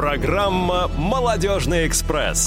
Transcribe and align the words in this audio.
Программа 0.00 0.88
«Молодежный 0.96 1.86
экспресс». 1.86 2.46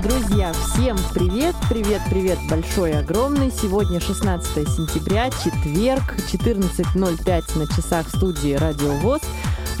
Друзья, 0.00 0.52
всем 0.52 0.96
привет, 1.12 1.56
привет, 1.68 2.02
привет 2.08 2.38
большой, 2.48 2.96
огромный. 2.96 3.50
Сегодня 3.50 3.98
16 3.98 4.68
сентября, 4.68 5.28
четверг, 5.42 6.14
14.05 6.32 7.58
на 7.58 7.66
часах 7.66 8.06
в 8.06 8.16
студии 8.16 8.54
Радио 8.54 8.92
ВОЗ. 8.98 9.22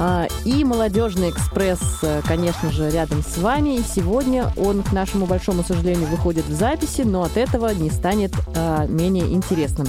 А, 0.00 0.26
и 0.44 0.64
«Молодежный 0.64 1.30
экспресс», 1.30 2.00
э, 2.02 2.22
конечно 2.26 2.72
же, 2.72 2.90
рядом 2.90 3.22
с 3.22 3.38
вами. 3.38 3.76
И 3.76 3.82
сегодня 3.84 4.52
он, 4.56 4.82
к 4.82 4.92
нашему 4.92 5.26
большому 5.26 5.62
сожалению, 5.62 6.08
выходит 6.08 6.46
в 6.46 6.52
записи, 6.52 7.02
но 7.02 7.22
от 7.22 7.36
этого 7.36 7.72
не 7.74 7.90
станет 7.90 8.32
а, 8.56 8.86
менее 8.86 9.32
интересным. 9.32 9.86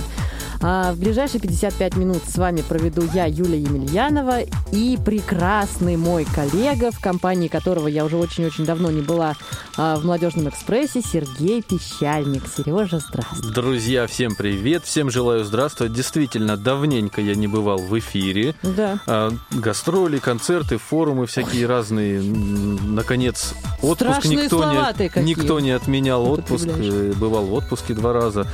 А, 0.64 0.93
в 0.93 0.98
ближайшие 1.00 1.42
55 1.42 1.96
минут 1.96 2.21
с 2.28 2.38
вами 2.38 2.61
проведу 2.61 3.02
я, 3.14 3.25
Юлия 3.25 3.60
Емельянова, 3.60 4.42
и 4.71 4.97
прекрасный 5.04 5.97
мой 5.97 6.24
коллега, 6.25 6.92
в 6.92 7.00
компании 7.00 7.47
которого 7.47 7.88
я 7.88 8.06
уже 8.06 8.18
очень-очень 8.18 8.66
давно 8.66 8.92
не 8.92 9.02
была 9.02 9.36
а, 9.75 9.96
в 9.97 10.05
«Молодежном 10.05 10.50
экспрессе», 10.50 11.02
Сергей 11.02 11.64
Пещальник. 11.64 12.43
Сережа, 12.55 13.00
здравствуй. 13.00 13.52
Друзья, 13.54 14.05
всем 14.05 14.36
привет, 14.36 14.83
всем 14.86 15.10
желаю 15.10 15.43
здравствовать. 15.46 15.93
Действительно, 15.93 16.57
давненько 16.57 17.21
я 17.21 17.33
не 17.33 17.47
бывал 17.47 17.80
в 17.80 17.97
эфире. 17.97 18.54
Да. 18.61 19.00
А, 19.07 19.32
гастроли, 19.50 20.19
концерты, 20.19 20.78
форумы 20.78 21.25
всякие 21.25 21.66
разные. 21.66 22.21
Наконец, 22.21 23.55
отпуск 23.82 23.96
Страшные 24.11 24.43
никто 24.43 24.60
слова 24.60 24.91
не, 24.91 25.10
какие 25.10 25.24
никто 25.24 25.60
не 25.60 25.71
отменял 25.71 26.30
отпуск. 26.30 26.68
э, 26.68 27.14
Бывал 27.16 27.46
в 27.46 27.54
отпуске 27.54 27.96
два 27.96 28.14
раза. 28.14 28.46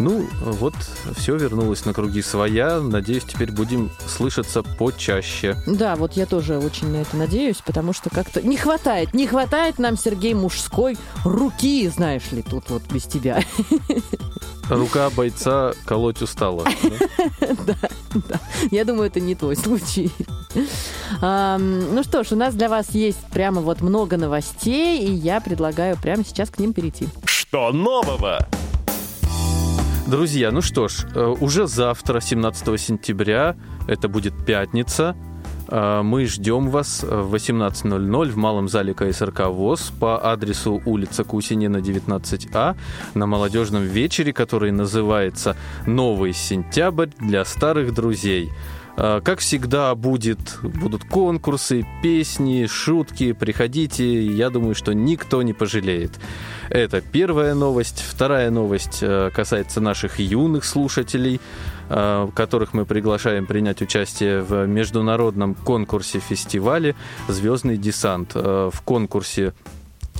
Ну, 0.00 0.26
вот 0.40 0.74
все 1.16 1.36
вернулось 1.36 1.51
на 1.52 1.92
круги 1.92 2.22
своя. 2.22 2.80
Надеюсь, 2.80 3.24
теперь 3.24 3.52
будем 3.52 3.90
слышаться 4.06 4.62
почаще. 4.62 5.56
Да, 5.66 5.96
вот 5.96 6.14
я 6.14 6.26
тоже 6.26 6.58
очень 6.58 6.88
на 6.88 6.96
это 6.96 7.16
надеюсь, 7.16 7.58
потому 7.58 7.92
что 7.92 8.10
как-то 8.10 8.40
не 8.42 8.56
хватает, 8.56 9.14
не 9.14 9.26
хватает 9.26 9.78
нам, 9.78 9.96
Сергей, 9.96 10.34
мужской 10.34 10.96
руки, 11.24 11.88
знаешь 11.88 12.30
ли, 12.32 12.42
тут 12.42 12.70
вот 12.70 12.82
без 12.90 13.04
тебя. 13.04 13.42
Рука 14.68 15.10
бойца 15.10 15.72
колоть 15.84 16.22
устала. 16.22 16.64
да? 17.40 18.40
Я 18.70 18.84
думаю, 18.84 19.08
это 19.08 19.20
не 19.20 19.34
твой 19.34 19.56
случай. 19.56 20.10
Ну 21.20 22.02
что 22.02 22.24
ж, 22.24 22.32
у 22.32 22.36
нас 22.36 22.54
для 22.54 22.68
вас 22.68 22.90
есть 22.90 23.24
прямо 23.32 23.60
вот 23.60 23.80
много 23.80 24.16
новостей, 24.16 25.04
и 25.04 25.12
я 25.12 25.40
предлагаю 25.40 25.96
прямо 25.96 26.24
сейчас 26.24 26.48
к 26.50 26.58
ним 26.58 26.72
перейти. 26.72 27.08
Что 27.24 27.72
нового? 27.72 28.48
Друзья, 30.06 30.50
ну 30.50 30.62
что 30.62 30.88
ж, 30.88 31.06
э, 31.14 31.34
уже 31.40 31.68
завтра, 31.68 32.20
17 32.20 32.76
сентября, 32.76 33.54
это 33.86 34.08
будет 34.08 34.34
пятница, 34.44 35.14
э, 35.68 36.02
мы 36.02 36.26
ждем 36.26 36.70
вас 36.70 37.04
в 37.04 37.32
18.00 37.32 38.30
в 38.30 38.36
малом 38.36 38.68
зале 38.68 38.94
КСРК 38.94 39.46
ВОЗ 39.46 39.92
по 40.00 40.32
адресу 40.32 40.82
улица 40.84 41.22
Кусинина, 41.22 41.76
19А 41.76 42.76
на 43.14 43.26
молодежном 43.26 43.84
вечере, 43.84 44.32
который 44.32 44.72
называется 44.72 45.56
«Новый 45.86 46.32
сентябрь 46.32 47.10
для 47.20 47.44
старых 47.44 47.94
друзей». 47.94 48.50
Э, 48.96 49.20
Как 49.24 49.40
всегда, 49.40 49.94
будет, 49.94 50.58
будут 50.62 51.04
конкурсы, 51.04 51.86
песни, 52.02 52.66
шутки. 52.66 53.32
Приходите, 53.32 54.24
я 54.26 54.50
думаю, 54.50 54.74
что 54.74 54.92
никто 54.92 55.42
не 55.42 55.52
пожалеет. 55.52 56.12
Это 56.68 57.00
первая 57.00 57.54
новость. 57.54 58.02
Вторая 58.06 58.50
новость 58.50 58.98
э, 59.02 59.30
касается 59.34 59.80
наших 59.80 60.18
юных 60.18 60.64
слушателей, 60.64 61.40
э, 61.88 62.28
которых 62.34 62.74
мы 62.74 62.84
приглашаем 62.84 63.46
принять 63.46 63.82
участие 63.82 64.42
в 64.42 64.66
международном 64.66 65.54
конкурсе-фестивале 65.54 66.94
«Звездный 67.28 67.76
десант». 67.76 68.34
В 68.34 68.74
конкурсе 68.84 69.52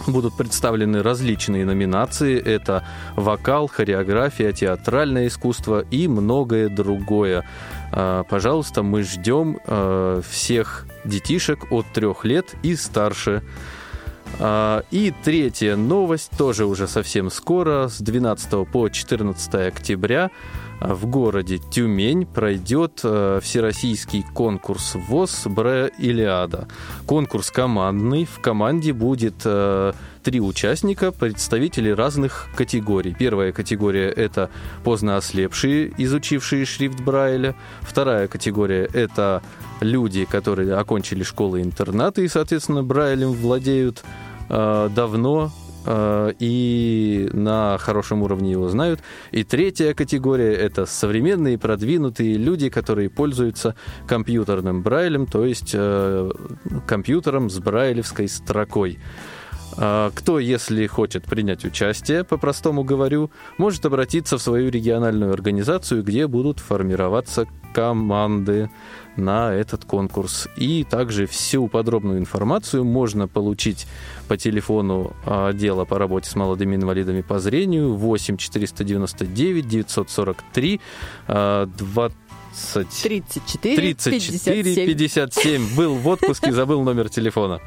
будут 0.07 0.37
представлены 0.37 1.03
различные 1.03 1.65
номинации. 1.65 2.41
Это 2.41 2.85
вокал, 3.17 3.69
хореография, 3.69 4.53
театральное 4.53 5.29
искусство 5.29 5.85
и 5.91 6.09
многое 6.09 6.69
другое. 6.69 7.45
А, 7.93 8.25
Пожалуйста, 8.25 8.83
мы 8.83 9.03
ждем 9.03 9.59
э, 9.65 10.23
всех 10.29 10.87
детишек 11.05 11.71
от 11.71 11.87
трех 11.93 12.25
лет 12.25 12.55
и 12.63 12.75
старше. 12.75 13.43
А, 14.41 14.83
И 14.91 15.13
третья 15.23 15.77
новость, 15.77 16.31
тоже 16.37 16.65
уже 16.65 16.89
совсем 16.89 17.31
скоро, 17.31 17.89
с 17.89 18.01
12 18.01 18.67
по 18.69 18.89
14 18.89 19.55
октября 19.55 20.31
в 20.81 21.07
городе 21.07 21.59
Тюмень 21.59 22.27
пройдет 22.27 23.01
э, 23.05 23.41
всероссийский 23.43 24.25
конкурс 24.35 24.95
ВОЗ 24.95 25.43
«Бре 25.47 25.93
Илиада». 25.99 26.67
Конкурс 27.07 27.51
командный. 27.51 28.25
В 28.25 28.41
команде 28.41 28.93
будет 28.93 29.43
э, 29.45 29.93
три 30.23 30.41
участника, 30.41 31.13
представители 31.13 31.91
разных 31.91 32.49
категорий. 32.57 33.15
Первая 33.19 33.53
категория– 33.53 34.09
это 34.17 34.51
поздно 34.85 35.17
ослепшие, 35.17 35.93
изучившие 35.99 36.65
шрифт 36.65 37.01
Брайля. 37.01 37.55
Вторая 37.81 38.29
категория– 38.29 38.89
это 38.93 39.43
люди, 39.81 40.25
которые 40.25 40.75
окончили 40.75 41.25
школы-интернаты 41.25 42.25
и, 42.25 42.29
соответственно, 42.29 42.83
Брайлем 42.85 43.33
владеют 43.33 44.05
э, 44.49 44.89
давно 44.95 45.51
э, 45.85 46.33
и 46.39 47.29
на 47.33 47.77
хорошем 47.79 48.23
уровне 48.23 48.53
его 48.53 48.69
знают. 48.69 49.01
И 49.33 49.43
третья 49.43 49.93
категория– 49.93 50.53
это 50.55 50.87
современные, 50.87 51.59
продвинутые 51.59 52.37
люди, 52.37 52.69
которые 52.69 53.11
пользуются 53.11 53.75
компьютерным 54.07 54.83
Брайлем, 54.83 55.27
то 55.27 55.45
есть 55.45 55.73
э, 55.75 56.31
компьютером 56.87 57.51
с 57.51 57.59
брайлевской 57.59 58.29
строкой. 58.29 59.01
А, 59.77 60.11
Кто, 60.15 60.39
если 60.39 60.87
хочет 60.87 61.25
принять 61.25 61.65
участие, 61.65 62.25
по-простому 62.25 62.85
говорю, 62.85 63.31
может 63.59 63.85
обратиться 63.87 64.39
в 64.39 64.43
свою 64.43 64.71
региональную 64.71 65.33
организацию, 65.33 66.03
где 66.03 66.27
будут 66.27 66.61
формироваться 66.61 67.47
команды 67.73 68.71
на 69.17 69.53
этот 69.53 69.85
конкурс. 69.85 70.49
И 70.57 70.85
также 70.85 71.27
всю 71.27 71.69
подробную 71.69 72.19
информацию 72.19 72.85
можно 72.85 73.29
получить 73.29 73.87
по 74.29 74.37
телефону 74.37 75.15
а, 75.25 75.49
отдела 75.49 75.85
по 75.85 75.99
работе 75.99 76.31
с 76.31 76.35
молодыми 76.37 76.77
инвалидами 76.77 77.23
по 77.23 77.39
зрению 77.39 77.95
8 77.95 78.37
499 78.37 79.69
943 79.69 80.81
а, 81.29 81.67
20 81.67 82.13
34, 83.03 83.95
34 83.95 84.63
57. 84.63 84.87
57. 84.87 85.77
Был 85.77 85.95
в 85.95 86.07
отпуске, 86.09 86.53
забыл 86.53 86.83
номер 86.83 87.09
телефона. 87.09 87.61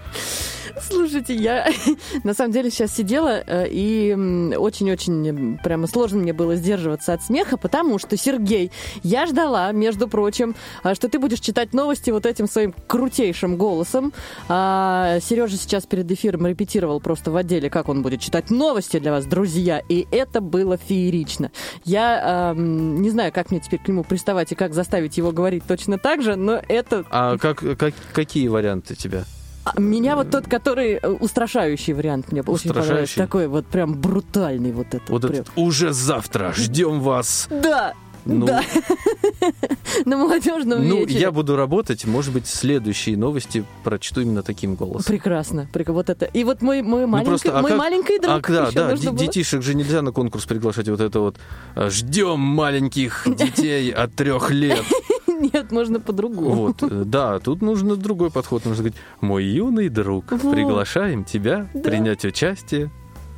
Слушайте, 0.82 1.34
я 1.36 1.68
на 2.24 2.34
самом 2.34 2.52
деле 2.52 2.70
сейчас 2.70 2.96
сидела, 2.96 3.42
э, 3.46 3.68
и 3.70 4.14
очень-очень 4.58 5.28
м, 5.30 5.60
прямо 5.64 5.88
сложно 5.88 6.20
мне 6.20 6.34
было 6.34 6.56
сдерживаться 6.56 7.14
от 7.14 7.24
смеха, 7.24 7.58
потому 7.58 8.00
что, 8.00 8.18
Сергей, 8.18 8.72
я 9.04 9.26
ждала, 9.26 9.72
между 9.72 10.08
прочим, 10.08 10.56
а, 10.84 10.96
что 10.96 11.10
ты 11.10 11.20
будешь 11.20 11.40
читать 11.40 11.74
новости 11.74 12.10
вот 12.12 12.26
этим 12.26 12.48
своим 12.48 12.74
крутейшим 12.88 13.58
голосом. 13.58 14.14
Сережа 14.48 15.58
сейчас 15.58 15.86
перед 15.86 16.10
эфиром 16.12 16.46
репетировал 16.48 17.00
просто 17.00 17.32
в 17.32 17.36
отделе, 17.36 17.70
как 17.70 17.90
он 17.90 18.02
будет 18.02 18.22
читать 18.22 18.50
новости 18.50 19.00
для 19.00 19.12
вас, 19.12 19.26
друзья, 19.26 19.82
и 19.90 20.08
это 20.12 20.42
было 20.42 20.78
феерично. 20.78 21.52
Я 21.84 22.52
ам, 22.52 23.02
не 23.02 23.10
знаю, 23.10 23.32
как 23.32 23.52
мне 23.52 23.60
теперь 23.60 23.80
к 23.80 23.88
нему 23.88 24.04
приставать 24.04 24.52
и 24.52 24.56
как 24.56 24.74
заставить 24.74 25.18
его 25.18 25.32
говорить 25.32 25.64
точно 25.68 25.98
так 25.98 26.22
же, 26.22 26.36
но 26.36 26.62
это 26.68 27.06
А 27.10 27.38
как, 27.38 27.64
как, 27.78 27.94
какие 28.14 28.48
варианты 28.48 28.96
тебя? 28.96 29.24
А 29.66 29.80
Меня 29.80 30.16
вот 30.16 30.30
тот, 30.30 30.48
который 30.48 30.94
э, 30.94 31.08
устрашающий 31.10 31.94
вариант 31.94 32.32
мне 32.32 32.42
очень 32.42 32.72
понравился. 32.72 33.18
Такой 33.18 33.48
вот 33.48 33.66
прям 33.66 33.96
брутальный 34.00 34.72
вот 34.72 34.88
этот. 34.94 35.10
Вот 35.10 35.22
прям. 35.24 35.34
этот 35.34 35.50
уже 35.56 35.92
завтра 35.92 36.54
ждем 36.56 37.02
вас. 37.02 37.48
Да, 37.50 37.94
Ну, 38.26 38.46
да. 38.46 38.62
На 40.06 40.18
молодежном 40.18 40.88
ну, 40.88 41.00
вечере. 41.00 41.20
я 41.20 41.32
буду 41.32 41.56
работать, 41.56 42.06
может 42.06 42.34
быть, 42.34 42.48
следующие 42.48 43.18
новости 43.18 43.66
прочту 43.84 44.22
именно 44.22 44.44
таким 44.44 44.76
голосом. 44.76 45.06
Прекрасно. 45.06 45.68
Вот 45.74 46.10
это. 46.10 46.26
И 46.26 46.44
вот 46.44 46.62
мой, 46.62 46.82
мой, 46.82 47.06
маленький, 47.06 47.32
Ну, 47.32 47.38
просто, 47.38 47.58
а 47.58 47.62
мой 47.62 47.72
как- 47.72 47.80
маленький 47.80 48.20
друг. 48.20 48.50
А, 48.50 48.52
да, 48.52 48.72
да, 48.72 48.96
было. 48.96 49.18
детишек 49.18 49.62
же 49.64 49.74
нельзя 49.74 50.02
на 50.02 50.12
конкурс 50.12 50.46
приглашать. 50.46 50.90
Вот 50.90 51.00
это 51.02 51.20
вот 51.20 51.38
ждем 51.76 52.40
маленьких 52.40 53.26
детей 53.36 53.92
от 53.92 54.14
трех 54.16 54.52
лет. 54.52 54.84
Нет, 55.54 55.72
можно 55.72 56.00
по-другому. 56.00 56.50
Вот, 56.68 56.84
э, 56.84 57.04
да, 57.06 57.40
тут 57.40 57.62
нужно 57.62 57.96
другой 57.96 58.32
подход. 58.32 58.66
Нужно 58.66 58.84
сказать, 58.84 59.00
мой 59.22 59.44
юный 59.44 59.90
друг, 59.90 60.32
Вот. 60.32 60.52
приглашаем 60.54 61.24
тебя 61.24 61.70
Да. 61.74 61.82
принять 61.82 62.26
участие. 62.26 62.92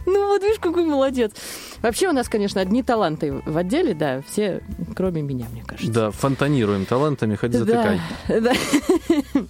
Ну 0.06 0.28
вот 0.28 0.42
видишь, 0.42 0.60
какой 0.60 0.86
молодец. 0.86 1.32
Вообще 1.82 2.08
у 2.08 2.14
нас, 2.14 2.30
конечно, 2.30 2.62
одни 2.62 2.82
таланты 2.82 3.42
в 3.46 3.58
отделе, 3.58 3.94
да, 3.94 4.22
все, 4.26 4.62
кроме 4.96 5.22
меня, 5.22 5.48
мне 5.52 5.64
кажется. 5.66 5.92
Да, 5.92 6.12
фонтанируем 6.12 6.86
талантами, 6.86 7.36
хоть 7.36 7.54
затыкай. 7.54 8.00
Да, 8.30 8.40
да. 8.40 8.54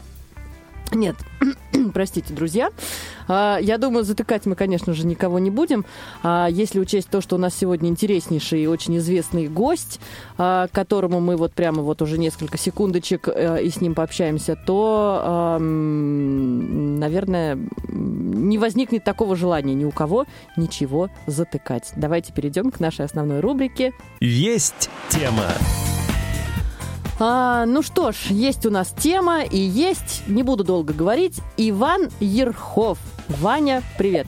Нет, 0.92 1.16
Простите, 1.94 2.34
друзья. 2.34 2.70
А, 3.28 3.58
Я 3.58 3.78
думаю, 3.78 4.04
затыкать 4.04 4.46
мы, 4.46 4.56
конечно 4.56 4.94
же, 4.94 5.06
никого 5.06 5.40
не 5.40 5.50
будем. 5.50 5.86
А, 6.24 6.48
Если 6.50 6.80
учесть 6.80 7.10
то, 7.10 7.22
что 7.22 7.36
у 7.36 7.40
нас 7.40 7.56
сегодня 7.56 7.90
интереснейший 7.90 8.64
и 8.64 8.68
очень 8.68 8.98
известный 8.98 9.48
гость, 9.48 10.00
а, 10.38 10.68
которому 10.72 11.20
мы 11.20 11.36
вот 11.38 11.54
прямо 11.54 11.82
вот 11.82 12.02
уже 12.02 12.18
несколько 12.18 12.58
секундочек 12.58 13.28
э, 13.28 13.64
и 13.64 13.70
с 13.70 13.82
ним 13.82 13.94
пообщаемся, 13.96 14.56
то, 14.56 15.58
наверное, 15.60 17.58
не 17.88 18.58
возникнет 18.58 19.04
такого 19.04 19.36
желания 19.36 19.74
ни 19.74 19.86
у 19.86 19.92
кого 19.92 20.26
ничего 20.56 21.10
затыкать. 21.26 21.92
Давайте 21.96 22.34
перейдем 22.34 22.72
к 22.72 22.80
нашей 22.80 23.06
основной 23.06 23.40
рубрике. 23.40 23.94
Есть 24.20 24.90
тема. 25.10 25.46
А, 27.20 27.66
ну 27.66 27.82
что 27.82 28.12
ж, 28.12 28.18
есть 28.30 28.66
у 28.66 28.70
нас 28.70 28.94
тема 28.96 29.42
и 29.42 29.58
есть, 29.58 30.24
не 30.28 30.44
буду 30.44 30.64
долго 30.64 30.94
говорить, 30.94 31.40
Иван 31.58 32.10
Ерхов. 32.20 33.00
Ваня, 33.28 33.82
привет. 33.98 34.28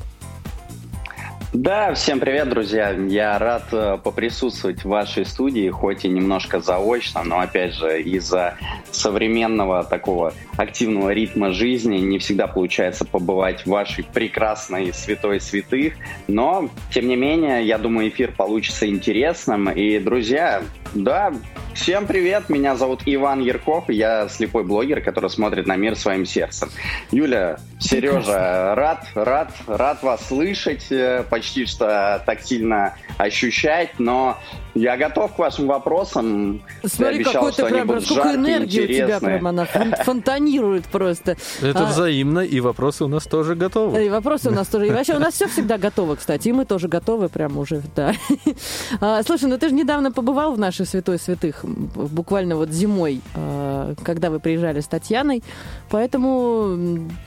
Да, 1.54 1.94
всем 1.96 2.20
привет, 2.20 2.50
друзья. 2.50 2.92
Я 2.92 3.38
рад 3.40 3.64
э, 3.72 3.98
поприсутствовать 4.04 4.84
в 4.84 4.88
вашей 4.88 5.26
студии, 5.26 5.68
хоть 5.70 6.06
и 6.06 6.08
немножко 6.08 6.60
заочно, 6.60 7.24
но 7.24 7.40
опять 7.40 7.74
же 7.74 8.02
из-за 8.04 8.56
современного 8.92 9.84
такого 9.84 10.34
активного 10.58 11.10
ритма 11.10 11.52
жизни 11.52 11.98
не 11.98 12.20
всегда 12.20 12.46
получается 12.46 13.04
побывать 13.04 13.66
в 13.66 13.68
вашей 13.68 14.04
прекрасной 14.04 14.94
святой 14.94 15.42
святых. 15.42 15.94
Но, 16.28 16.70
тем 16.92 17.08
не 17.08 17.16
менее, 17.16 17.66
я 17.66 17.80
думаю, 17.80 18.10
эфир 18.10 18.32
получится 18.32 18.88
интересным. 18.88 19.72
И, 19.72 19.98
друзья, 19.98 20.62
да, 20.94 21.34
всем 21.80 22.08
привет. 22.08 22.50
Меня 22.50 22.76
зовут 22.76 23.04
Иван 23.06 23.40
Ярков, 23.40 23.86
я 23.90 24.28
слепой 24.28 24.64
блогер, 24.66 25.02
который 25.02 25.30
смотрит 25.30 25.66
на 25.66 25.78
мир 25.78 25.96
своим 25.96 26.26
сердцем. 26.26 26.70
Юля, 27.10 27.58
Сережа, 27.80 28.76
рад, 28.76 29.08
рад, 29.16 29.54
рад 29.66 30.04
вас 30.04 30.28
слышать, 30.28 30.88
э, 30.92 31.24
почти 31.30 31.66
что 31.66 32.22
тактильно 32.26 32.96
ощущать, 33.18 33.98
но 33.98 34.38
я 34.76 34.98
готов 34.98 35.36
к 35.36 35.40
вашим 35.40 35.68
вопросам. 35.68 36.62
Ты 36.82 36.90
Смотри, 36.90 37.16
обещал, 37.18 37.34
какой 37.34 37.52
ты 37.54 37.66
прям, 37.66 37.88
сколько 38.02 38.14
жаркие, 38.24 38.36
энергии 38.36 38.66
у 38.66 38.88
тебя 38.88 39.04
интересные. 39.06 39.20
прям, 39.20 39.48
она 39.48 39.64
фон- 39.66 39.96
фонтанирует 40.04 40.86
просто. 40.86 41.38
Это 41.62 41.80
А, 41.84 41.86
взаимно, 41.86 42.40
и 42.40 42.60
вопросы 42.60 43.06
у 43.06 43.08
нас 43.08 43.26
тоже 43.26 43.56
готовы. 43.56 44.06
И 44.06 44.10
вопросы 44.10 44.50
у 44.50 44.54
нас 44.54 44.68
тоже. 44.68 44.88
И 44.88 44.92
вообще 44.92 45.16
у 45.16 45.20
нас 45.20 45.34
все 45.36 45.48
всегда 45.48 45.78
готово, 45.78 46.16
кстати. 46.16 46.50
И 46.50 46.52
мы 46.54 46.66
тоже 46.66 46.88
готовы 46.88 47.30
прям 47.30 47.58
уже, 47.58 47.82
да. 47.96 48.14
А, 49.02 49.24
Слушай, 49.24 49.50
ну 49.50 49.58
ты 49.58 49.70
же 49.70 49.76
недавно 49.76 50.12
побывал 50.12 50.54
в 50.54 50.60
нашей 50.60 50.86
святой 50.86 51.20
святых, 51.20 51.64
буквально 51.66 52.56
вот 52.56 52.70
зимой, 52.70 53.22
а, 53.36 53.94
когда 54.04 54.30
вы 54.30 54.40
приезжали 54.40 54.80
с 54.82 54.88
Татьяной. 54.88 55.44
Поэтому 55.90 56.76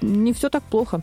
не 0.01 0.33
все 0.33 0.49
так 0.49 0.63
плохо. 0.63 1.03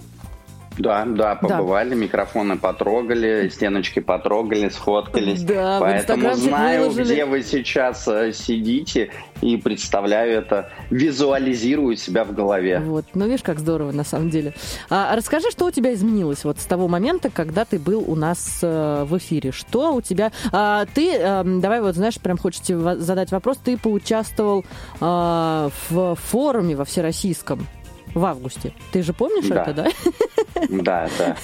Да, 0.80 1.04
да, 1.06 1.36
побывали, 1.36 1.94
микрофоны 1.94 2.58
потрогали, 2.58 3.50
стеночки 3.50 4.00
потрогали, 4.00 4.70
сфоткались. 4.70 5.44
Да, 5.44 5.78
Поэтому 5.80 6.34
знаю, 6.36 6.90
выложили. 6.90 7.14
где 7.14 7.26
вы 7.26 7.44
сейчас 7.44 8.08
э, 8.08 8.32
сидите 8.32 9.12
и 9.42 9.58
представляю 9.58 10.38
это, 10.40 10.70
визуализирую 10.90 11.98
себя 11.98 12.24
в 12.24 12.34
голове. 12.34 12.80
Вот, 12.80 13.06
ну 13.14 13.26
видишь, 13.26 13.44
как 13.44 13.60
здорово 13.60 13.92
на 13.92 14.06
самом 14.06 14.30
деле. 14.30 14.54
А, 14.90 15.16
расскажи, 15.16 15.52
что 15.52 15.66
у 15.66 15.72
тебя 15.72 15.94
изменилось 15.94 16.46
вот 16.46 16.60
с 16.60 16.66
того 16.66 16.88
момента, 16.88 17.30
когда 17.30 17.66
ты 17.66 17.78
был 17.78 18.04
у 18.08 18.16
нас 18.16 18.60
э, 18.62 19.04
в 19.06 19.18
эфире. 19.18 19.52
Что 19.52 19.94
у 19.94 20.02
тебя? 20.02 20.32
А, 20.52 20.86
ты, 20.94 21.14
эм, 21.14 21.60
давай 21.60 21.82
вот, 21.82 21.96
знаешь, 21.96 22.20
прям 22.20 22.38
хочется 22.38 22.78
во- 22.78 22.96
задать 22.96 23.32
вопрос. 23.32 23.58
Ты 23.58 23.78
поучаствовал 23.78 24.64
а, 25.02 25.70
в 25.90 26.16
форуме 26.16 26.76
во 26.76 26.86
всероссийском 26.86 27.68
в 28.14 28.26
августе. 28.26 28.74
Ты 28.92 29.04
же 29.04 29.14
помнишь 29.14 29.46
Да. 29.48 29.62
это, 29.64 29.74
да? 29.74 29.88
Да, 30.70 31.08
да. 31.18 31.38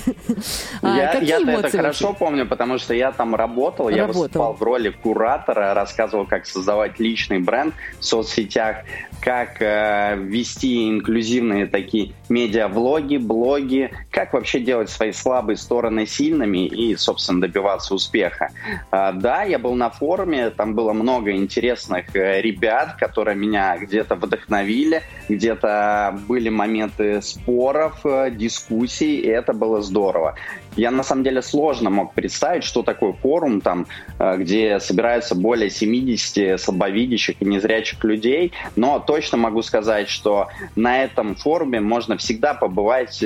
А 0.81 0.97
я, 0.97 1.13
я-то 1.19 1.49
это 1.51 1.69
хорошо 1.69 2.13
помню, 2.13 2.45
потому 2.45 2.77
что 2.77 2.93
я 2.93 3.11
там 3.13 3.33
работал, 3.33 3.87
я 3.87 4.01
Работал. 4.01 4.23
выступал 4.23 4.53
в 4.53 4.61
роли 4.61 4.89
куратора, 4.89 5.73
рассказывал, 5.73 6.25
как 6.25 6.45
создавать 6.45 6.99
личный 6.99 7.39
бренд 7.39 7.73
в 7.99 8.03
соцсетях, 8.05 8.77
как 9.21 9.61
э, 9.61 10.15
вести 10.17 10.89
инклюзивные 10.89 11.65
такие 11.67 12.11
медиа-влоги, 12.27 13.17
блоги, 13.17 13.91
как 14.15 14.31
вообще 14.31 14.61
делать 14.61 14.89
свои 14.89 15.11
слабые 15.11 15.57
стороны 15.57 16.05
сильными 16.05 16.65
и, 16.65 16.95
собственно, 16.95 17.41
добиваться 17.41 17.93
успеха. 17.93 18.49
А, 18.89 19.11
да, 19.11 19.43
я 19.43 19.59
был 19.59 19.75
на 19.75 19.89
форуме, 19.89 20.51
там 20.51 20.73
было 20.73 20.93
много 20.93 21.33
интересных 21.33 22.15
э, 22.15 22.41
ребят, 22.41 22.95
которые 22.95 23.35
меня 23.35 23.77
где-то 23.77 24.15
вдохновили, 24.15 25.03
где-то 25.27 26.17
были 26.29 26.47
моменты 26.47 27.21
споров, 27.21 28.05
э, 28.05 28.31
дискуссий, 28.31 29.19
и 29.19 29.27
это 29.27 29.51
было 29.51 29.81
здорово. 29.81 30.35
Я 30.77 30.91
на 30.91 31.03
самом 31.03 31.23
деле 31.23 31.41
сложно 31.41 31.89
мог 31.89 32.13
представить, 32.13 32.63
что 32.63 32.83
такое 32.83 33.11
форум, 33.13 33.59
там, 33.59 33.85
э, 34.19 34.37
где 34.37 34.79
собираются 34.79 35.35
более 35.35 35.69
70 35.69 36.57
слабовидящих 36.57 37.41
и 37.41 37.45
незрячих 37.45 38.01
людей, 38.05 38.53
но 38.77 38.99
точно 38.99 39.37
могу 39.37 39.61
сказать, 39.61 40.07
что 40.07 40.47
на 40.77 41.03
этом 41.03 41.35
форуме 41.35 41.81
можно 41.81 42.15
всегда 42.15 42.53
побывать 42.53 43.21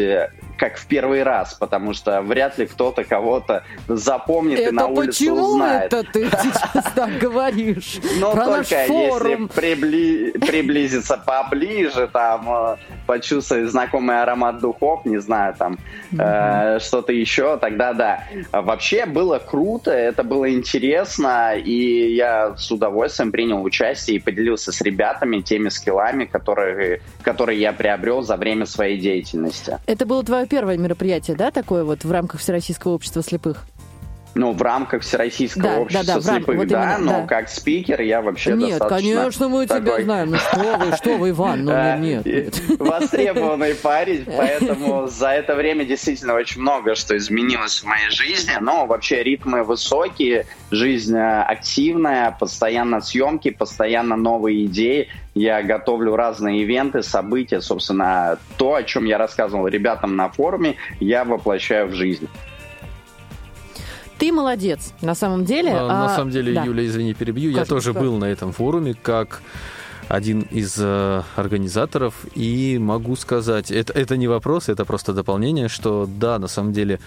как 0.59 0.77
в 0.77 0.85
первый 0.85 1.23
раз, 1.23 1.53
потому 1.53 1.93
что 1.93 2.21
вряд 2.21 2.57
ли 2.57 2.67
кто-то 2.67 3.03
кого-то 3.03 3.63
запомнит 3.87 4.59
и 4.59 4.71
на 4.71 4.81
Это 4.81 4.87
улице 4.87 5.07
почему 5.07 5.53
узнает. 5.53 5.93
это 5.93 6.03
ты 6.11 6.29
сейчас 6.29 6.91
так 6.93 7.17
говоришь? 7.17 7.99
Но 8.19 8.33
только 8.33 8.85
если 8.85 9.45
приблизиться 10.37 11.17
поближе, 11.17 12.09
там, 12.11 12.49
э, 12.49 12.75
почувствовать 13.07 13.69
знакомый 13.69 14.21
аромат 14.21 14.59
духов, 14.59 15.05
не 15.05 15.19
знаю, 15.19 15.55
там, 15.57 15.77
э, 16.11 16.79
что-то 16.79 17.13
еще, 17.13 17.57
тогда 17.57 17.93
да. 17.93 18.23
Вообще 18.51 19.05
было 19.05 19.39
круто, 19.39 19.91
это 19.91 20.23
было 20.23 20.51
интересно, 20.51 21.55
и 21.55 22.13
я 22.15 22.55
с 22.57 22.69
удовольствием 22.69 23.31
принял 23.31 23.63
участие 23.63 24.17
и 24.17 24.19
поделился 24.19 24.71
с 24.71 24.81
ребятами 24.81 25.39
теми 25.39 25.69
скиллами, 25.69 26.25
которые, 26.25 27.01
которые 27.21 27.59
я 27.61 27.71
приобрел 27.71 28.21
за 28.23 28.35
время 28.35 28.65
своей 28.65 28.97
деятельности. 28.97 29.77
Это 29.87 30.05
было 30.05 30.23
твое 30.23 30.48
первое 30.49 30.77
мероприятие, 30.77 31.37
да, 31.37 31.51
такое 31.51 31.83
вот 31.83 32.03
в 32.03 32.11
рамках 32.11 32.41
Всероссийского 32.41 32.93
общества 32.93 33.23
слепых? 33.23 33.65
Ну, 34.39 34.53
в 34.53 34.61
рамках 34.61 35.01
Всероссийского 35.01 35.63
Да, 35.63 35.79
общества 35.79 36.05
да, 36.05 36.21
да, 36.21 36.21
слепых, 36.37 36.55
вот 36.57 36.67
да, 36.69 36.95
именно, 36.95 37.11
но 37.11 37.21
да. 37.21 37.27
как 37.27 37.49
спикер 37.49 37.99
я 37.99 38.21
вообще 38.21 38.53
Нет, 38.53 38.79
достаточно 38.79 39.15
конечно, 39.15 39.49
мы 39.49 39.65
тебя 39.65 39.79
такой- 39.81 40.03
знаем. 40.03 40.29
Ну 40.31 40.37
что 40.37 40.77
вы, 40.77 40.95
что 40.95 41.17
вы, 41.17 41.29
Иван? 41.31 41.65
Ну 41.65 41.71
Э, 41.73 41.97
нет, 41.99 42.25
нет. 42.25 42.61
Востребованный 42.79 43.75
парень, 43.75 44.23
поэтому 44.25 45.07
за 45.11 45.31
это 45.31 45.55
время 45.55 45.83
действительно 45.83 46.35
очень 46.35 46.61
много 46.61 46.95
что 46.95 47.17
изменилось 47.17 47.79
в 47.81 47.85
моей 47.85 48.09
жизни. 48.11 48.53
Но 48.61 48.85
вообще 48.85 49.23
ритмы 49.23 49.63
высокие, 49.63 50.45
жизнь 50.71 51.17
э, 51.17 51.41
активная, 51.41 52.31
постоянно 52.39 53.01
съемки, 53.01 53.49
постоянно 53.49 54.15
новые 54.15 54.67
идеи. 54.67 55.09
Я 55.35 55.61
готовлю 55.63 56.15
разные 56.15 56.61
ивенты, 56.61 57.03
события. 57.03 57.59
Собственно, 57.59 58.37
то, 58.57 58.75
о 58.75 58.83
чем 58.83 59.03
я 59.03 59.17
рассказывал 59.17 59.67
ребятам 59.67 60.15
на 60.15 60.29
форуме, 60.29 60.75
я 61.01 61.25
воплощаю 61.25 61.87
в 61.87 61.93
жизнь. 61.93 62.29
Ты 64.19 64.33
молодец, 64.33 64.93
на 65.01 65.15
самом 65.15 65.45
деле. 65.45 65.71
А, 65.73 65.87
На 65.87 66.05
а, 66.05 66.15
самом 66.15 66.31
деле, 66.31 66.53
да. 66.53 66.65
Юля, 66.65 66.85
извини, 66.85 67.13
перебью. 67.13 67.49
Я 67.49 67.55
Конечно, 67.57 67.75
тоже 67.75 67.91
что? 67.91 67.99
был 67.99 68.17
на 68.17 68.25
этом 68.25 68.51
форуме 68.51 68.93
как 68.93 69.41
один 70.09 70.41
из 70.41 70.75
э, 70.77 71.21
организаторов, 71.35 72.25
и 72.35 72.77
могу 72.79 73.15
сказать, 73.15 73.71
это, 73.71 73.93
это 73.93 74.17
не 74.17 74.27
вопрос, 74.27 74.67
это 74.67 74.83
просто 74.83 75.13
дополнение, 75.13 75.69
что 75.69 76.07
да, 76.07 76.39
на 76.39 76.47
самом 76.47 76.73
деле 76.73 76.99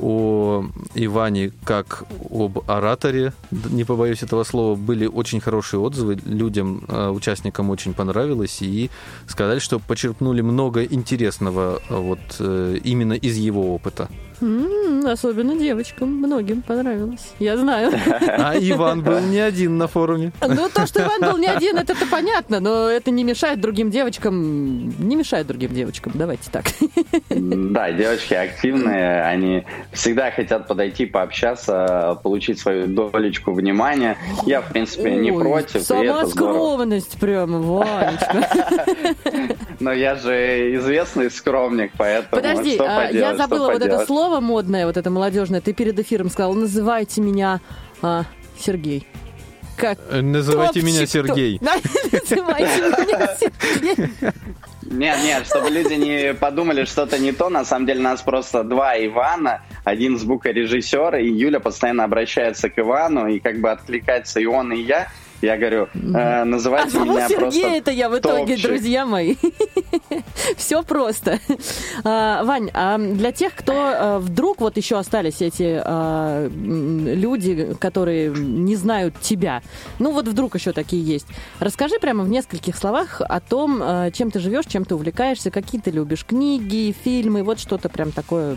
о 0.00 0.64
Иване 0.94 1.52
как 1.64 2.04
об 2.30 2.58
ораторе, 2.70 3.32
не 3.50 3.84
побоюсь 3.84 4.22
этого 4.22 4.44
слова, 4.44 4.76
были 4.76 5.06
очень 5.06 5.40
хорошие 5.40 5.80
отзывы, 5.80 6.18
людям, 6.24 6.84
э, 6.88 7.08
участникам 7.08 7.70
очень 7.70 7.94
понравилось, 7.94 8.58
и 8.60 8.90
сказали, 9.26 9.58
что 9.58 9.78
почерпнули 9.78 10.42
много 10.42 10.84
интересного 10.84 11.80
э, 11.88 11.96
вот 11.96 12.18
э, 12.40 12.78
именно 12.84 13.14
из 13.14 13.36
его 13.36 13.74
опыта. 13.74 14.08
М, 14.42 15.06
особенно 15.06 15.56
девочкам, 15.58 16.10
многим 16.10 16.60
понравилось. 16.62 17.32
Я 17.38 17.56
знаю. 17.56 17.92
А 18.38 18.54
Иван 18.58 19.02
был 19.02 19.20
не 19.20 19.38
один 19.38 19.78
на 19.78 19.88
форуме. 19.88 20.32
Ну, 20.40 20.68
то, 20.68 20.86
что 20.86 21.02
Иван 21.02 21.20
был 21.20 21.38
не 21.38 21.46
один, 21.46 21.78
это 21.78 21.94
понятно, 22.10 22.60
но 22.60 22.88
это 22.88 23.10
не 23.10 23.24
мешает 23.24 23.60
другим 23.60 23.90
девочкам, 23.90 24.88
не 24.98 25.16
мешает 25.16 25.46
другим 25.46 25.74
девочкам, 25.74 26.12
давайте 26.14 26.50
так. 26.50 26.66
Да, 27.30 27.92
девочки 27.92 28.34
активные, 28.34 29.22
они 29.22 29.64
всегда 29.92 30.30
хотят 30.30 30.66
подойти, 30.66 31.06
пообщаться, 31.06 32.18
получить 32.22 32.58
свою 32.58 32.86
долечку 32.86 33.52
внимания. 33.52 34.16
Я, 34.44 34.60
в 34.60 34.68
принципе, 34.68 35.16
не 35.16 35.32
Ой, 35.32 35.40
против, 35.42 35.82
Сама 35.82 36.26
скромность 36.26 37.18
прямо, 37.18 37.58
Ванечка. 37.58 38.48
Но 39.80 39.92
я 39.92 40.16
же 40.16 40.76
известный 40.76 41.30
скромник, 41.30 41.92
поэтому 41.96 42.42
Подожди, 42.42 42.74
что 42.74 42.84
а, 42.84 43.06
поделать, 43.06 43.14
я 43.14 43.36
забыла 43.36 43.72
вот 43.72 43.82
это 43.82 44.04
слово 44.06 44.40
модное, 44.40 44.86
вот 44.86 44.96
это 44.96 45.10
молодежное. 45.10 45.60
Ты 45.60 45.72
перед 45.72 45.98
эфиром 45.98 46.30
сказал, 46.30 46.54
называйте 46.54 47.20
меня 47.20 47.60
а, 48.02 48.24
Сергей. 48.58 49.06
Как? 49.76 49.98
Э, 50.10 50.22
Называйте 50.22 50.80
Топчик, 50.80 50.84
меня 50.84 51.06
Сергей. 51.06 51.60
Называйте 52.12 52.80
меня 52.80 53.36
Сергей. 53.38 54.32
Нет, 54.90 55.18
нет, 55.22 55.46
чтобы 55.46 55.68
люди 55.70 55.94
не 55.94 56.34
подумали 56.34 56.84
что-то 56.84 57.18
не 57.18 57.32
то. 57.32 57.48
На 57.48 57.64
самом 57.64 57.86
деле 57.86 58.00
нас 58.00 58.22
просто 58.22 58.62
два 58.64 58.96
Ивана, 58.96 59.62
один 59.86 60.18
звукорежиссер, 60.18 61.14
и 61.14 61.30
Юля 61.30 61.60
постоянно 61.60 62.02
обращается 62.02 62.68
к 62.68 62.76
Ивану, 62.76 63.28
и 63.28 63.38
как 63.38 63.60
бы 63.60 63.70
откликается 63.70 64.40
и 64.40 64.44
он, 64.44 64.72
и 64.72 64.82
я. 64.82 65.06
Я 65.42 65.56
говорю, 65.56 65.88
э, 65.94 66.44
называйте 66.44 66.98
а 66.98 67.04
меня 67.04 67.28
Сергей 67.28 67.38
просто 67.38 67.68
это 67.68 67.90
я 67.92 68.08
в 68.08 68.18
итоге, 68.18 68.54
топчик. 68.54 68.68
друзья 68.68 69.06
мои. 69.06 69.36
Все 70.56 70.82
просто. 70.82 71.38
А, 72.02 72.42
Вань, 72.42 72.70
а 72.74 72.98
для 72.98 73.30
тех, 73.30 73.54
кто 73.54 73.74
а, 73.76 74.18
вдруг 74.18 74.60
вот 74.60 74.76
еще 74.76 74.98
остались 74.98 75.40
эти 75.40 75.80
а, 75.84 76.48
люди, 76.48 77.76
которые 77.78 78.30
не 78.30 78.74
знают 78.74 79.20
тебя, 79.20 79.62
ну 80.00 80.10
вот 80.10 80.26
вдруг 80.26 80.56
еще 80.56 80.72
такие 80.72 81.04
есть, 81.04 81.28
расскажи 81.60 82.00
прямо 82.00 82.24
в 82.24 82.28
нескольких 82.28 82.76
словах 82.76 83.20
о 83.20 83.38
том, 83.38 83.80
а, 83.82 84.10
чем 84.10 84.32
ты 84.32 84.40
живешь, 84.40 84.64
чем 84.66 84.84
ты 84.84 84.96
увлекаешься, 84.96 85.52
какие 85.52 85.80
ты 85.80 85.92
любишь 85.92 86.24
книги, 86.24 86.92
фильмы, 87.04 87.44
вот 87.44 87.60
что-то 87.60 87.88
прям 87.88 88.10
такое. 88.10 88.56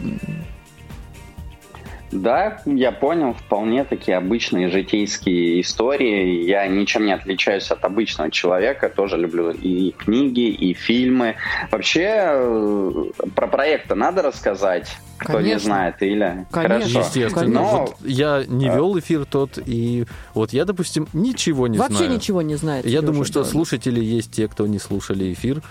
Да, 2.11 2.59
я 2.65 2.91
понял, 2.91 3.33
вполне 3.33 3.83
такие 3.83 4.17
обычные 4.17 4.69
житейские 4.69 5.61
истории. 5.61 6.43
Я 6.45 6.67
ничем 6.67 7.05
не 7.05 7.11
отличаюсь 7.13 7.69
от 7.69 7.85
обычного 7.85 8.31
человека, 8.31 8.89
тоже 8.89 9.17
люблю 9.17 9.51
и 9.51 9.91
книги, 9.91 10.49
и 10.49 10.73
фильмы. 10.73 11.35
Вообще, 11.71 12.09
э, 12.09 13.03
про 13.35 13.47
проекты 13.47 13.93
надо 13.95 14.23
рассказать, 14.23 14.89
кто 15.17 15.33
не 15.33 15.37
Конечно. 15.49 15.65
знает, 15.65 15.95
или... 16.01 16.47
Конечно. 16.51 16.79
Хорошо. 16.79 16.99
Естественно. 16.99 17.47
Но- 17.61 17.85
Вот 17.87 17.95
я 18.03 18.43
не 18.47 18.65
вел 18.69 18.97
эфир 18.97 19.25
тот, 19.25 19.59
и 19.63 20.05
вот 20.33 20.51
я, 20.51 20.65
допустим, 20.65 21.07
ничего 21.13 21.67
не 21.67 21.77
Вообще 21.77 21.97
знаю. 21.97 22.11
ничего 22.13 22.41
не 22.41 22.55
знает. 22.55 22.85
Я 22.85 23.01
думаю, 23.01 23.25
что 23.25 23.43
да. 23.43 23.49
слушатели 23.49 24.03
есть 24.03 24.31
те, 24.31 24.47
кто 24.47 24.65
не 24.65 24.79
слушали 24.79 25.31
эфир 25.33 25.61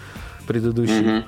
предыдущий. 0.46 1.00
Мгм. 1.00 1.24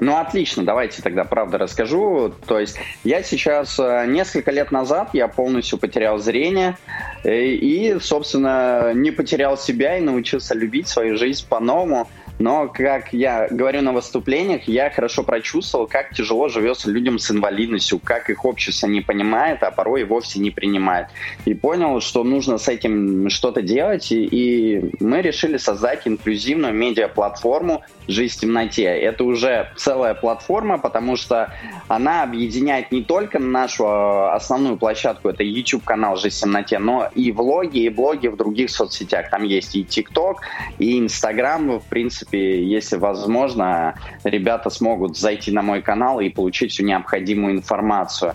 Ну, 0.00 0.16
отлично, 0.16 0.64
давайте 0.64 1.02
тогда 1.02 1.24
правда 1.24 1.58
расскажу. 1.58 2.32
То 2.46 2.60
есть 2.60 2.78
я 3.02 3.24
сейчас, 3.24 3.80
э, 3.80 4.06
несколько 4.06 4.52
лет 4.52 4.70
назад, 4.70 5.10
я 5.12 5.26
полностью 5.26 5.76
потерял 5.76 6.18
зрение 6.18 6.78
э, 7.24 7.46
и, 7.46 7.98
собственно, 7.98 8.92
не 8.94 9.10
потерял 9.10 9.58
себя 9.58 9.98
и 9.98 10.00
научился 10.00 10.54
любить 10.54 10.86
свою 10.86 11.16
жизнь 11.16 11.44
по-новому. 11.48 12.08
Но, 12.38 12.68
как 12.68 13.12
я 13.12 13.48
говорю 13.50 13.82
на 13.82 13.92
выступлениях, 13.92 14.68
я 14.68 14.90
хорошо 14.90 15.24
прочувствовал, 15.24 15.86
как 15.86 16.14
тяжело 16.14 16.48
живется 16.48 16.90
людям 16.90 17.18
с 17.18 17.30
инвалидностью, 17.30 17.98
как 17.98 18.30
их 18.30 18.44
общество 18.44 18.86
не 18.86 19.00
понимает, 19.00 19.62
а 19.62 19.70
порой 19.70 20.02
и 20.02 20.04
вовсе 20.04 20.38
не 20.38 20.50
принимает. 20.50 21.08
И 21.44 21.54
понял, 21.54 22.00
что 22.00 22.22
нужно 22.22 22.58
с 22.58 22.68
этим 22.68 23.28
что-то 23.28 23.62
делать, 23.62 24.12
и, 24.12 24.24
и 24.24 24.92
мы 25.00 25.20
решили 25.20 25.56
создать 25.56 26.06
инклюзивную 26.06 26.72
медиаплатформу 26.72 27.82
«Жизнь 28.06 28.36
в 28.36 28.40
темноте». 28.40 28.84
Это 28.84 29.24
уже 29.24 29.72
целая 29.76 30.14
платформа, 30.14 30.78
потому 30.78 31.16
что 31.16 31.52
она 31.88 32.22
объединяет 32.22 32.92
не 32.92 33.02
только 33.02 33.38
нашу 33.38 33.84
э, 33.84 34.30
основную 34.30 34.76
площадку, 34.76 35.28
это 35.28 35.42
YouTube-канал 35.42 36.16
«Жизнь 36.16 36.36
в 36.36 36.40
темноте», 36.40 36.78
но 36.78 37.08
и 37.14 37.32
влоги, 37.32 37.80
и 37.80 37.88
блоги 37.88 38.28
в 38.28 38.36
других 38.36 38.70
соцсетях. 38.70 39.30
Там 39.30 39.42
есть 39.42 39.74
и 39.74 39.82
TikTok, 39.82 40.36
и 40.78 40.98
Instagram. 41.00 41.80
В 41.80 41.84
принципе, 41.84 42.27
если 42.36 42.96
возможно, 42.96 43.94
ребята 44.24 44.70
смогут 44.70 45.16
зайти 45.16 45.50
на 45.50 45.62
мой 45.62 45.82
канал 45.82 46.20
и 46.20 46.28
получить 46.28 46.72
всю 46.72 46.84
необходимую 46.84 47.54
информацию. 47.54 48.34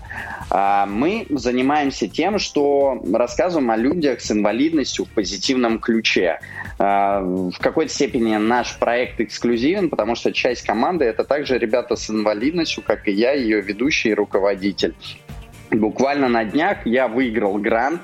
А 0.49 0.85
Мы 0.85 1.25
занимаемся 1.29 2.07
тем, 2.07 2.39
что 2.39 3.01
рассказываем 3.11 3.71
о 3.71 3.77
людях 3.77 4.21
с 4.21 4.31
инвалидностью 4.31 5.05
в 5.05 5.09
позитивном 5.09 5.79
ключе. 5.79 6.39
А, 6.79 7.21
В 7.21 7.57
какой-то 7.59 7.91
степени 7.91 8.35
наш 8.35 8.77
проект 8.77 9.19
эксклюзивен, 9.19 9.89
потому 9.89 10.15
что 10.15 10.31
часть 10.31 10.63
команды 10.63 11.05
это 11.05 11.23
также 11.23 11.57
ребята 11.57 11.95
с 11.95 12.09
инвалидностью, 12.09 12.83
как 12.85 13.07
и 13.07 13.11
я, 13.11 13.31
ее 13.33 13.61
ведущий 13.61 14.09
и 14.09 14.13
руководитель. 14.13 14.93
Буквально 15.71 16.29
на 16.29 16.45
днях 16.45 16.85
я 16.85 17.07
выиграл 17.07 17.57
грант 17.57 18.01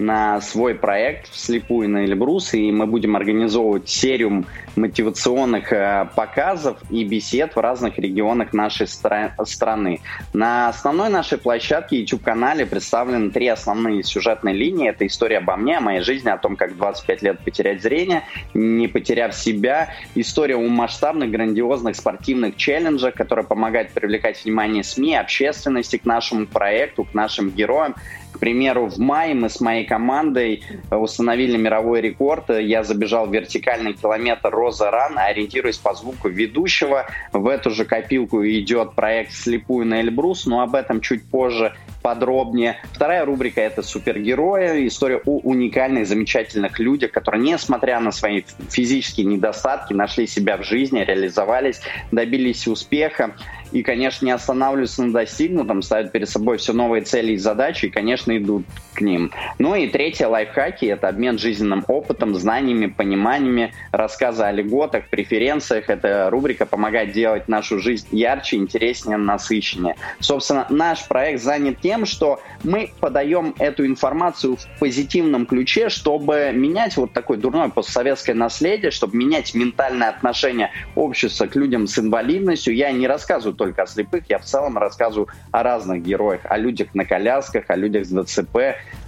на 0.00 0.40
свой 0.40 0.74
проект 0.74 1.30
вслепую 1.30 1.88
на 1.88 2.04
Эльбрус, 2.04 2.54
и 2.54 2.72
мы 2.72 2.86
будем 2.86 3.16
организовывать 3.16 3.88
серию 3.88 4.44
мотивационных 4.76 5.72
э, 5.72 6.08
показов 6.16 6.78
и 6.90 7.04
бесед 7.04 7.54
в 7.54 7.60
разных 7.60 7.98
регионах 7.98 8.52
нашей 8.52 8.86
стра- 8.86 9.32
страны. 9.44 10.00
На 10.32 10.68
основной 10.68 11.08
нашей 11.10 11.38
площадке 11.38 12.00
YouTube-канале 12.00 12.66
представлены 12.66 13.30
три 13.30 13.48
основные 13.48 14.02
сюжетные 14.02 14.54
линии. 14.54 14.88
Это 14.88 15.06
история 15.06 15.38
обо 15.38 15.56
мне, 15.56 15.78
о 15.78 15.80
моей 15.80 16.00
жизни, 16.00 16.28
о 16.28 16.38
том, 16.38 16.56
как 16.56 16.76
25 16.76 17.22
лет 17.22 17.40
потерять 17.40 17.82
зрение, 17.82 18.22
не 18.54 18.88
потеряв 18.88 19.34
себя. 19.34 19.90
История 20.14 20.56
о 20.56 20.68
масштабных, 20.68 21.30
грандиозных 21.30 21.96
спортивных 21.96 22.56
челленджах, 22.56 23.14
которые 23.14 23.44
помогают 23.44 23.90
привлекать 23.90 24.42
внимание 24.44 24.82
СМИ, 24.82 25.16
общественности 25.16 25.96
к 25.98 26.04
нашему 26.04 26.46
проекту, 26.46 27.04
к 27.04 27.14
нашим 27.14 27.50
героям. 27.50 27.94
К 28.32 28.38
примеру, 28.38 28.86
в 28.86 28.98
мае 28.98 29.34
мы 29.34 29.48
с 29.48 29.60
моей 29.60 29.84
командой 29.84 30.62
установили 30.90 31.56
мировой 31.56 32.00
рекорд. 32.00 32.50
Я 32.50 32.84
забежал 32.84 33.28
вертикальный 33.28 33.92
километр 33.92 34.50
Роза 34.50 34.90
Ран, 34.90 35.18
ориентируясь 35.18 35.78
по 35.78 35.94
звуку 35.94 36.28
ведущего. 36.28 37.06
В 37.32 37.48
эту 37.48 37.70
же 37.70 37.84
копилку 37.84 38.44
идет 38.44 38.94
проект 38.94 39.32
«Слепую 39.32 39.86
на 39.86 40.00
Эльбрус», 40.00 40.46
но 40.46 40.62
об 40.62 40.74
этом 40.74 41.00
чуть 41.00 41.24
позже 41.24 41.74
подробнее. 42.02 42.80
Вторая 42.92 43.24
рубрика– 43.24 43.60
это 43.62 43.82
супергерои. 43.82 44.86
История 44.86 45.20
о 45.24 45.38
уникальных, 45.38 46.06
замечательных 46.06 46.78
людях, 46.78 47.10
которые, 47.10 47.42
несмотря 47.42 48.00
на 48.00 48.10
свои 48.10 48.42
физические 48.70 49.26
недостатки, 49.26 49.92
нашли 49.92 50.26
себя 50.26 50.56
в 50.56 50.62
жизни, 50.62 51.00
реализовались, 51.00 51.80
добились 52.10 52.66
успеха. 52.66 53.34
И, 53.72 53.82
конечно, 53.82 54.24
не 54.26 54.32
останавливаются 54.32 55.02
на 55.02 55.12
достигнутом, 55.12 55.82
ставят 55.82 56.12
перед 56.12 56.28
собой 56.28 56.58
все 56.58 56.72
новые 56.72 57.02
цели 57.02 57.32
и 57.32 57.36
задачи, 57.36 57.86
и, 57.86 57.90
конечно, 57.90 58.36
идут 58.36 58.64
к 58.94 59.00
ним. 59.00 59.30
Ну 59.58 59.74
и 59.74 59.88
третье, 59.88 60.26
лайфхаки– 60.26 60.84
это 60.86 61.08
обмен 61.08 61.38
жизненным 61.38 61.84
опытом, 61.88 62.34
знаниями, 62.34 62.86
пониманиями, 62.86 63.72
рассказы 63.92 64.42
о 64.42 64.52
льготах, 64.52 65.08
преференциях. 65.08 65.88
Эта 65.88 66.28
рубрика 66.30 66.66
помогает 66.66 67.12
делать 67.12 67.48
нашу 67.48 67.78
жизнь 67.78 68.08
ярче, 68.10 68.56
интереснее, 68.56 69.16
насыщеннее. 69.16 69.96
Собственно, 70.18 70.66
наш 70.70 71.06
проект 71.06 71.42
занят 71.42 71.80
тем, 71.80 72.06
что 72.06 72.40
мы 72.64 72.92
подаем 73.00 73.54
эту 73.58 73.86
информацию 73.86 74.56
в 74.56 74.78
позитивном 74.78 75.46
ключе, 75.46 75.88
чтобы 75.88 76.50
менять 76.54 76.96
вот 76.96 77.12
такое 77.12 77.38
дурное 77.38 77.68
постсоветское 77.68 78.34
наследие, 78.34 78.90
чтобы 78.90 79.16
менять 79.16 79.54
ментальное 79.54 80.08
отношение 80.08 80.70
общества 80.94 81.46
к 81.46 81.56
людям 81.56 81.86
с 81.86 81.98
инвалидностью. 81.98 82.74
Я 82.74 82.90
не 82.92 83.06
рассказываю 83.06 83.54
только 83.60 83.82
о 83.82 83.86
слепых, 83.86 84.24
я 84.30 84.38
в 84.38 84.44
целом 84.44 84.78
рассказываю 84.78 85.28
о 85.52 85.62
разных 85.62 86.02
героях, 86.02 86.40
о 86.44 86.56
людях 86.56 86.94
на 86.94 87.04
колясках, 87.04 87.64
о 87.68 87.76
людях 87.76 88.06
с 88.06 88.08
ДЦП. 88.08 88.56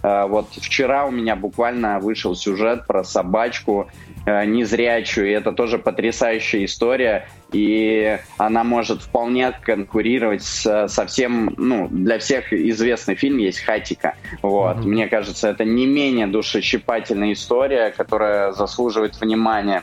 Э, 0.02 0.26
Вот 0.28 0.48
вчера 0.50 1.06
у 1.06 1.10
меня 1.10 1.36
буквально 1.36 2.00
вышел 2.00 2.34
сюжет 2.34 2.86
про 2.86 3.02
собачку 3.02 3.88
э, 4.26 4.44
незрячую, 4.44 5.28
и 5.28 5.30
это 5.30 5.52
тоже 5.52 5.78
потрясающая 5.78 6.66
история, 6.66 7.28
и 7.50 8.18
она 8.36 8.62
может 8.62 9.00
вполне 9.00 9.52
конкурировать 9.52 10.42
с, 10.42 10.88
со 10.88 11.06
всем, 11.06 11.54
ну, 11.56 11.88
для 11.88 12.18
всех 12.18 12.52
известный 12.52 13.14
фильм 13.14 13.38
есть 13.38 13.60
«Хатика». 13.60 14.16
Вот. 14.42 14.76
Мгм. 14.76 14.90
Мне 14.90 15.08
кажется, 15.08 15.48
это 15.48 15.64
не 15.64 15.86
менее 15.86 16.26
душещипательная 16.26 17.32
история, 17.32 17.90
которая 17.90 18.52
заслуживает 18.52 19.18
внимания. 19.18 19.82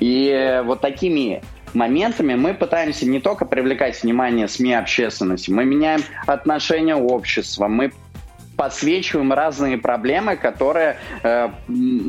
И 0.00 0.60
вот 0.64 0.80
такими 0.80 1.40
моментами 1.74 2.34
мы 2.34 2.54
пытаемся 2.54 3.06
не 3.06 3.20
только 3.20 3.44
привлекать 3.44 4.02
внимание 4.02 4.48
СМИ 4.48 4.74
общественности, 4.74 5.50
мы 5.50 5.64
меняем 5.64 6.02
отношение 6.26 6.96
общества, 6.96 7.68
мы 7.68 7.92
подсвечиваем 8.56 9.32
разные 9.32 9.78
проблемы, 9.78 10.36
которые, 10.36 10.98
э, 11.22 11.48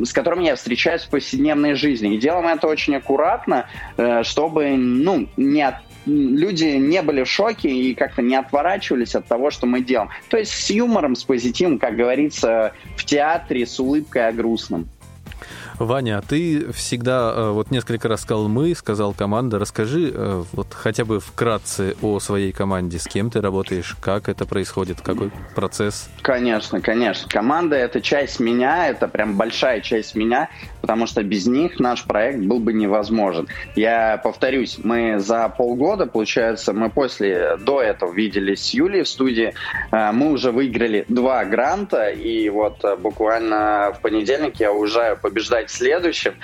с 0.03 0.13
которыми 0.13 0.45
я 0.45 0.55
встречаюсь 0.55 1.03
в 1.03 1.09
повседневной 1.09 1.73
жизни. 1.75 2.15
И 2.15 2.17
делаем 2.17 2.47
это 2.47 2.67
очень 2.67 2.95
аккуратно, 2.95 3.67
э, 3.97 4.23
чтобы 4.23 4.75
ну, 4.75 5.27
не 5.37 5.61
от- 5.61 5.81
люди 6.05 6.65
не 6.65 7.01
были 7.01 7.23
в 7.23 7.29
шоке 7.29 7.69
и 7.69 7.93
как-то 7.95 8.21
не 8.21 8.35
отворачивались 8.35 9.15
от 9.15 9.25
того, 9.25 9.51
что 9.51 9.65
мы 9.65 9.81
делаем. 9.81 10.09
То 10.29 10.37
есть 10.37 10.51
с 10.51 10.69
юмором, 10.69 11.15
с 11.15 11.23
позитивом, 11.23 11.79
как 11.79 11.95
говорится, 11.95 12.73
в 12.97 13.05
театре, 13.05 13.65
с 13.65 13.79
улыбкой 13.79 14.27
о 14.27 14.31
грустном. 14.31 14.89
Ваня, 15.79 16.21
ты 16.21 16.71
всегда 16.71 17.33
э, 17.35 17.49
вот 17.49 17.71
несколько 17.71 18.07
раз 18.07 18.21
сказал 18.21 18.47
мы, 18.47 18.75
сказал 18.75 19.13
команда. 19.13 19.57
Расскажи 19.57 20.11
э, 20.13 20.43
вот 20.51 20.67
хотя 20.73 21.03
бы 21.03 21.19
вкратце 21.19 21.95
о 22.01 22.19
своей 22.19 22.51
команде. 22.51 22.99
С 22.99 23.05
кем 23.05 23.31
ты 23.31 23.41
работаешь, 23.41 23.97
как 23.99 24.29
это 24.29 24.45
происходит, 24.45 25.01
какой 25.01 25.31
процесс? 25.55 26.09
Конечно, 26.21 26.79
конечно. 26.79 27.27
Команда— 27.27 27.75
это 27.77 28.01
часть 28.01 28.39
меня, 28.39 28.87
это 28.87 29.07
прям 29.07 29.35
большая 29.35 29.81
часть 29.81 30.15
меня, 30.15 30.49
потому 30.81 31.07
что 31.07 31.23
без 31.23 31.47
них 31.47 31.79
наш 31.79 32.03
проект 32.03 32.39
был 32.39 32.59
бы 32.59 32.73
невозможен. 32.73 33.47
Я 33.75 34.17
повторюсь, 34.23 34.77
мы 34.83 35.19
за 35.19 35.49
полгода, 35.49 36.05
получается, 36.05 36.73
мы 36.73 36.89
после, 36.89 37.57
до 37.57 37.81
этого 37.81 38.13
виделись 38.13 38.63
с 38.63 38.73
Юлей 38.73 39.03
в 39.03 39.07
студии, 39.07 39.53
э, 39.91 40.11
мы 40.11 40.31
уже 40.31 40.51
выиграли 40.51 41.05
два 41.07 41.43
гранта, 41.45 42.09
и 42.09 42.47
вот 42.49 42.83
буквально 42.99 43.93
в 43.97 44.01
понедельник 44.01 44.59
я 44.59 44.71
уезжаю 44.71 45.17
побеждать 45.17 45.62
стать 45.63 45.71
следующим. 45.71 46.35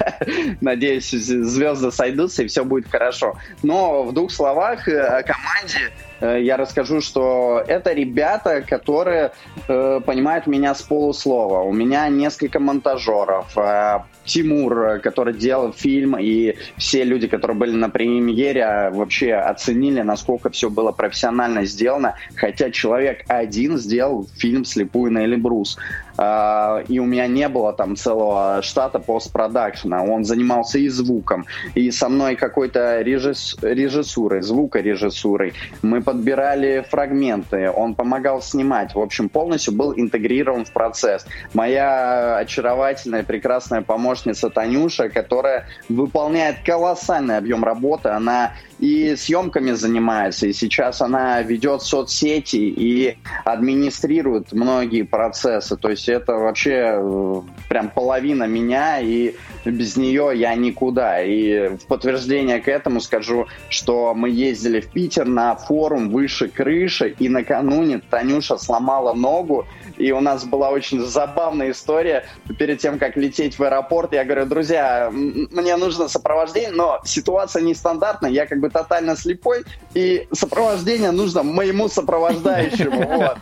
Надеюсь, 0.60 1.10
звезды 1.10 1.90
сойдутся 1.90 2.42
и 2.42 2.46
все 2.46 2.64
будет 2.64 2.90
хорошо. 2.90 3.36
Но 3.62 4.04
в 4.04 4.12
двух 4.12 4.30
словах 4.30 4.88
э, 4.88 5.00
о 5.00 5.22
команде 5.22 5.92
Э, 6.20 6.40
я 6.40 6.56
расскажу, 6.56 7.00
что 7.00 7.62
это 7.66 7.92
ребята, 7.92 8.62
которые 8.62 9.32
э, 9.68 10.00
понимают 10.04 10.46
меня 10.46 10.74
с 10.74 10.82
полуслова. 10.82 11.60
У 11.60 11.72
меня 11.72 12.08
несколько 12.08 12.58
монтажеров. 12.60 13.56
Э, 13.56 14.00
Тимур, 14.26 15.00
который 15.02 15.32
делал 15.32 15.72
фильм, 15.72 16.16
и 16.18 16.56
все 16.76 17.04
люди, 17.04 17.28
которые 17.28 17.56
были 17.56 17.72
на 17.72 17.88
премьере, 17.88 18.90
вообще 18.92 19.34
оценили, 19.34 20.02
насколько 20.02 20.50
все 20.50 20.68
было 20.68 20.92
профессионально 20.92 21.64
сделано, 21.64 22.16
хотя 22.34 22.70
человек 22.70 23.24
один 23.28 23.78
сделал 23.78 24.26
фильм 24.36 24.64
«Слепую 24.64 25.12
на 25.12 25.24
Эльбрус». 25.24 25.78
А, 26.18 26.82
и 26.88 26.98
у 26.98 27.04
меня 27.04 27.26
не 27.26 27.48
было 27.48 27.72
там 27.72 27.96
целого 27.96 28.60
штата 28.62 28.98
постпродакшена. 28.98 30.02
Он 30.02 30.24
занимался 30.24 30.78
и 30.78 30.88
звуком, 30.88 31.44
и 31.74 31.90
со 31.90 32.08
мной 32.08 32.36
какой-то 32.36 33.02
режисс... 33.02 33.56
режиссурой, 33.60 34.42
звукорежиссурой. 34.42 35.52
Мы 35.82 36.02
подбирали 36.02 36.86
фрагменты, 36.88 37.70
он 37.70 37.94
помогал 37.94 38.40
снимать. 38.40 38.94
В 38.94 39.00
общем, 39.00 39.28
полностью 39.28 39.74
был 39.74 39.92
интегрирован 39.94 40.64
в 40.64 40.72
процесс. 40.72 41.26
Моя 41.52 42.38
очаровательная, 42.38 43.22
прекрасная 43.22 43.82
помощница 43.82 44.15
Танюша, 44.50 45.08
которая 45.08 45.66
выполняет 45.88 46.58
колоссальный 46.64 47.36
объем 47.36 47.64
работы, 47.64 48.08
она 48.08 48.52
и 48.78 49.16
съемками 49.16 49.72
занимается, 49.72 50.46
и 50.46 50.52
сейчас 50.52 51.00
она 51.00 51.40
ведет 51.42 51.82
соцсети 51.82 52.56
и 52.56 53.16
администрирует 53.44 54.52
многие 54.52 55.02
процессы. 55.02 55.76
То 55.76 55.90
есть 55.90 56.08
это 56.08 56.34
вообще 56.34 56.98
э, 56.98 57.42
прям 57.68 57.88
половина 57.88 58.44
меня, 58.44 59.00
и 59.00 59.34
без 59.64 59.96
нее 59.96 60.32
я 60.34 60.54
никуда. 60.54 61.22
И 61.22 61.68
в 61.76 61.86
подтверждение 61.86 62.60
к 62.60 62.68
этому 62.68 63.00
скажу, 63.00 63.46
что 63.68 64.14
мы 64.14 64.30
ездили 64.30 64.80
в 64.80 64.88
Питер 64.88 65.26
на 65.26 65.54
форум 65.56 66.10
«Выше 66.10 66.48
крыши», 66.48 67.14
и 67.18 67.28
накануне 67.28 68.00
Танюша 68.10 68.58
сломала 68.58 69.14
ногу, 69.14 69.66
и 69.96 70.12
у 70.12 70.20
нас 70.20 70.44
была 70.44 70.70
очень 70.70 71.00
забавная 71.00 71.70
история. 71.70 72.26
Перед 72.58 72.78
тем, 72.78 72.98
как 72.98 73.16
лететь 73.16 73.58
в 73.58 73.62
аэропорт, 73.62 74.12
я 74.12 74.24
говорю, 74.24 74.46
друзья, 74.46 75.10
мне 75.10 75.76
нужно 75.76 76.08
сопровождение, 76.08 76.72
но 76.72 77.00
ситуация 77.04 77.62
нестандартная, 77.62 78.30
я 78.30 78.46
как 78.46 78.60
бы 78.60 78.65
тотально 78.70 79.16
слепой, 79.16 79.64
и 79.94 80.26
сопровождение 80.32 81.10
нужно 81.10 81.42
моему 81.42 81.88
сопровождающему. 81.88 83.06
Вот. 83.16 83.38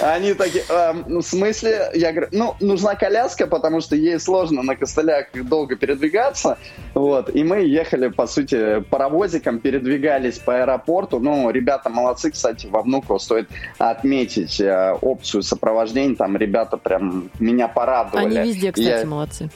Они 0.00 0.34
такие, 0.34 0.64
э, 0.68 0.92
в 1.06 1.22
смысле? 1.22 1.90
Я 1.94 2.12
говорю, 2.12 2.28
ну, 2.32 2.56
нужна 2.60 2.94
коляска, 2.94 3.46
потому 3.46 3.80
что 3.80 3.96
ей 3.96 4.18
сложно 4.18 4.62
на 4.62 4.76
костылях 4.76 5.26
долго 5.34 5.76
передвигаться. 5.76 6.58
Вот. 6.94 7.34
И 7.34 7.42
мы 7.44 7.60
ехали, 7.60 8.08
по 8.08 8.26
сути, 8.26 8.80
паровозиком, 8.80 9.60
передвигались 9.60 10.38
по 10.38 10.60
аэропорту. 10.60 11.20
Ну, 11.20 11.48
ребята 11.50 11.90
молодцы, 11.90 12.30
кстати, 12.30 12.66
во 12.66 12.82
Внуково 12.82 13.18
стоит 13.18 13.48
отметить 13.78 14.60
э, 14.60 14.92
опцию 15.00 15.42
сопровождения 15.42 16.14
там 16.14 16.36
ребята 16.36 16.76
прям 16.76 17.30
меня 17.38 17.68
порадовали. 17.68 18.38
Они 18.38 18.52
везде, 18.52 18.72
кстати, 18.72 19.00
я... 19.00 19.06
молодцы. 19.06 19.50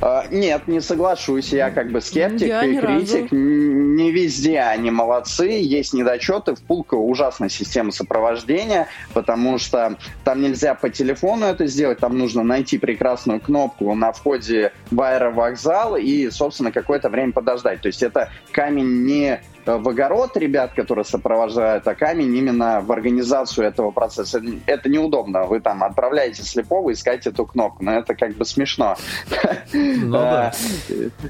Uh, 0.00 0.26
нет, 0.30 0.68
не 0.68 0.80
соглашусь. 0.80 1.52
Я 1.52 1.70
как 1.70 1.90
бы 1.90 2.00
скептик 2.00 2.48
я 2.48 2.64
и 2.64 2.76
критик. 2.76 3.32
Разу. 3.32 3.34
Не 3.34 4.10
везде 4.12 4.60
они 4.60 4.90
молодцы. 4.90 5.46
Есть 5.48 5.94
недочеты. 5.94 6.54
В 6.54 6.62
Пулко 6.62 6.94
ужасная 6.94 7.48
система 7.48 7.90
сопровождения, 7.90 8.88
потому 9.14 9.58
что 9.58 9.96
там 10.24 10.42
нельзя 10.42 10.74
по 10.74 10.90
телефону 10.90 11.46
это 11.46 11.66
сделать. 11.66 11.98
Там 11.98 12.18
нужно 12.18 12.42
найти 12.42 12.78
прекрасную 12.78 13.40
кнопку 13.40 13.94
на 13.94 14.12
входе 14.12 14.72
в 14.90 15.00
аэровокзал 15.00 15.96
и, 15.96 16.30
собственно, 16.30 16.72
какое-то 16.72 17.08
время 17.08 17.32
подождать. 17.32 17.80
То 17.80 17.88
есть 17.88 18.02
это 18.02 18.30
камень 18.52 19.04
не 19.04 19.40
в 19.66 19.88
огород 19.88 20.36
ребят, 20.36 20.72
которые 20.74 21.04
сопровождают, 21.04 21.86
а 21.86 21.94
камень 21.94 22.36
именно 22.36 22.80
в 22.80 22.90
организацию 22.92 23.66
этого 23.66 23.90
процесса. 23.90 24.42
Это 24.66 24.88
неудобно. 24.88 25.44
Вы 25.44 25.60
там 25.60 25.84
отправляете 25.84 26.42
слепого 26.42 26.92
искать 26.92 27.26
эту 27.26 27.46
кнопку, 27.46 27.84
но 27.84 27.98
это 27.98 28.14
как 28.14 28.32
бы 28.32 28.44
смешно. 28.44 28.96
Ну, 29.72 30.12
да. 30.12 30.52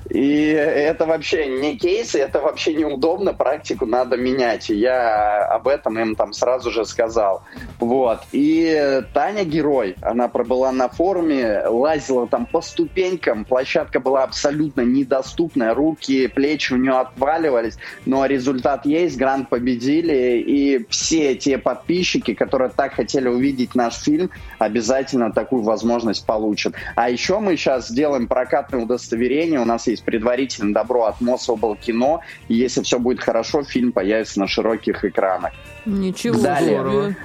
И 0.09 0.49
это 0.49 1.07
вообще 1.07 1.47
не 1.47 1.77
кейс, 1.77 2.15
это 2.15 2.41
вообще 2.41 2.75
неудобно, 2.75 3.35
практику 3.35 3.87
надо 3.87 4.17
менять. 4.17 4.69
Я 4.69 5.47
об 5.47 5.69
этом 5.69 5.99
им 5.99 6.15
там 6.15 6.33
сразу 6.33 6.71
же 6.71 6.85
сказал. 6.85 7.43
Вот. 7.79 8.21
И 8.33 9.03
Таня 9.13 9.45
герой, 9.45 9.97
она 10.03 10.29
пробыла 10.29 10.73
на 10.73 10.89
форуме, 10.89 11.65
лазила 11.67 12.27
там 12.27 12.47
по 12.47 12.61
ступенькам, 12.61 13.45
площадка 13.45 14.01
была 14.01 14.23
абсолютно 14.23 14.83
недоступная, 14.83 15.75
руки, 15.75 16.27
плечи 16.29 16.73
у 16.73 16.77
нее 16.77 16.99
отваливались, 16.99 17.77
но 18.07 18.20
результат 18.27 18.87
есть, 18.87 19.17
грант 19.17 19.49
победили, 19.49 20.39
и 20.39 20.87
все 20.89 21.35
те 21.35 21.59
подписчики, 21.59 22.35
которые 22.35 22.71
так 22.71 22.95
хотели 22.95 23.29
увидеть 23.29 23.75
наш 23.75 23.95
фильм, 23.95 24.31
обязательно 24.59 25.33
такую 25.33 25.63
возможность 25.63 26.25
получат. 26.27 26.75
А 26.97 27.11
еще 27.11 27.39
мы 27.39 27.57
сейчас 27.57 27.89
сделаем 27.89 28.29
прокатное 28.29 28.83
удостоверение, 28.83 29.61
у 29.61 29.65
нас 29.65 29.87
есть 29.87 30.05
предварительное 30.05 30.75
добро 30.75 31.05
от 31.05 31.21
Мособлкино, 31.21 32.21
и 32.49 32.55
если 32.55 32.83
все 32.83 32.99
будет 32.99 33.21
хорошо, 33.21 33.63
фильм 33.63 33.93
появится 33.93 34.41
на 34.41 34.47
широких 34.47 35.05
экранах. 35.05 35.53
Ничего 35.85 36.41
Далее 36.41 37.17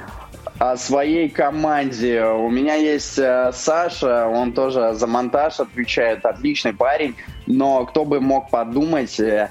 о 0.58 0.78
своей 0.78 1.30
команде. 1.30 2.24
У 2.24 2.50
меня 2.50 2.76
есть 2.76 3.20
э, 3.20 3.52
Саша, 3.54 4.28
он 4.28 4.54
тоже 4.54 4.94
за 4.94 5.08
монтаж 5.08 5.60
отвечает, 5.60 6.26
отличный 6.26 6.74
парень, 6.74 7.16
но 7.46 7.86
кто 7.86 8.06
бы 8.06 8.22
мог 8.22 8.50
подумать, 8.50 9.20
э, 9.20 9.50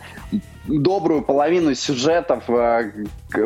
добрую 0.67 1.23
половину 1.23 1.75
сюжетов, 1.75 2.49
э, 2.49 2.93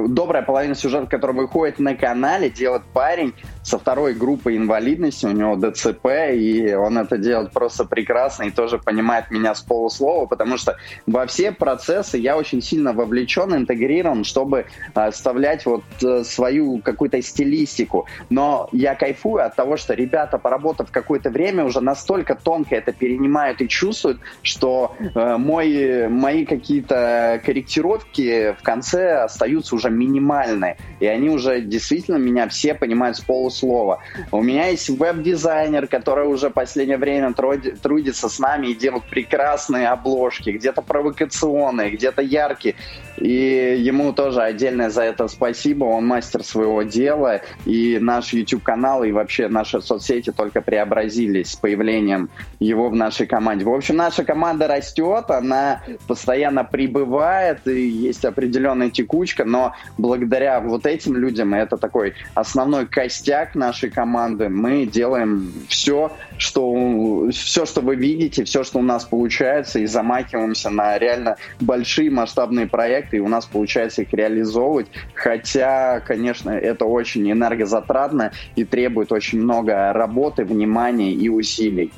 добрая 0.08 0.42
половина 0.42 0.74
сюжетов, 0.74 1.08
который 1.08 1.36
выходит 1.36 1.78
на 1.78 1.94
канале, 1.94 2.50
делает 2.50 2.82
парень 2.92 3.34
со 3.62 3.78
второй 3.78 4.14
группой 4.14 4.56
инвалидности, 4.56 5.26
у 5.26 5.32
него 5.32 5.56
ДЦП, 5.56 6.06
и 6.32 6.74
он 6.74 6.98
это 6.98 7.18
делает 7.18 7.52
просто 7.52 7.84
прекрасно 7.84 8.44
и 8.44 8.50
тоже 8.50 8.78
понимает 8.78 9.30
меня 9.30 9.54
с 9.54 9.60
полуслова, 9.60 10.26
потому 10.26 10.56
что 10.56 10.76
во 11.06 11.26
все 11.26 11.52
процессы 11.52 12.18
я 12.18 12.36
очень 12.36 12.62
сильно 12.62 12.92
вовлечен, 12.92 13.54
интегрирован, 13.54 14.24
чтобы 14.24 14.66
оставлять 14.94 15.66
вот 15.66 15.84
э, 16.02 16.24
свою 16.24 16.78
какую-то 16.78 17.20
стилистику. 17.22 18.06
Но 18.30 18.68
я 18.72 18.94
кайфую 18.94 19.44
от 19.44 19.54
того, 19.56 19.76
что 19.76 19.94
ребята, 19.94 20.38
поработав 20.38 20.90
какое-то 20.90 21.30
время, 21.30 21.64
уже 21.64 21.80
настолько 21.80 22.34
тонко 22.34 22.74
это 22.74 22.92
перенимают 22.92 23.60
и 23.60 23.68
чувствуют, 23.68 24.18
что 24.42 24.94
э, 24.98 25.36
мой, 25.36 26.08
мои 26.08 26.44
какие-то 26.44 27.40
корректировки 27.44 28.56
в 28.58 28.62
конце 28.62 29.24
остаются 29.24 29.74
уже 29.78 29.90
минимальные. 29.90 30.76
И 31.00 31.06
они 31.06 31.30
уже 31.30 31.60
действительно 31.60 32.16
меня 32.16 32.46
все 32.48 32.74
понимают 32.74 33.16
с 33.16 33.20
полуслова. 33.20 34.00
У 34.32 34.42
меня 34.42 34.66
есть 34.66 34.90
веб-дизайнер, 34.90 35.86
который 35.86 36.26
уже 36.26 36.50
последнее 36.50 36.98
время 36.98 37.32
трудится 37.32 38.28
с 38.28 38.38
нами 38.38 38.68
и 38.68 38.74
делает 38.74 39.04
прекрасные 39.04 39.88
обложки, 39.88 40.50
где-то 40.50 40.82
провокационные, 40.82 41.90
где-то 41.90 42.22
яркие. 42.22 42.74
И 43.20 43.76
ему 43.78 44.12
тоже 44.12 44.42
отдельное 44.42 44.90
за 44.90 45.02
это 45.02 45.28
спасибо. 45.28 45.84
Он 45.84 46.06
мастер 46.06 46.42
своего 46.44 46.82
дела. 46.82 47.40
И 47.64 47.98
наш 48.00 48.32
YouTube-канал 48.32 49.04
и 49.04 49.12
вообще 49.12 49.48
наши 49.48 49.80
соцсети 49.80 50.30
только 50.30 50.60
преобразились 50.60 51.52
с 51.52 51.56
появлением 51.56 52.30
его 52.60 52.88
в 52.88 52.94
нашей 52.94 53.26
команде. 53.26 53.64
В 53.64 53.72
общем, 53.72 53.96
наша 53.96 54.24
команда 54.24 54.68
растет, 54.68 55.30
она 55.30 55.82
постоянно 56.06 56.64
прибывает, 56.64 57.66
и 57.66 57.88
есть 57.88 58.24
определенная 58.24 58.90
текучка, 58.90 59.44
но 59.44 59.74
благодаря 59.96 60.60
вот 60.60 60.86
этим 60.86 61.16
людям, 61.16 61.54
это 61.54 61.76
такой 61.76 62.14
основной 62.34 62.86
костяк 62.86 63.54
нашей 63.54 63.90
команды, 63.90 64.48
мы 64.48 64.86
делаем 64.86 65.52
все, 65.68 66.12
что, 66.36 67.28
все, 67.30 67.66
что 67.66 67.80
вы 67.80 67.96
видите, 67.96 68.44
все, 68.44 68.64
что 68.64 68.78
у 68.78 68.82
нас 68.82 69.04
получается, 69.04 69.78
и 69.78 69.86
замахиваемся 69.86 70.70
на 70.70 70.98
реально 70.98 71.36
большие 71.60 72.10
масштабные 72.10 72.66
проекты, 72.66 73.07
и 73.14 73.20
у 73.20 73.28
нас 73.28 73.46
получается 73.46 74.02
их 74.02 74.12
реализовывать, 74.12 74.88
хотя, 75.14 76.00
конечно, 76.00 76.50
это 76.50 76.84
очень 76.84 77.30
энергозатратно 77.30 78.32
и 78.56 78.64
требует 78.64 79.12
очень 79.12 79.40
много 79.40 79.92
работы, 79.92 80.44
внимания 80.44 81.12
и 81.12 81.28
усилий. 81.28 81.92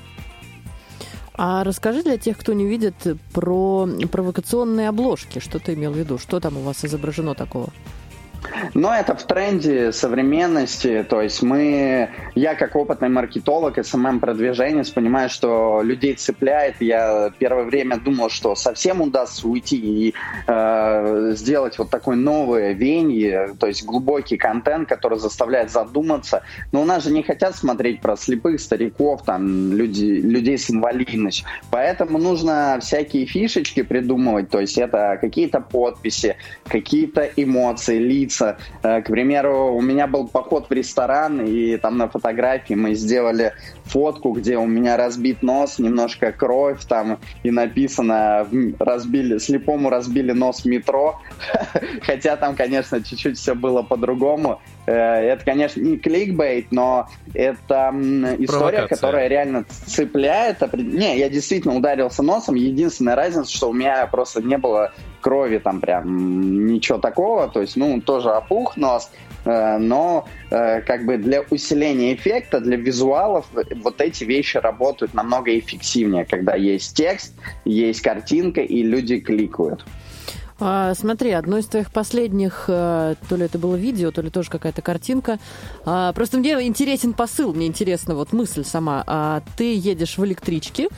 А 1.34 1.64
расскажи 1.64 2.02
для 2.02 2.18
тех, 2.18 2.36
кто 2.36 2.52
не 2.52 2.66
видит, 2.66 2.94
про 3.32 3.88
провокационные 4.12 4.90
обложки. 4.90 5.38
Что 5.38 5.58
ты 5.58 5.72
имел 5.72 5.92
в 5.92 5.96
виду? 5.96 6.18
Что 6.18 6.38
там 6.38 6.58
у 6.58 6.60
вас 6.60 6.84
изображено 6.84 7.34
такого? 7.34 7.70
Но 8.74 8.94
это 8.94 9.14
в 9.14 9.24
тренде 9.24 9.92
современности, 9.92 11.04
то 11.08 11.20
есть 11.20 11.42
мы, 11.42 12.10
я 12.34 12.54
как 12.54 12.76
опытный 12.76 13.08
маркетолог 13.08 13.78
SMM-продвижения 13.78 14.84
понимаю, 14.94 15.28
что 15.28 15.82
людей 15.82 16.14
цепляет. 16.14 16.76
Я 16.80 17.32
первое 17.38 17.64
время 17.64 17.98
думал, 17.98 18.30
что 18.30 18.54
совсем 18.54 19.00
удастся 19.00 19.46
уйти 19.46 19.76
и 19.76 20.14
э, 20.46 21.32
сделать 21.34 21.78
вот 21.78 21.90
такой 21.90 22.16
новое 22.16 22.72
венье, 22.72 23.54
то 23.58 23.66
есть 23.66 23.84
глубокий 23.84 24.36
контент, 24.36 24.88
который 24.88 25.18
заставляет 25.18 25.70
задуматься. 25.70 26.42
Но 26.72 26.82
у 26.82 26.84
нас 26.84 27.04
же 27.04 27.12
не 27.12 27.22
хотят 27.22 27.56
смотреть 27.56 28.00
про 28.00 28.16
слепых 28.16 28.60
стариков, 28.60 29.22
там, 29.24 29.72
люди, 29.72 30.04
людей 30.04 30.58
с 30.58 30.70
инвалидностью. 30.70 31.46
Поэтому 31.70 32.18
нужно 32.18 32.78
всякие 32.80 33.26
фишечки 33.26 33.82
придумывать, 33.82 34.50
то 34.50 34.60
есть 34.60 34.78
это 34.78 35.18
какие-то 35.20 35.60
подписи, 35.60 36.36
какие-то 36.66 37.28
эмоции, 37.36 37.98
лица. 37.98 38.29
Э, 38.82 39.02
к 39.02 39.06
примеру, 39.06 39.74
у 39.74 39.80
меня 39.80 40.06
был 40.06 40.28
поход 40.28 40.68
в 40.68 40.72
ресторан, 40.72 41.40
и 41.40 41.76
там 41.76 41.98
на 41.98 42.08
фотографии 42.08 42.74
мы 42.74 42.94
сделали 42.94 43.52
фотку, 43.90 44.32
где 44.32 44.56
у 44.56 44.66
меня 44.66 44.96
разбит 44.96 45.42
нос, 45.42 45.78
немножко 45.78 46.32
кровь 46.32 46.84
там, 46.84 47.18
и 47.42 47.50
написано 47.50 48.46
разбили, 48.78 49.38
слепому 49.38 49.90
разбили 49.90 50.32
нос 50.32 50.64
метро. 50.64 51.20
Хотя 52.02 52.36
там, 52.36 52.54
конечно, 52.54 53.02
чуть-чуть 53.02 53.38
все 53.38 53.54
было 53.54 53.82
по-другому. 53.82 54.60
Э, 54.86 54.92
это, 54.92 55.44
конечно, 55.44 55.80
не 55.80 55.98
кликбейт, 55.98 56.70
но 56.70 57.08
это 57.34 57.92
история, 58.38 58.86
которая 58.86 59.28
реально 59.28 59.64
цепляет. 59.86 60.60
Не, 60.72 61.18
я 61.18 61.28
действительно 61.28 61.76
ударился 61.76 62.22
носом. 62.22 62.54
Единственная 62.54 63.16
разница, 63.16 63.52
что 63.52 63.70
у 63.70 63.72
меня 63.72 64.06
просто 64.06 64.42
не 64.42 64.58
было 64.58 64.92
крови 65.20 65.58
там 65.58 65.80
прям 65.80 66.66
ничего 66.66 66.98
такого. 66.98 67.48
То 67.48 67.60
есть, 67.60 67.76
ну, 67.76 68.00
тоже 68.00 68.30
опух 68.30 68.76
нос. 68.76 69.10
Э, 69.50 69.78
но 69.78 70.28
э, 70.50 70.80
как 70.82 71.04
бы 71.04 71.16
для 71.16 71.42
усиления 71.50 72.14
эффекта, 72.14 72.60
для 72.60 72.76
визуалов 72.76 73.46
вот 73.82 74.00
эти 74.00 74.24
вещи 74.24 74.58
работают 74.58 75.14
намного 75.14 75.58
эффективнее, 75.58 76.24
когда 76.24 76.54
есть 76.54 76.96
текст, 76.96 77.34
есть 77.64 78.00
картинка 78.00 78.60
и 78.60 78.82
люди 78.82 79.18
кликают. 79.18 79.84
А, 80.62 80.94
смотри, 80.94 81.30
одно 81.30 81.58
из 81.58 81.66
твоих 81.66 81.90
последних, 81.90 82.66
э, 82.68 83.14
то 83.28 83.36
ли 83.36 83.46
это 83.46 83.58
было 83.58 83.74
видео, 83.74 84.12
то 84.12 84.22
ли 84.22 84.30
тоже 84.30 84.50
какая-то 84.50 84.82
картинка. 84.82 85.38
А, 85.84 86.12
просто 86.12 86.38
мне 86.38 86.52
интересен 86.62 87.12
посыл, 87.12 87.52
мне 87.52 87.66
интересна 87.66 88.14
вот 88.14 88.32
мысль 88.32 88.64
сама. 88.64 89.02
А, 89.06 89.42
ты 89.56 89.74
едешь 89.74 90.18
в 90.18 90.24
электричке 90.24 90.88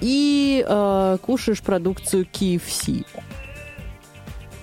и 0.00 1.18
кушаешь 1.22 1.62
продукцию 1.62 2.26
KFC. 2.30 3.04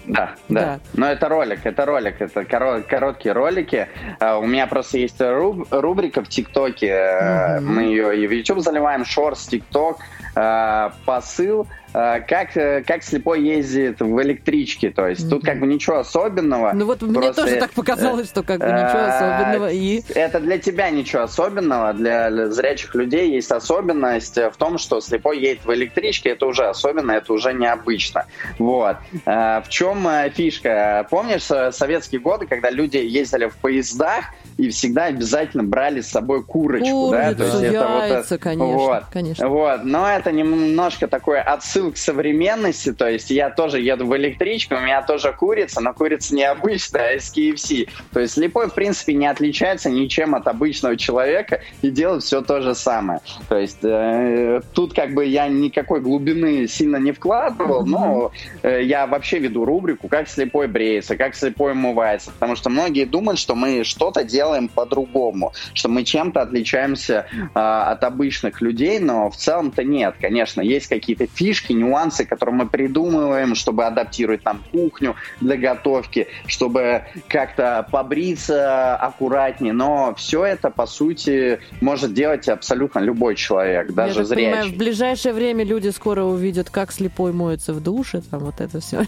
Да, 0.07 0.35
да, 0.49 0.61
да. 0.61 0.79
Но 0.93 1.07
это 1.07 1.29
ролик, 1.29 1.65
это 1.65 1.85
ролик, 1.85 2.21
это 2.21 2.45
короткие 2.45 3.33
ролики. 3.33 3.87
Uh, 4.19 4.39
у 4.39 4.45
меня 4.45 4.67
просто 4.67 4.97
есть 4.97 5.19
руб, 5.19 5.67
рубрика 5.71 6.23
в 6.23 6.29
ТикТоке. 6.29 6.91
Mm-hmm. 6.91 7.59
Мы 7.61 7.81
ее 7.83 8.23
и 8.23 8.27
в 8.27 8.31
YouTube 8.31 8.59
заливаем, 8.59 9.05
шорс, 9.05 9.47
ТикТок. 9.47 9.97
Uh, 10.35 10.91
посыл 11.05 11.65
Э, 11.65 11.84
как, 12.27 12.57
э, 12.57 12.83
как 12.85 13.03
слепой 13.03 13.41
ездит 13.41 14.01
в 14.01 14.21
электричке. 14.21 14.89
То 14.89 15.07
есть 15.07 15.25
mm-hmm. 15.25 15.29
тут 15.29 15.45
как 15.45 15.59
бы 15.59 15.67
ничего 15.67 15.97
особенного. 15.97 16.71
Ну 16.73 16.85
вот 16.85 17.01
мне 17.01 17.31
тоже 17.31 17.55
так 17.57 17.71
показалось, 17.71 18.27
что 18.27 18.43
как 18.43 18.59
бы 18.59 18.65
ничего 18.65 18.99
э, 18.99 19.07
особенного. 19.07 19.71
И... 19.71 20.01
Это 20.13 20.39
для 20.39 20.57
тебя 20.57 20.89
ничего 20.89 21.23
особенного. 21.23 21.93
Для 21.93 22.47
зрячих 22.51 22.93
людей 22.95 23.31
есть 23.31 23.51
особенность 23.51 24.37
в 24.37 24.53
том, 24.57 24.77
что 24.77 25.01
слепой 25.01 25.39
едет 25.39 25.65
в 25.65 25.73
электричке. 25.73 26.29
Это 26.29 26.45
уже 26.45 26.65
особенно, 26.65 27.13
это 27.13 27.33
уже 27.33 27.53
необычно. 27.53 28.25
Вот. 28.59 28.97
В 29.25 29.65
чем 29.69 30.07
фишка? 30.33 31.07
Помнишь 31.09 31.43
советские 31.43 32.21
годы, 32.21 32.47
когда 32.47 32.69
люди 32.69 32.97
ездили 32.97 33.47
в 33.47 33.55
поездах, 33.55 34.25
и 34.57 34.69
всегда 34.69 35.05
обязательно 35.05 35.63
брали 35.63 36.01
с 36.01 36.09
собой 36.09 36.43
курочку, 36.43 36.85
Курицу, 36.85 37.11
да, 37.11 37.33
то 37.33 37.43
есть 37.43 37.61
яйца, 37.61 37.77
это 37.77 38.33
вот, 38.33 38.39
конечно, 38.41 38.65
вот, 38.65 39.03
конечно. 39.11 39.49
Вот, 39.49 39.83
но 39.83 40.09
это 40.09 40.31
немножко 40.31 41.07
такой 41.07 41.41
отсыл 41.41 41.84
к 41.91 41.97
современности, 41.97 42.93
то 42.93 43.09
есть 43.09 43.29
я 43.29 43.49
тоже 43.49 43.79
еду 43.79 44.05
в 44.05 44.15
электричку, 44.15 44.75
у 44.75 44.79
меня 44.79 45.01
тоже 45.01 45.33
курица, 45.33 45.81
но 45.81 45.93
курица 45.93 46.35
необычная, 46.35 47.09
а 47.09 47.13
из 47.13 47.31
KFC. 47.33 47.89
То 48.11 48.19
есть 48.19 48.33
слепой, 48.33 48.69
в 48.69 48.73
принципе, 48.73 49.13
не 49.13 49.27
отличается 49.27 49.89
ничем 49.89 50.35
от 50.35 50.47
обычного 50.47 50.97
человека 50.97 51.61
и 51.81 51.89
делает 51.89 52.23
все 52.23 52.41
то 52.41 52.61
же 52.61 52.75
самое. 52.75 53.19
То 53.49 53.57
есть 53.57 53.83
э, 53.83 54.61
тут 54.73 54.93
как 54.93 55.13
бы 55.13 55.25
я 55.25 55.47
никакой 55.47 56.01
глубины 56.01 56.67
сильно 56.67 56.97
не 56.97 57.11
вкладывал, 57.11 57.85
но 57.85 58.31
э, 58.63 58.83
я 58.83 59.07
вообще 59.07 59.39
веду 59.39 59.65
рубрику 59.65 60.07
«Как 60.07 60.27
слепой 60.27 60.67
бреется», 60.67 61.17
«Как 61.17 61.35
слепой 61.35 61.73
умывается», 61.73 62.31
потому 62.31 62.55
что 62.55 62.69
многие 62.69 63.05
думают, 63.05 63.39
что 63.39 63.55
мы 63.55 63.83
что-то 63.83 64.23
делаем 64.23 64.67
по-другому, 64.67 65.53
что 65.73 65.89
мы 65.89 66.03
чем-то 66.03 66.41
отличаемся 66.41 67.27
э, 67.33 67.59
от 67.59 68.03
обычных 68.03 68.61
людей, 68.61 68.99
но 68.99 69.29
в 69.29 69.37
целом-то 69.37 69.83
нет. 69.83 70.15
Конечно, 70.19 70.61
есть 70.61 70.87
какие-то 70.87 71.27
фишки, 71.27 71.73
нюансы, 71.75 72.25
которые 72.25 72.55
мы 72.55 72.67
придумываем, 72.67 73.55
чтобы 73.55 73.85
адаптировать 73.85 74.43
там 74.43 74.63
кухню 74.71 75.15
для 75.41 75.57
готовки, 75.57 76.27
чтобы 76.47 77.03
как-то 77.27 77.87
побриться 77.91 78.95
аккуратнее, 78.95 79.73
но 79.73 80.13
все 80.15 80.45
это, 80.45 80.69
по 80.69 80.85
сути, 80.85 81.59
может 81.81 82.13
делать 82.13 82.47
абсолютно 82.49 82.99
любой 82.99 83.35
человек, 83.35 83.93
даже 83.93 84.19
Я 84.19 84.25
зрячий. 84.25 84.45
Понимаю, 84.45 84.71
в 84.71 84.77
ближайшее 84.77 85.33
время 85.33 85.63
люди 85.63 85.89
скоро 85.89 86.23
увидят, 86.23 86.69
как 86.69 86.91
слепой 86.91 87.31
моется 87.33 87.73
в 87.73 87.81
душе, 87.81 88.21
там 88.21 88.41
вот 88.41 88.61
это 88.61 88.79
все. 88.79 89.05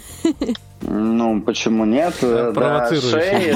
Ну, 0.82 1.42
почему 1.42 1.86
нет? 1.86 2.14
До 2.22 2.90
шеи, 2.94 3.56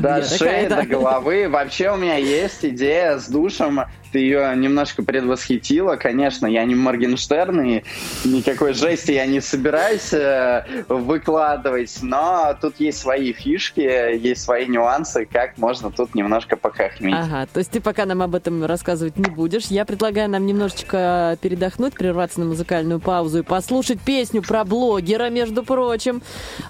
до 0.00 0.22
шеи, 0.24 0.68
до 0.68 0.84
головы. 0.84 1.48
Вообще 1.48 1.90
у 1.92 1.96
меня 1.96 2.16
есть 2.16 2.64
идея 2.64 3.18
с 3.18 3.28
душем 3.28 3.80
ты 4.12 4.20
ее 4.20 4.54
немножко 4.56 5.02
предвосхитила. 5.02 5.96
Конечно, 5.96 6.46
я 6.46 6.64
не 6.64 6.74
Моргенштерн, 6.74 7.60
и 7.62 7.82
никакой 8.24 8.74
жести 8.74 9.12
я 9.12 9.26
не 9.26 9.40
собираюсь 9.40 10.12
э, 10.12 10.64
выкладывать, 10.88 11.98
но 12.02 12.56
тут 12.60 12.80
есть 12.80 12.98
свои 12.98 13.32
фишки, 13.32 13.80
есть 13.80 14.42
свои 14.42 14.66
нюансы, 14.66 15.26
как 15.30 15.58
можно 15.58 15.90
тут 15.90 16.14
немножко 16.14 16.56
похохмить. 16.56 17.14
Ага, 17.14 17.46
то 17.52 17.58
есть 17.58 17.70
ты 17.70 17.80
пока 17.80 18.06
нам 18.06 18.22
об 18.22 18.34
этом 18.34 18.64
рассказывать 18.64 19.16
не 19.16 19.30
будешь. 19.30 19.66
Я 19.66 19.84
предлагаю 19.84 20.30
нам 20.30 20.46
немножечко 20.46 21.38
передохнуть, 21.40 21.94
прерваться 21.94 22.40
на 22.40 22.46
музыкальную 22.46 23.00
паузу 23.00 23.40
и 23.40 23.42
послушать 23.42 24.00
песню 24.00 24.42
про 24.42 24.64
блогера, 24.64 25.30
между 25.30 25.62
прочим. 25.62 26.22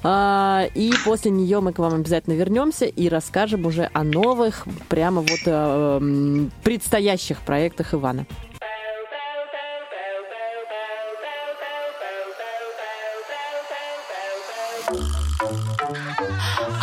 А, 0.02 0.66
и 0.74 0.92
после 1.04 1.30
нее 1.30 1.60
мы 1.60 1.72
к 1.72 1.78
вам 1.78 1.94
обязательно 1.94 2.34
вернемся 2.34 2.86
и 2.86 3.08
расскажем 3.08 3.66
уже 3.66 3.90
о 3.92 4.04
новых, 4.04 4.66
прямо 4.88 5.20
вот 5.20 5.40
а, 5.46 6.00
предстоящих 6.62 7.25
следующих 7.26 7.44
проектах 7.44 7.94
Ивана. 7.94 8.26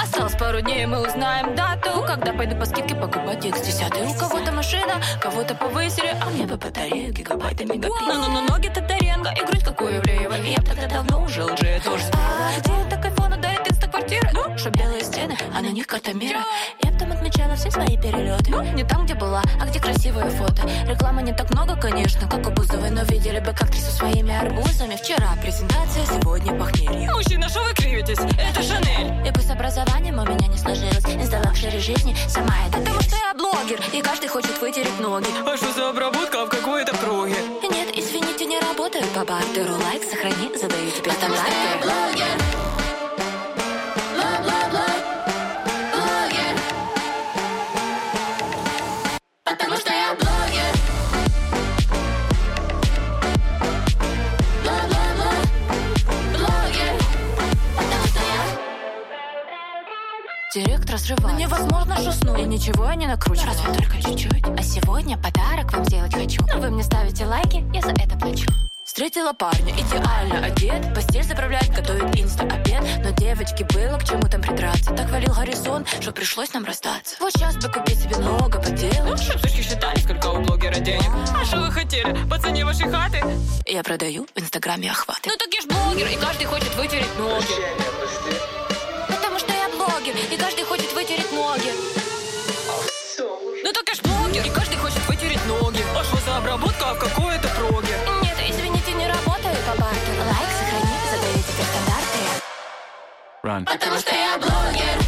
Осталось 0.02 0.36
пару 0.36 0.62
дней, 0.62 0.86
мы 0.86 1.02
узнаем 1.02 1.56
дату 1.56 2.04
Когда 2.06 2.34
пойду 2.34 2.56
по 2.58 2.66
скидке 2.66 2.96
покупать 2.96 3.46
X10 3.46 4.16
У 4.16 4.20
кого-то 4.20 4.52
машина, 4.52 5.02
кого-то 5.22 5.56
повысили 5.56 6.16
А 6.22 6.30
мне 6.30 6.46
бы 6.46 6.58
батарею 6.58 7.14
гигабайты 7.14 7.66
мегапит 7.66 7.90
Ну-ну-ну, 8.02 8.42
ноги 8.48 8.68
Татаренко 8.68 9.32
и 9.32 9.46
грудь 9.46 9.64
как 9.64 9.82
у 9.82 9.88
Евреева 9.88 10.34
Я 10.34 10.58
тогда 10.58 10.88
давно 10.88 11.24
уже 11.24 11.44
лжи, 11.44 11.82
тоже 11.84 12.04
спела 12.04 12.86
так 12.90 13.06
айфона, 13.06 13.38
дарит 13.38 13.68
инста-квартира 13.94 14.30
Ну, 14.34 14.58
чтоб 14.58 14.76
белые 14.76 15.04
стены, 15.04 15.38
а 15.56 15.62
на 15.62 15.68
них 15.68 15.88
карта 15.88 16.14
мира. 16.14 16.40
Я 16.84 16.92
там 16.98 17.12
отмечала 17.12 17.56
все 17.56 17.72
свои 17.72 17.98
перелеты. 17.98 18.50
Ну, 18.50 18.62
не 18.74 18.84
там, 18.84 19.06
где 19.06 19.16
была, 19.16 19.42
а 19.62 19.66
где 19.66 19.80
красивые 19.80 20.30
фото. 20.32 20.62
Рекламы 20.88 21.22
не 21.22 21.34
так 21.34 21.50
много, 21.52 21.76
конечно, 21.76 22.28
как 22.28 22.46
у 22.48 22.52
Бузовой 22.52 22.90
Но 22.90 23.04
видели 23.04 23.40
бы, 23.40 23.54
как 23.54 23.70
ты 23.70 23.78
со 23.78 23.92
своими 23.92 24.36
арбузами. 24.36 24.96
Вчера 24.96 25.30
презентация, 25.42 26.06
сегодня 26.06 26.54
похмелье. 26.54 27.12
Мужчина, 27.12 27.50
что 27.50 27.64
вы 27.64 27.74
кривитесь? 27.74 28.20
Это 28.20 28.64
Шанель. 28.64 29.28
И 29.28 29.32
пусть 29.32 29.50
образованием 29.50 30.20
у 30.20 30.26
меня 30.26 30.48
не 30.48 30.58
сложилось 30.58 31.06
Инста 31.06 31.42
лакшери 31.46 31.80
жизни, 31.80 32.16
сама 32.28 32.54
это 32.68 32.78
Потому 32.78 33.02
что 33.02 33.16
я 33.16 33.34
блогер, 33.34 33.82
и 33.94 34.02
каждый 34.02 34.28
хочет 34.28 34.60
вытереть 34.62 35.00
ноги. 35.00 35.28
А 35.46 35.58
что 35.58 35.72
за 35.74 35.90
обработка 35.90 36.46
в 36.46 36.50
какой-то 36.50 36.96
круге? 36.98 37.36
Нет, 37.70 37.90
извините, 37.96 38.46
не 38.46 38.60
работаю 38.60 39.06
по 39.16 39.24
бартеру. 39.24 39.74
Лайк, 39.86 40.04
сохрани, 40.10 40.56
задаю 40.56 40.92
тебе 40.92 41.12
стандарты 41.12 42.03
Директор 60.54 61.00
срывается. 61.00 61.34
Но 61.34 61.40
невозможно 61.40 61.98
же 62.00 62.12
И 62.40 62.46
ничего 62.46 62.86
я 62.86 62.94
не 62.94 63.08
накручу. 63.08 63.42
Разве 63.48 63.74
только 63.74 64.00
чуть-чуть. 64.04 64.44
А 64.46 64.62
сегодня 64.62 65.18
подарок 65.18 65.74
вам 65.74 65.84
сделать 65.86 66.14
хочу. 66.14 66.46
Но 66.46 66.60
вы 66.60 66.70
мне 66.70 66.84
ставите 66.84 67.26
лайки, 67.26 67.64
я 67.74 67.82
за 67.82 67.90
это 67.90 68.16
плачу. 68.20 68.46
Встретила 68.86 69.34
парня, 69.34 69.74
идеально 69.74 70.46
одет 70.46 70.94
Постель 70.94 71.24
заправляет, 71.24 71.70
готовит 71.70 72.20
инста-обед 72.20 72.84
Но 73.02 73.12
девочке 73.12 73.66
было 73.74 73.98
к 73.98 74.04
чему 74.04 74.24
там 74.24 74.42
придраться 74.42 74.94
Так 74.94 75.10
валил 75.10 75.34
горизонт, 75.34 75.88
что 76.02 76.12
пришлось 76.12 76.54
нам 76.54 76.66
расстаться 76.66 77.16
Вот 77.22 77.32
сейчас 77.32 77.56
бы 77.56 77.72
купить 77.72 78.02
себе 78.02 78.18
много 78.18 78.62
поделок 78.62 79.18
Чтоб 79.18 79.40
сучки 79.40 79.62
считали, 79.62 79.98
сколько 80.00 80.28
у 80.28 80.42
блогера 80.42 80.76
денег 80.76 81.10
А 81.34 81.46
что 81.46 81.62
вы 81.62 81.72
хотели? 81.72 82.30
По 82.30 82.38
цене 82.38 82.66
вашей 82.66 82.92
хаты? 82.92 83.24
Я 83.66 83.84
продаю 83.84 84.28
в 84.36 84.40
инстаграме 84.40 84.92
охваты 84.92 85.30
Ну 85.30 85.38
так 85.38 85.48
я 85.54 85.62
ж 85.62 85.66
блогер, 85.66 86.08
и 86.08 86.16
каждый 86.18 86.46
хочет 86.46 86.76
вытереть 86.76 87.18
ноги 87.18 88.13
блогер, 90.04 90.16
и 90.32 90.38
каждый 90.38 90.66
хочет 90.66 90.92
вытереть 90.94 91.32
ноги. 91.32 91.72
Ну 93.64 93.72
так 93.72 93.88
я 93.88 93.96
ж 93.96 94.02
блогер, 94.02 94.46
и 94.46 94.50
каждый 94.50 94.78
хочет 94.78 95.08
вытереть 95.08 95.46
ноги. 95.46 95.84
А 95.98 96.04
что 96.04 96.18
за 96.18 96.38
обработка, 96.38 96.92
а 96.92 96.94
в 96.94 97.00
какой 97.00 97.36
это 97.36 97.48
проге? 97.50 97.96
Нет, 98.22 98.38
извините, 98.50 98.92
не 98.94 99.08
работаю 99.08 99.56
по 99.66 99.82
бартеру 99.82 100.24
Лайк, 100.26 100.50
сохрани, 100.60 100.98
задаю 101.12 101.38
теперь 101.38 101.66
стандарты. 101.72 102.20
Run. 103.44 103.66
Потому 103.66 104.00
что 104.00 104.16
я 104.16 104.38
блогер 104.38 105.03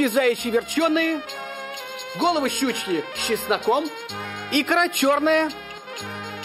Почки 0.00 0.14
заячьи 0.14 0.50
верченые, 0.50 1.20
головы 2.18 2.48
щучки 2.48 3.04
с 3.14 3.28
чесноком, 3.28 3.84
икра 4.50 4.88
черная, 4.88 5.50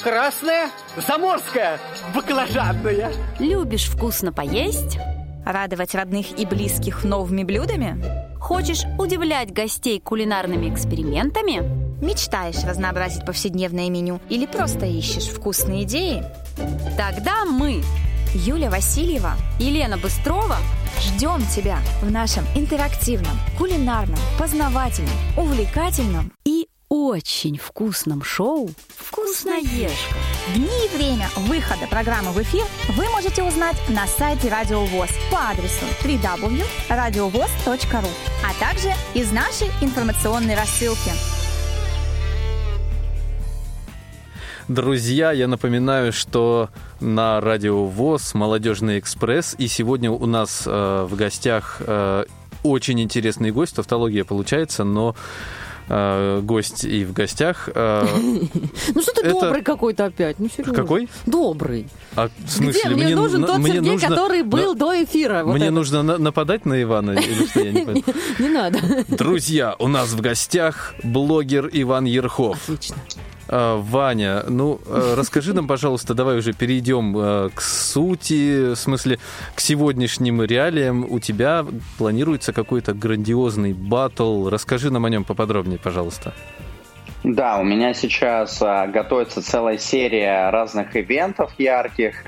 красная, 0.04 0.72
заморская, 1.08 1.80
баклажанная. 2.14 3.14
Любишь 3.40 3.86
вкусно 3.86 4.34
поесть? 4.34 4.98
Радовать 5.46 5.96
родных 5.96 6.38
и 6.38 6.46
близких 6.46 7.06
новыми 7.06 7.44
блюдами? 7.44 8.04
Хочешь 8.42 8.84
удивлять 9.00 9.54
гостей 9.54 10.02
кулинарными 10.02 10.74
экспериментами? 10.74 11.62
Мечтаешь 12.04 12.62
разнообразить 12.66 13.26
повседневное 13.26 13.90
меню 13.90 14.20
или 14.28 14.48
просто 14.48 14.86
ищешь 14.86 15.30
вкусные 15.30 15.84
идеи? 15.84 16.26
Тогда 16.98 17.46
мы, 17.46 17.84
Юля 18.36 18.70
Васильева, 18.70 19.34
Елена 19.60 19.98
Быстрова, 19.98 20.58
ждем 21.00 21.42
тебя 21.48 21.80
в 22.02 22.12
нашем 22.12 22.44
интерактивном, 22.54 23.32
кулинарном, 23.58 24.20
познавательном, 24.38 25.16
увлекательном 25.38 26.34
и 26.44 26.68
очень 26.90 27.58
вкусном 27.58 28.26
шоу 28.26 28.70
«Вкусноежка». 28.98 30.18
Дни 30.54 30.68
и 30.68 30.98
время 30.98 31.30
выхода 31.48 31.88
программы 31.90 32.32
в 32.32 32.42
эфир 32.42 32.66
вы 32.90 33.08
можете 33.10 33.42
узнать 33.42 33.78
на 33.88 34.06
сайте 34.06 34.50
Радио 34.50 34.84
ВОЗ 34.84 35.12
по 35.32 35.52
адресу 35.52 35.86
www.radiovoz.ru, 36.04 38.10
а 38.44 38.54
также 38.60 38.92
из 39.14 39.32
нашей 39.32 39.70
информационной 39.80 40.56
рассылки. 40.56 41.12
Друзья, 44.68 45.32
я 45.32 45.48
напоминаю, 45.48 46.12
что 46.12 46.70
на 47.06 47.40
радио 47.40 47.86
ВОЗ 47.86 48.34
«Молодежный 48.34 49.00
экспресс», 49.00 49.56
и 49.58 49.68
сегодня 49.68 50.12
у 50.12 50.26
нас 50.26 50.64
э, 50.66 51.08
в 51.10 51.16
гостях 51.16 51.78
э, 51.80 52.26
очень 52.64 53.00
интересный 53.00 53.52
гость, 53.52 53.76
тавтология 53.76 54.24
получается, 54.24 54.84
но 54.84 55.16
э, 55.88 56.40
гость 56.42 56.84
и 56.84 57.06
в 57.06 57.14
гостях. 57.14 57.70
э, 57.74 58.06
Ну 58.96 59.02
что 59.02 59.12
ты 59.14 59.22
Это- 59.28 59.40
добрый 59.40 59.62
какой-то 59.62 60.06
опять? 60.06 60.40
Ну 60.40 60.50
серьезно. 60.50 60.74
Какой? 60.74 61.08
Добрый. 61.28 61.88
а, 62.16 62.30
в 62.44 62.50
смысле, 62.50 62.82
Где? 62.96 63.04
Мне, 63.06 63.16
нужен 63.16 63.42
ну- 63.42 63.48
тот 63.48 63.58
мне 63.60 63.74
Сергей, 63.74 63.92
нужно- 63.92 64.10
который 64.10 64.42
был 64.44 64.74
на- 64.74 64.80
до 64.80 65.04
эфира. 65.04 65.44
Вот 65.44 65.54
мне 65.56 65.66
это. 65.66 65.74
нужно 65.76 66.02
на- 66.02 66.18
нападать 66.18 66.66
на 66.66 66.82
Ивана 66.82 67.12
или 67.12 67.46
что 67.46 67.60
я 67.60 67.72
не 67.72 67.82
понимаю? 67.86 68.04
Не 68.40 68.50
надо. 68.50 68.80
Друзья, 69.10 69.76
у 69.78 69.88
нас 69.88 70.10
в 70.12 70.22
гостях 70.22 70.96
блогер 71.04 71.70
Иван 71.72 72.06
Ерхов. 72.06 72.58
Отлично. 72.68 72.96
А, 73.48 73.78
Ваня, 73.78 74.44
ну 74.48 74.80
э, 74.86 75.14
расскажи 75.16 75.54
нам, 75.54 75.68
пожалуйста, 75.68 76.14
давай 76.14 76.38
уже 76.38 76.54
перейдем 76.54 77.16
э, 77.18 77.50
к 77.54 77.62
сути, 77.62 78.74
в 78.74 78.76
смысле 78.76 79.20
к 79.54 79.60
сегодняшним 79.60 80.42
реалиям. 80.42 81.06
У 81.10 81.20
тебя 81.20 81.66
планируется 81.98 82.54
какой-то 82.54 82.94
грандиозный 82.94 83.74
батл. 83.74 84.50
Расскажи 84.50 84.92
нам 84.92 85.06
о 85.06 85.10
нем 85.10 85.24
поподробнее, 85.24 85.80
пожалуйста. 85.80 86.34
Да, 87.24 87.58
у 87.58 87.64
меня 87.64 87.94
сейчас 87.94 88.62
а, 88.62 88.86
готовится 88.86 89.42
целая 89.42 89.80
серия 89.80 90.50
разных 90.52 90.96
ивентов 90.96 91.52
ярких. 91.58 92.24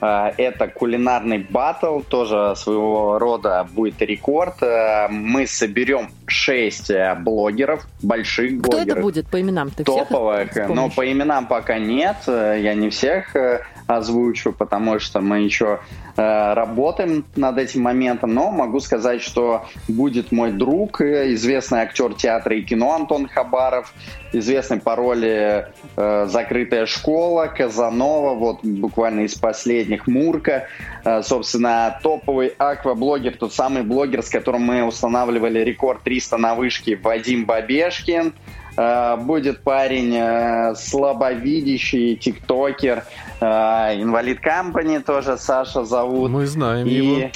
А, 0.00 0.32
это 0.36 0.68
кулинарный 0.68 1.38
батл, 1.38 2.00
тоже 2.00 2.54
своего 2.56 3.18
рода 3.18 3.66
будет 3.72 4.00
рекорд. 4.02 4.62
А, 4.62 5.08
мы 5.08 5.46
соберем 5.46 6.10
6 6.26 6.90
блогеров, 7.20 7.86
больших 8.02 8.60
Кто 8.60 8.70
блогеров. 8.70 8.88
это 8.96 9.00
будет 9.02 9.26
по 9.28 9.40
именам? 9.40 9.70
Ты 9.70 9.84
топовых. 9.84 10.54
Но 10.68 10.90
по 10.90 11.10
именам 11.10 11.46
пока 11.46 11.78
нет. 11.78 12.16
Э, 12.26 12.58
Я 12.60 12.74
не 12.74 12.90
всех 12.90 13.34
э, 13.34 13.62
озвучу, 13.88 14.52
потому 14.52 14.98
что 15.00 15.20
мы 15.20 15.40
еще 15.40 15.80
э, 16.16 16.52
работаем 16.52 17.24
над 17.36 17.58
этим 17.58 17.82
моментом. 17.82 18.34
Но 18.34 18.50
могу 18.50 18.80
сказать, 18.80 19.22
что 19.22 19.64
будет 19.88 20.30
мой 20.30 20.52
друг, 20.52 21.00
э, 21.00 21.32
известный 21.32 21.80
актер 21.80 22.14
театра 22.14 22.54
и 22.54 22.62
кино 22.62 22.94
Антон 22.94 23.26
Хабаров, 23.26 23.94
известный 24.32 24.78
по 24.78 24.94
роли 24.94 25.68
э, 25.96 26.26
«Закрытая 26.28 26.84
школа», 26.84 27.46
Казанова, 27.46 28.34
вот 28.34 28.62
буквально 28.62 29.20
из 29.20 29.34
последних 29.34 30.06
Мурка. 30.06 30.68
Э, 31.04 31.22
собственно, 31.22 31.98
топовый 32.02 32.48
акваблогер, 32.58 33.38
тот 33.38 33.54
самый 33.54 33.84
блогер, 33.84 34.22
с 34.22 34.28
которым 34.28 34.62
мы 34.62 34.84
устанавливали 34.84 35.60
рекорд 35.60 36.02
300 36.02 36.36
на 36.36 36.54
вышке, 36.54 36.94
Вадим 36.96 37.46
Бабешкин. 37.46 38.34
Э, 38.80 39.16
Будет 39.16 39.64
парень 39.64 40.14
э, 40.14 40.74
слабовидящий, 40.76 42.14
тиктокер, 42.14 43.02
э, 43.40 43.44
инвалид 44.00 44.38
компании 44.40 44.98
тоже 44.98 45.36
Саша 45.36 45.84
зовут. 45.84 46.30
Мы 46.30 46.46
знаем 46.46 46.86
И 46.86 46.90
его. 46.94 47.30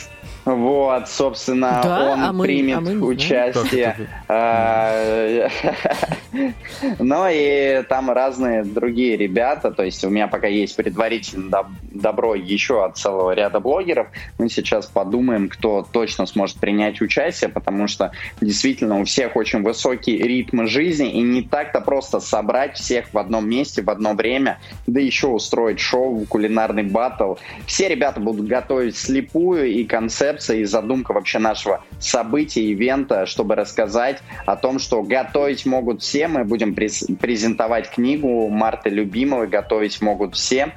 вот, 0.45 1.09
собственно, 1.09 1.81
Да? 1.83 2.13
он 2.13 2.23
А 2.23 2.33
мы- 2.33 2.45
примет 2.45 2.79
а 2.79 2.81
мы 2.81 3.01
участие. 3.05 3.97
Ну 6.99 7.27
и 7.31 7.83
там 7.89 8.11
разные 8.11 8.65
другие 8.65 9.17
ребята. 9.17 9.71
То 9.71 9.83
есть 9.83 10.05
у 10.05 10.11
меня 10.11 10.29
пока 10.29 10.47
есть 10.47 10.77
предварительно 10.77 11.51
доб- 11.51 11.67
добро 11.83 12.35
еще 12.35 12.85
от 12.85 12.97
целого 12.97 13.33
ряда 13.33 13.61
блогеров. 13.61 14.09
Мы 14.39 14.49
сейчас 14.49 14.87
подумаем, 14.87 15.49
кто 15.49 15.87
точно 15.91 16.27
сможет 16.27 16.59
принять 16.59 17.01
участие, 17.01 17.51
потому 17.51 17.87
что 17.87 18.13
действительно 18.41 19.01
у 19.01 19.05
всех 19.05 19.37
очень 19.37 19.63
высокий 19.63 20.17
ритм 20.17 20.67
жизни, 20.67 21.13
и 21.13 21.21
не 21.21 21.43
так-то 21.43 21.81
просто 21.81 22.21
собрать 22.21 22.77
всех 22.77 23.13
в 23.13 23.19
одном 23.19 23.49
месте 23.49 23.83
в 23.83 23.91
одно 23.91 24.15
время, 24.15 24.59
да 24.87 25.01
еще 25.01 25.29
устроить 25.29 25.81
шоу, 25.81 26.25
кулинарный 26.27 26.85
батл. 26.85 27.35
Все 27.67 27.89
ребята 27.89 28.21
будут 28.21 28.47
готовить 28.47 28.97
слепую 28.97 29.71
и 29.71 29.85
концепция, 29.85 30.59
и 30.59 30.65
задумка 30.65 31.13
вообще 31.13 31.39
нашего 31.39 31.85
события, 31.99 32.63
ивента, 32.63 33.27
чтобы 33.27 33.55
рассказать 33.55 34.19
о 34.47 34.57
том, 34.57 34.79
что 34.79 35.03
готовить 35.03 35.67
могут 35.67 36.03
все. 36.03 36.22
Мы 36.29 36.45
будем 36.45 36.75
през- 36.75 37.07
презентовать 37.21 37.91
книгу 37.91 38.49
Марты 38.49 38.91
Любимовой 38.91 39.49
«Готовить 39.49 40.01
могут 40.01 40.35
все». 40.35 40.73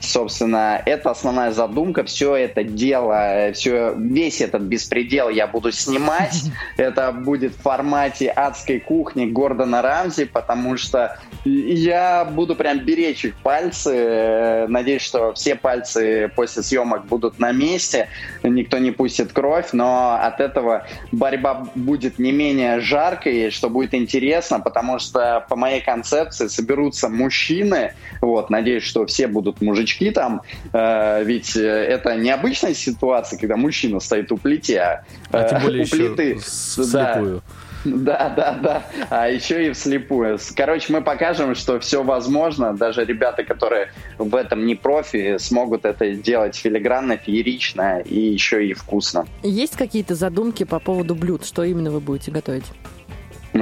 Собственно, 0.00 0.80
это 0.86 1.10
основная 1.10 1.50
задумка. 1.50 2.04
Все 2.04 2.36
это 2.36 2.62
дело, 2.62 3.50
все, 3.52 3.94
весь 3.96 4.40
этот 4.40 4.62
беспредел 4.62 5.28
я 5.28 5.46
буду 5.48 5.72
снимать. 5.72 6.44
Это 6.76 7.10
будет 7.10 7.52
в 7.52 7.60
формате 7.60 8.30
адской 8.30 8.78
кухни 8.78 9.26
Гордона 9.26 9.82
Рамзи, 9.82 10.26
потому 10.26 10.76
что 10.76 11.18
я 11.44 12.24
буду 12.24 12.54
прям 12.54 12.78
беречь 12.78 13.24
их 13.24 13.34
пальцы. 13.36 14.66
Надеюсь, 14.68 15.02
что 15.02 15.32
все 15.34 15.56
пальцы 15.56 16.30
после 16.36 16.62
съемок 16.62 17.06
будут 17.06 17.40
на 17.40 17.50
месте. 17.50 18.08
Никто 18.44 18.78
не 18.78 18.92
пустит 18.92 19.32
кровь, 19.32 19.70
но 19.72 20.16
от 20.22 20.40
этого 20.40 20.86
борьба 21.10 21.66
будет 21.74 22.20
не 22.20 22.30
менее 22.30 22.78
жаркой, 22.78 23.50
что 23.50 23.68
будет 23.68 23.94
интересно, 23.94 24.60
потому 24.60 24.87
что 24.98 25.44
по 25.48 25.56
моей 25.56 25.82
концепции 25.82 26.46
соберутся 26.46 27.10
мужчины. 27.10 27.92
Вот, 28.22 28.48
надеюсь, 28.48 28.82
что 28.84 29.04
все 29.04 29.26
будут 29.26 29.60
мужички 29.60 30.10
там, 30.10 30.40
э, 30.72 31.24
ведь 31.24 31.54
э, 31.56 31.60
это 31.60 32.16
необычная 32.16 32.72
ситуация, 32.74 33.38
когда 33.38 33.56
мужчина 33.56 34.00
стоит 34.00 34.32
у 34.32 34.38
плиты, 34.38 34.78
а, 34.78 35.04
А 35.30 35.44
тем 35.44 35.58
э, 35.58 35.62
более 35.62 35.80
у 35.80 35.84
еще 35.84 35.96
плиты. 36.14 36.40
с- 36.40 36.76
Да. 36.90 37.12
вслепую. 37.12 37.42
Да, 37.84 38.28
да, 38.36 38.58
да. 38.60 38.82
А 39.08 39.28
еще 39.28 39.68
и 39.68 39.72
вслепую. 39.72 40.38
Короче, 40.56 40.92
мы 40.92 41.00
покажем, 41.00 41.54
что 41.54 41.78
все 41.78 42.02
возможно. 42.02 42.76
Даже 42.76 43.04
ребята, 43.04 43.44
которые 43.44 43.92
в 44.18 44.34
этом 44.34 44.66
не 44.66 44.74
профи, 44.74 45.38
смогут 45.38 45.84
это 45.84 46.10
делать 46.10 46.56
филигранно, 46.56 47.16
феерично 47.16 48.00
и 48.00 48.18
еще 48.18 48.66
и 48.66 48.72
вкусно. 48.74 49.26
Есть 49.44 49.76
какие-то 49.76 50.16
задумки 50.16 50.64
по 50.64 50.80
поводу 50.80 51.14
блюд? 51.14 51.46
Что 51.46 51.62
именно 51.62 51.92
вы 51.92 52.00
будете 52.00 52.32
готовить? 52.32 52.64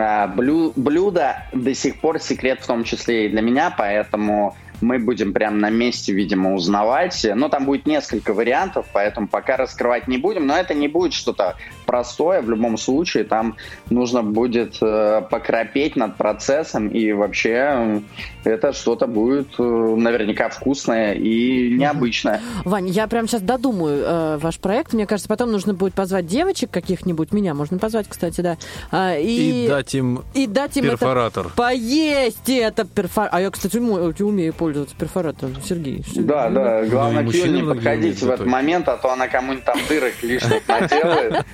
А, 0.00 0.26
блю, 0.26 0.72
блюдо 0.76 1.44
до 1.52 1.74
сих 1.74 2.00
пор 2.00 2.20
секрет 2.20 2.60
в 2.60 2.66
том 2.66 2.84
числе 2.84 3.26
и 3.26 3.28
для 3.28 3.42
меня, 3.42 3.74
поэтому 3.76 4.56
мы 4.80 4.98
будем 4.98 5.32
прямо 5.32 5.56
на 5.56 5.70
месте, 5.70 6.12
видимо, 6.12 6.54
узнавать. 6.54 7.26
Но 7.34 7.48
там 7.48 7.64
будет 7.64 7.86
несколько 7.86 8.32
вариантов, 8.32 8.86
поэтому 8.92 9.28
пока 9.28 9.56
раскрывать 9.56 10.08
не 10.08 10.18
будем. 10.18 10.46
Но 10.46 10.56
это 10.56 10.74
не 10.74 10.88
будет 10.88 11.12
что-то 11.14 11.56
простое. 11.96 12.42
В 12.42 12.50
любом 12.50 12.76
случае, 12.76 13.24
там 13.24 13.56
нужно 13.90 14.22
будет 14.22 14.76
э, 14.82 15.22
покропеть 15.30 15.96
над 15.96 16.16
процессом. 16.16 16.88
И 16.88 17.12
вообще 17.12 17.54
э, 17.54 18.00
это 18.44 18.72
что-то 18.74 19.06
будет 19.06 19.48
э, 19.58 19.62
наверняка 19.62 20.50
вкусное 20.50 21.14
и 21.14 21.74
необычное. 21.74 22.40
Вань, 22.64 22.88
я 22.88 23.06
прямо 23.06 23.28
сейчас 23.28 23.40
додумаю 23.40 24.02
э, 24.04 24.38
ваш 24.38 24.58
проект. 24.58 24.92
Мне 24.92 25.06
кажется, 25.06 25.28
потом 25.28 25.52
нужно 25.52 25.72
будет 25.72 25.94
позвать 25.94 26.26
девочек 26.26 26.70
каких-нибудь. 26.70 27.32
Меня 27.32 27.54
можно 27.54 27.78
позвать, 27.78 28.08
кстати, 28.08 28.42
да. 28.42 28.58
А, 28.90 29.16
и, 29.16 29.64
и 29.64 29.68
дать 29.68 29.94
им 29.94 30.22
и 30.34 30.46
дать 30.46 30.76
им 30.76 30.84
перфоратор. 30.84 31.46
Это, 31.46 31.54
поесть 31.56 32.50
это 32.50 32.84
перфоратор. 32.84 33.38
А 33.38 33.40
я, 33.40 33.50
кстати, 33.50 33.78
умею 33.78 34.52
пользоваться 34.52 34.94
перфоратором, 34.96 35.54
Сергей. 35.64 36.04
Да, 36.14 36.50
да, 36.50 36.84
главное 36.84 37.22
ну, 37.22 37.30
к 37.30 37.34
не 37.34 37.62
подходите 37.62 38.26
в 38.26 38.30
этот 38.30 38.46
момент, 38.46 38.86
а 38.88 38.96
то 38.98 39.12
она 39.12 39.28
кому-нибудь 39.28 39.64
там 39.64 39.78
дырок 39.88 40.22
лишних 40.22 40.68
наделает. 40.68 41.46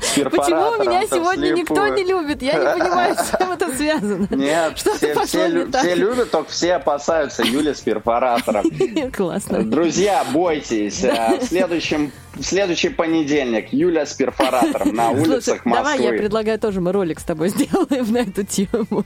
Почему 0.00 0.82
меня 0.82 1.06
сегодня 1.06 1.50
никто 1.50 1.88
не 1.88 2.04
любит? 2.04 2.42
Я 2.42 2.54
не 2.54 2.80
понимаю, 2.80 3.14
с 3.14 3.38
чем 3.38 3.52
это 3.52 3.76
связано. 3.76 4.28
Нет, 4.30 4.78
что 4.78 4.94
все, 4.94 5.14
все, 5.24 5.48
не 5.48 5.70
все 5.70 5.94
любят, 5.94 6.30
только 6.30 6.50
все 6.50 6.74
опасаются 6.74 7.42
Юли 7.42 7.74
с 7.74 7.80
перфоратором. 7.80 8.64
Классно. 9.12 9.64
Друзья, 9.64 10.24
бойтесь. 10.32 11.02
В 11.02 11.44
следующем 11.44 12.12
в 12.36 12.42
следующий 12.44 12.90
понедельник 12.90 13.72
Юля 13.72 14.04
с 14.04 14.12
перфоратором 14.12 14.94
на 14.94 15.10
улицах 15.10 15.62
Слушай, 15.62 15.62
Москвы. 15.64 15.76
Давай, 15.76 16.02
я 16.02 16.10
предлагаю 16.10 16.58
тоже 16.58 16.80
мы 16.80 16.92
ролик 16.92 17.18
с 17.18 17.24
тобой 17.24 17.48
сделаем 17.50 18.12
на 18.12 18.18
эту 18.18 18.44
тему. 18.44 19.04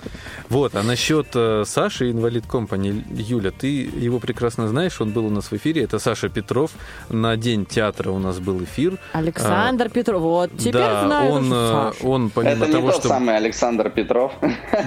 Вот, 0.48 0.74
а 0.74 0.82
насчет 0.82 1.28
э, 1.34 1.64
Саши, 1.64 2.10
инвалид 2.10 2.46
компании, 2.46 3.04
Юля, 3.10 3.52
ты 3.52 3.68
его 3.68 4.18
прекрасно 4.18 4.66
знаешь, 4.68 5.00
он 5.00 5.12
был 5.12 5.26
у 5.26 5.30
нас 5.30 5.50
в 5.50 5.52
эфире, 5.56 5.84
это 5.84 5.98
Саша 5.98 6.28
Петров, 6.28 6.72
на 7.08 7.36
День 7.36 7.66
театра 7.66 8.10
у 8.10 8.18
нас 8.18 8.40
был 8.40 8.62
эфир. 8.64 8.98
Александр 9.12 9.86
а, 9.86 9.88
Петров, 9.88 10.22
вот, 10.22 10.50
теперь 10.58 10.79
да, 10.80 11.06
знаю, 11.06 11.30
он, 11.30 11.52
э, 11.52 11.92
он, 12.02 12.30
помимо 12.30 12.64
это 12.64 12.72
того, 12.72 12.86
не 12.86 12.92
тот 12.92 13.00
что... 13.00 13.08
самый 13.08 13.36
Александр 13.36 13.90
Петров. 13.90 14.32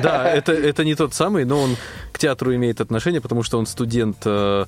Да, 0.01 0.29
это, 0.34 0.51
это 0.51 0.84
не 0.84 0.95
тот 0.95 1.13
самый, 1.13 1.45
но 1.45 1.62
он 1.62 1.75
к 2.12 2.19
театру 2.19 2.53
имеет 2.56 2.82
отношение, 2.82 3.21
потому 3.21 3.43
что 3.43 3.58
он 3.58 3.65
студент 3.65 4.17
э, 4.25 4.65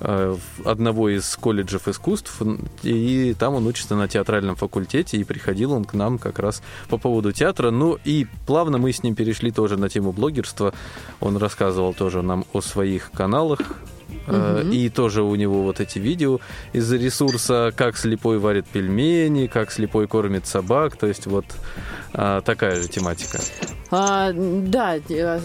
Э, 0.00 0.36
одного 0.64 1.08
из 1.08 1.36
колледжев 1.36 1.88
искусств, 1.88 2.40
и 2.84 3.34
там 3.36 3.54
он 3.54 3.66
учится 3.66 3.96
на 3.96 4.06
театральном 4.06 4.54
факультете, 4.54 5.16
и 5.16 5.24
приходил 5.24 5.72
он 5.72 5.84
к 5.84 5.92
нам 5.92 6.18
как 6.18 6.38
раз 6.38 6.62
по 6.88 6.98
поводу 6.98 7.32
театра. 7.32 7.72
Ну 7.72 7.98
и 8.04 8.28
плавно 8.46 8.78
мы 8.78 8.92
с 8.92 9.02
ним 9.02 9.16
перешли 9.16 9.50
тоже 9.50 9.76
на 9.76 9.88
тему 9.88 10.12
блогерства. 10.12 10.72
Он 11.18 11.36
рассказывал 11.36 11.94
тоже 11.94 12.22
нам 12.22 12.44
о 12.52 12.60
своих 12.60 13.10
каналах, 13.10 13.60
Угу. 14.28 14.70
И 14.70 14.88
тоже 14.90 15.22
у 15.22 15.34
него 15.34 15.62
вот 15.62 15.80
эти 15.80 15.98
видео 15.98 16.40
из-за 16.72 16.96
ресурса, 16.96 17.72
как 17.74 17.96
слепой 17.96 18.38
варит 18.38 18.66
пельмени, 18.66 19.46
как 19.46 19.70
слепой 19.70 20.06
кормит 20.06 20.46
собак. 20.46 20.96
То 20.96 21.06
есть 21.06 21.26
вот 21.26 21.46
а, 22.12 22.40
такая 22.42 22.76
же 22.76 22.88
тематика. 22.88 23.38
А, 23.90 24.32
да, 24.32 24.96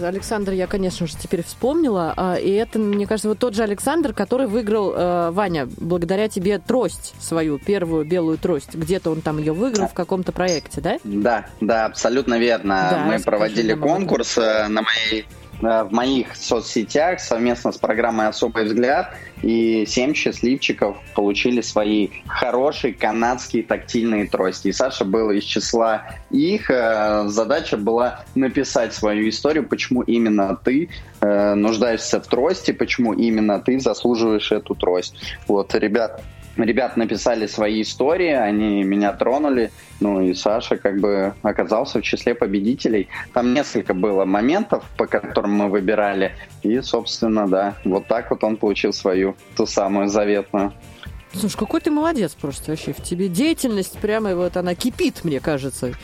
Александр, 0.02 0.52
я, 0.52 0.66
конечно 0.66 1.06
же, 1.06 1.14
теперь 1.16 1.42
вспомнила. 1.42 2.12
А, 2.16 2.34
и 2.34 2.50
это, 2.50 2.78
мне 2.78 3.06
кажется, 3.06 3.28
вот 3.28 3.38
тот 3.38 3.54
же 3.54 3.62
Александр, 3.62 4.12
который 4.12 4.46
выиграл, 4.46 4.92
а, 4.94 5.30
Ваня, 5.30 5.68
благодаря 5.78 6.28
тебе 6.28 6.58
трость 6.58 7.14
свою, 7.20 7.58
первую 7.58 8.04
белую 8.04 8.38
трость. 8.38 8.74
Где-то 8.74 9.10
он 9.10 9.20
там 9.20 9.38
ее 9.38 9.52
выиграл 9.52 9.88
в 9.88 9.94
каком-то 9.94 10.32
проекте, 10.32 10.80
да? 10.80 10.98
Да, 11.04 11.46
да, 11.60 11.86
абсолютно 11.86 12.38
верно. 12.38 12.88
Да, 12.90 13.04
Мы 13.06 13.18
проводили 13.20 13.74
конкурс 13.74 14.38
э, 14.38 14.68
на 14.68 14.82
моей 14.82 15.26
Э, 15.53 15.53
в 15.60 15.88
моих 15.90 16.36
соцсетях 16.36 17.20
совместно 17.20 17.72
с 17.72 17.78
программой 17.78 18.28
«Особый 18.28 18.64
взгляд», 18.64 19.14
и 19.42 19.84
семь 19.86 20.14
счастливчиков 20.14 20.96
получили 21.14 21.60
свои 21.60 22.08
хорошие 22.26 22.94
канадские 22.94 23.62
тактильные 23.62 24.26
трости. 24.26 24.68
И 24.68 24.72
Саша 24.72 25.04
был 25.04 25.30
из 25.30 25.44
числа 25.44 26.06
их. 26.30 26.70
Э, 26.70 27.24
задача 27.26 27.76
была 27.76 28.24
написать 28.34 28.94
свою 28.94 29.28
историю, 29.28 29.68
почему 29.68 30.02
именно 30.02 30.56
ты 30.56 30.88
э, 31.20 31.54
нуждаешься 31.54 32.20
в 32.20 32.26
трости, 32.26 32.72
почему 32.72 33.12
именно 33.12 33.60
ты 33.60 33.78
заслуживаешь 33.78 34.50
эту 34.50 34.74
трость. 34.74 35.14
Вот, 35.46 35.74
ребят, 35.74 36.22
ребят 36.56 36.96
написали 36.96 37.46
свои 37.46 37.82
истории, 37.82 38.32
они 38.32 38.84
меня 38.84 39.12
тронули, 39.12 39.70
ну 40.00 40.20
и 40.20 40.34
Саша 40.34 40.76
как 40.76 41.00
бы 41.00 41.34
оказался 41.42 42.00
в 42.00 42.02
числе 42.02 42.34
победителей. 42.34 43.08
Там 43.32 43.54
несколько 43.54 43.94
было 43.94 44.24
моментов, 44.24 44.84
по 44.96 45.06
которым 45.06 45.52
мы 45.52 45.68
выбирали, 45.68 46.32
и, 46.62 46.80
собственно, 46.80 47.48
да, 47.48 47.74
вот 47.84 48.06
так 48.06 48.30
вот 48.30 48.44
он 48.44 48.56
получил 48.56 48.92
свою, 48.92 49.36
ту 49.56 49.66
самую 49.66 50.08
заветную. 50.08 50.72
Слушай, 51.32 51.56
какой 51.58 51.80
ты 51.80 51.90
молодец 51.90 52.34
просто 52.40 52.70
вообще. 52.70 52.92
В 52.92 53.02
тебе 53.02 53.28
деятельность 53.28 53.98
прямо 53.98 54.34
вот 54.36 54.56
она 54.56 54.74
кипит, 54.74 55.24
мне 55.24 55.40
кажется. 55.40 55.94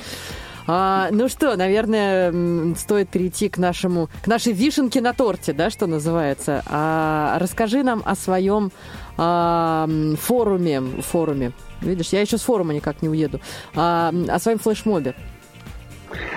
А, 0.66 1.08
ну 1.10 1.28
что, 1.28 1.56
наверное, 1.56 2.74
стоит 2.74 3.08
перейти 3.08 3.48
к 3.48 3.58
нашему, 3.58 4.08
к 4.22 4.26
нашей 4.26 4.52
вишенке 4.52 5.00
на 5.00 5.12
торте, 5.12 5.52
да, 5.52 5.70
что 5.70 5.86
называется. 5.86 6.62
А, 6.66 7.38
расскажи 7.38 7.82
нам 7.82 8.02
о 8.04 8.14
своем 8.14 8.72
а, 9.16 9.88
форуме, 10.20 10.80
форуме. 10.80 11.52
Видишь, 11.80 12.08
я 12.08 12.20
еще 12.20 12.38
с 12.38 12.42
форума 12.42 12.72
никак 12.74 13.02
не 13.02 13.08
уеду. 13.08 13.40
А, 13.74 14.12
о 14.28 14.38
своем 14.38 14.58
флешмобе 14.58 15.14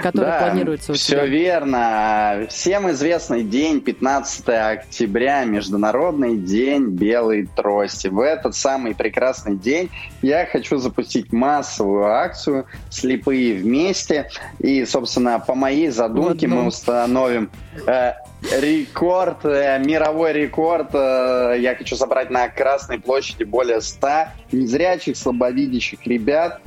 который 0.02 0.26
да, 0.26 0.40
планируется 0.40 0.92
у 0.92 0.96
все 0.96 1.14
тебя. 1.14 1.26
верно. 1.26 2.48
Всем 2.50 2.90
известный 2.92 3.44
день, 3.44 3.82
15 3.82 4.50
октября, 4.50 5.44
Международный 5.46 6.38
день 6.38 6.88
белой 6.88 7.48
трости. 7.48 8.08
В 8.08 8.20
этот 8.20 8.56
самый 8.56 8.96
прекрасный 8.96 9.56
день 9.56 9.90
я 10.22 10.46
хочу 10.46 10.78
запустить 10.78 11.32
массовую 11.32 12.06
акцию 12.06 12.66
«Слепые 12.90 13.56
вместе». 13.56 14.30
И, 14.60 14.86
собственно, 14.86 15.40
по 15.40 15.56
моей 15.56 15.90
задумке 15.90 16.48
вот, 16.48 16.56
ну. 16.56 16.62
мы 16.62 16.68
установим 16.68 17.50
э, 17.88 18.14
рекорд, 18.60 19.46
э, 19.46 19.80
мировой 19.80 20.34
рекорд. 20.34 20.90
Э, 20.94 21.56
я 21.60 21.76
хочу 21.76 21.96
собрать 21.96 22.30
на 22.30 22.48
Красной 22.50 23.00
площади 23.00 23.44
более 23.44 23.82
100 23.82 24.08
незрячих, 24.52 25.18
слабовидящих 25.18 26.06
ребят. 26.06 26.62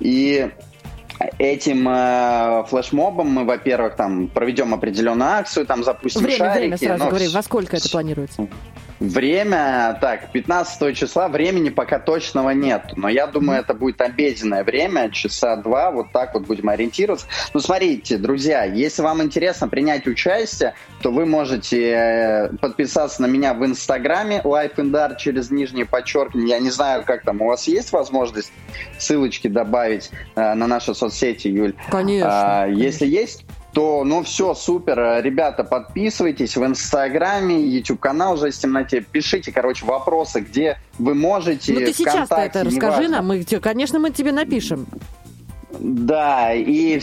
И 0.00 0.50
этим 1.38 1.88
э, 1.88 2.64
флешмобом 2.68 3.28
мы, 3.28 3.44
во-первых, 3.44 3.96
там 3.96 4.28
проведем 4.28 4.74
определенную 4.74 5.30
акцию, 5.30 5.66
там 5.66 5.84
запустим 5.84 6.22
время, 6.22 6.38
шарики. 6.38 6.58
Время, 6.58 6.76
сразу 6.78 7.04
но... 7.04 7.10
говори, 7.10 7.28
во 7.28 7.42
сколько 7.42 7.76
это 7.76 7.88
планируется? 7.88 8.48
Время, 9.00 9.96
так, 10.00 10.32
15 10.32 10.96
числа 10.96 11.28
времени 11.28 11.68
пока 11.68 12.00
точного 12.00 12.50
нет, 12.50 12.92
но 12.96 13.08
я 13.08 13.28
думаю, 13.28 13.60
это 13.60 13.72
будет 13.72 14.00
обеденное 14.00 14.64
время, 14.64 15.10
часа 15.10 15.56
два, 15.56 15.92
вот 15.92 16.10
так 16.12 16.34
вот 16.34 16.46
будем 16.46 16.68
ориентироваться. 16.68 17.26
Ну, 17.54 17.60
смотрите, 17.60 18.18
друзья, 18.18 18.64
если 18.64 19.02
вам 19.02 19.22
интересно 19.22 19.68
принять 19.68 20.06
участие, 20.08 20.74
то 21.00 21.12
вы 21.12 21.26
можете 21.26 21.90
э, 21.90 22.48
подписаться 22.56 23.22
на 23.22 23.26
меня 23.26 23.54
в 23.54 23.64
Инстаграме, 23.64 24.40
LifeIndar 24.42 25.16
через 25.16 25.50
нижнее 25.50 25.86
подчеркивание. 25.86 26.48
Я 26.48 26.58
не 26.58 26.70
знаю, 26.70 27.04
как 27.04 27.22
там, 27.22 27.40
у 27.40 27.46
вас 27.46 27.68
есть 27.68 27.92
возможность 27.92 28.52
ссылочки 28.98 29.46
добавить 29.46 30.10
э, 30.34 30.54
на 30.54 30.66
наши 30.66 30.94
соцсети, 30.94 31.48
Юль? 31.48 31.74
Конечно. 31.90 32.62
А, 32.62 32.66
если 32.66 33.06
есть, 33.06 33.44
то, 33.72 34.02
ну, 34.04 34.22
все, 34.22 34.54
супер. 34.54 35.22
Ребята, 35.22 35.62
подписывайтесь 35.64 36.56
в 36.56 36.64
Инстаграме, 36.64 37.60
YouTube-канал 37.60 38.34
уже 38.34 38.50
в 38.50 38.58
темноте. 38.58 39.00
Пишите, 39.00 39.52
короче, 39.52 39.84
вопросы, 39.84 40.40
где 40.40 40.78
вы 40.98 41.14
можете. 41.14 41.72
Ну, 41.74 41.80
ты 41.80 41.92
сейчас 41.92 42.28
это 42.30 42.64
расскажи 42.64 43.08
нам. 43.08 43.26
Мы, 43.26 43.44
конечно, 43.44 43.98
мы 43.98 44.10
тебе 44.10 44.32
напишем. 44.32 44.86
Да, 45.70 46.54
и 46.54 46.98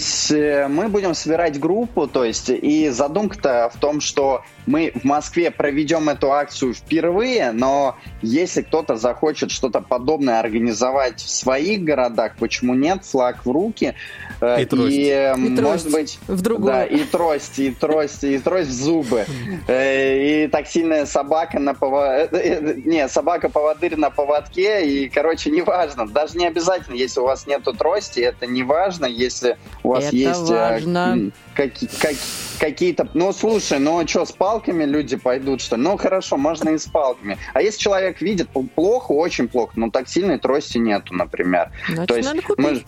мы 0.69 0.87
будем 0.87 1.13
собирать 1.13 1.59
группу, 1.59 2.07
то 2.07 2.23
есть, 2.23 2.49
и 2.49 2.89
задумка-то 2.89 3.69
в 3.71 3.79
том, 3.79 4.01
что 4.01 4.41
мы 4.65 4.91
в 4.95 5.03
Москве 5.03 5.51
проведем 5.51 6.09
эту 6.09 6.31
акцию 6.31 6.73
впервые, 6.73 7.51
но 7.51 7.95
если 8.23 8.63
кто-то 8.63 8.95
захочет 8.95 9.51
что-то 9.51 9.81
подобное 9.81 10.39
организовать 10.39 11.21
в 11.21 11.29
своих 11.29 11.83
городах, 11.83 12.33
почему 12.39 12.73
нет, 12.73 13.05
флаг 13.05 13.45
в 13.45 13.51
руки, 13.51 13.93
э, 14.41 14.63
и, 14.63 14.65
трость. 14.65 14.95
и, 14.95 15.11
и 15.11 15.33
может 15.37 15.57
трость 15.57 15.91
быть, 15.91 16.19
в 16.27 16.41
другую. 16.41 16.73
да, 16.73 16.85
и 16.85 17.03
трость, 17.03 17.59
и 17.59 17.69
трость, 17.71 18.23
и 18.23 18.39
трость 18.39 18.69
в 18.69 18.73
зубы, 18.73 19.25
э, 19.67 20.45
и 20.45 20.47
тактильная 20.47 21.05
собака 21.05 21.59
на 21.59 21.75
поводке, 21.75 22.37
э, 22.37 22.73
не, 22.83 23.07
собака 23.07 23.49
поводырь 23.49 23.95
на 23.95 24.09
поводке, 24.09 24.87
и, 24.87 25.07
короче, 25.07 25.51
неважно, 25.51 26.07
даже 26.07 26.37
не 26.37 26.47
обязательно, 26.47 26.95
если 26.95 27.19
у 27.19 27.25
вас 27.25 27.45
нету 27.45 27.73
трости, 27.73 28.21
это 28.21 28.47
не 28.47 28.54
важно, 28.63 29.05
если 29.05 29.57
у 29.83 29.89
вас 29.89 30.05
Это 30.05 30.15
есть 30.15 30.49
э, 30.49 30.53
важно. 30.53 31.31
каки- 31.55 31.87
как- 32.01 32.15
какие-то... 32.59 33.07
Ну, 33.13 33.31
слушай, 33.33 33.79
ну 33.79 34.07
что, 34.07 34.25
с 34.25 34.31
палками 34.31 34.83
люди 34.83 35.15
пойдут, 35.15 35.61
что 35.61 35.75
ли? 35.75 35.81
Ну, 35.83 35.97
хорошо, 35.97 36.37
можно 36.37 36.69
и 36.69 36.77
с 36.77 36.85
палками. 36.85 37.37
А 37.53 37.61
если 37.61 37.79
человек 37.79 38.21
видит 38.21 38.49
плохо, 38.75 39.11
очень 39.11 39.47
плохо, 39.47 39.73
ну, 39.75 39.91
тактильной 39.91 40.37
трости 40.39 40.77
нету, 40.77 41.13
например. 41.13 41.71
Значит, 41.87 42.07
То 42.07 42.15
есть 42.15 42.29
надо 42.29 42.41
купить. 42.41 42.65
мы, 42.65 42.83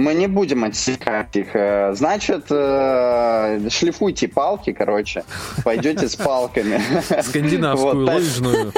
мы 0.00 0.14
не 0.14 0.26
будем 0.26 0.64
отсекать 0.64 1.36
их. 1.36 1.48
Э, 1.54 1.92
Значит, 1.94 2.46
э, 2.50 3.68
шлифуйте 3.70 4.28
палки, 4.28 4.72
короче. 4.72 5.24
Пойдете 5.64 6.08
с 6.08 6.16
палками. 6.16 6.80
Скандинавскую 7.22 8.06
лыжную. 8.06 8.72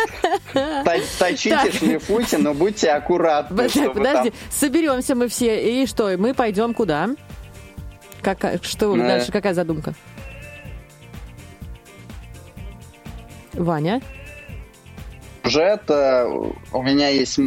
Точите, 1.19 1.51
Так. 1.51 1.73
шлифуйте, 1.73 2.39
но 2.39 2.55
будьте 2.55 2.91
аккуратны. 2.91 3.57
Подожди, 3.57 3.89
там- 3.89 4.27
соберемся 4.51 5.15
мы 5.15 5.29
все, 5.29 5.83
и 5.83 5.87
что, 5.87 6.17
мы 6.19 6.35
пойдем 6.35 6.75
куда? 6.75 7.11
Какая, 8.21 8.61
что 8.63 8.95
Э. 8.97 8.99
дальше, 8.99 9.33
какая 9.33 9.55
задумка? 9.55 9.95
Ваня? 13.55 14.01
Сюжет, 15.45 15.83
э, 15.89 16.25
у 16.73 16.83
меня 16.83 17.09
есть... 17.09 17.39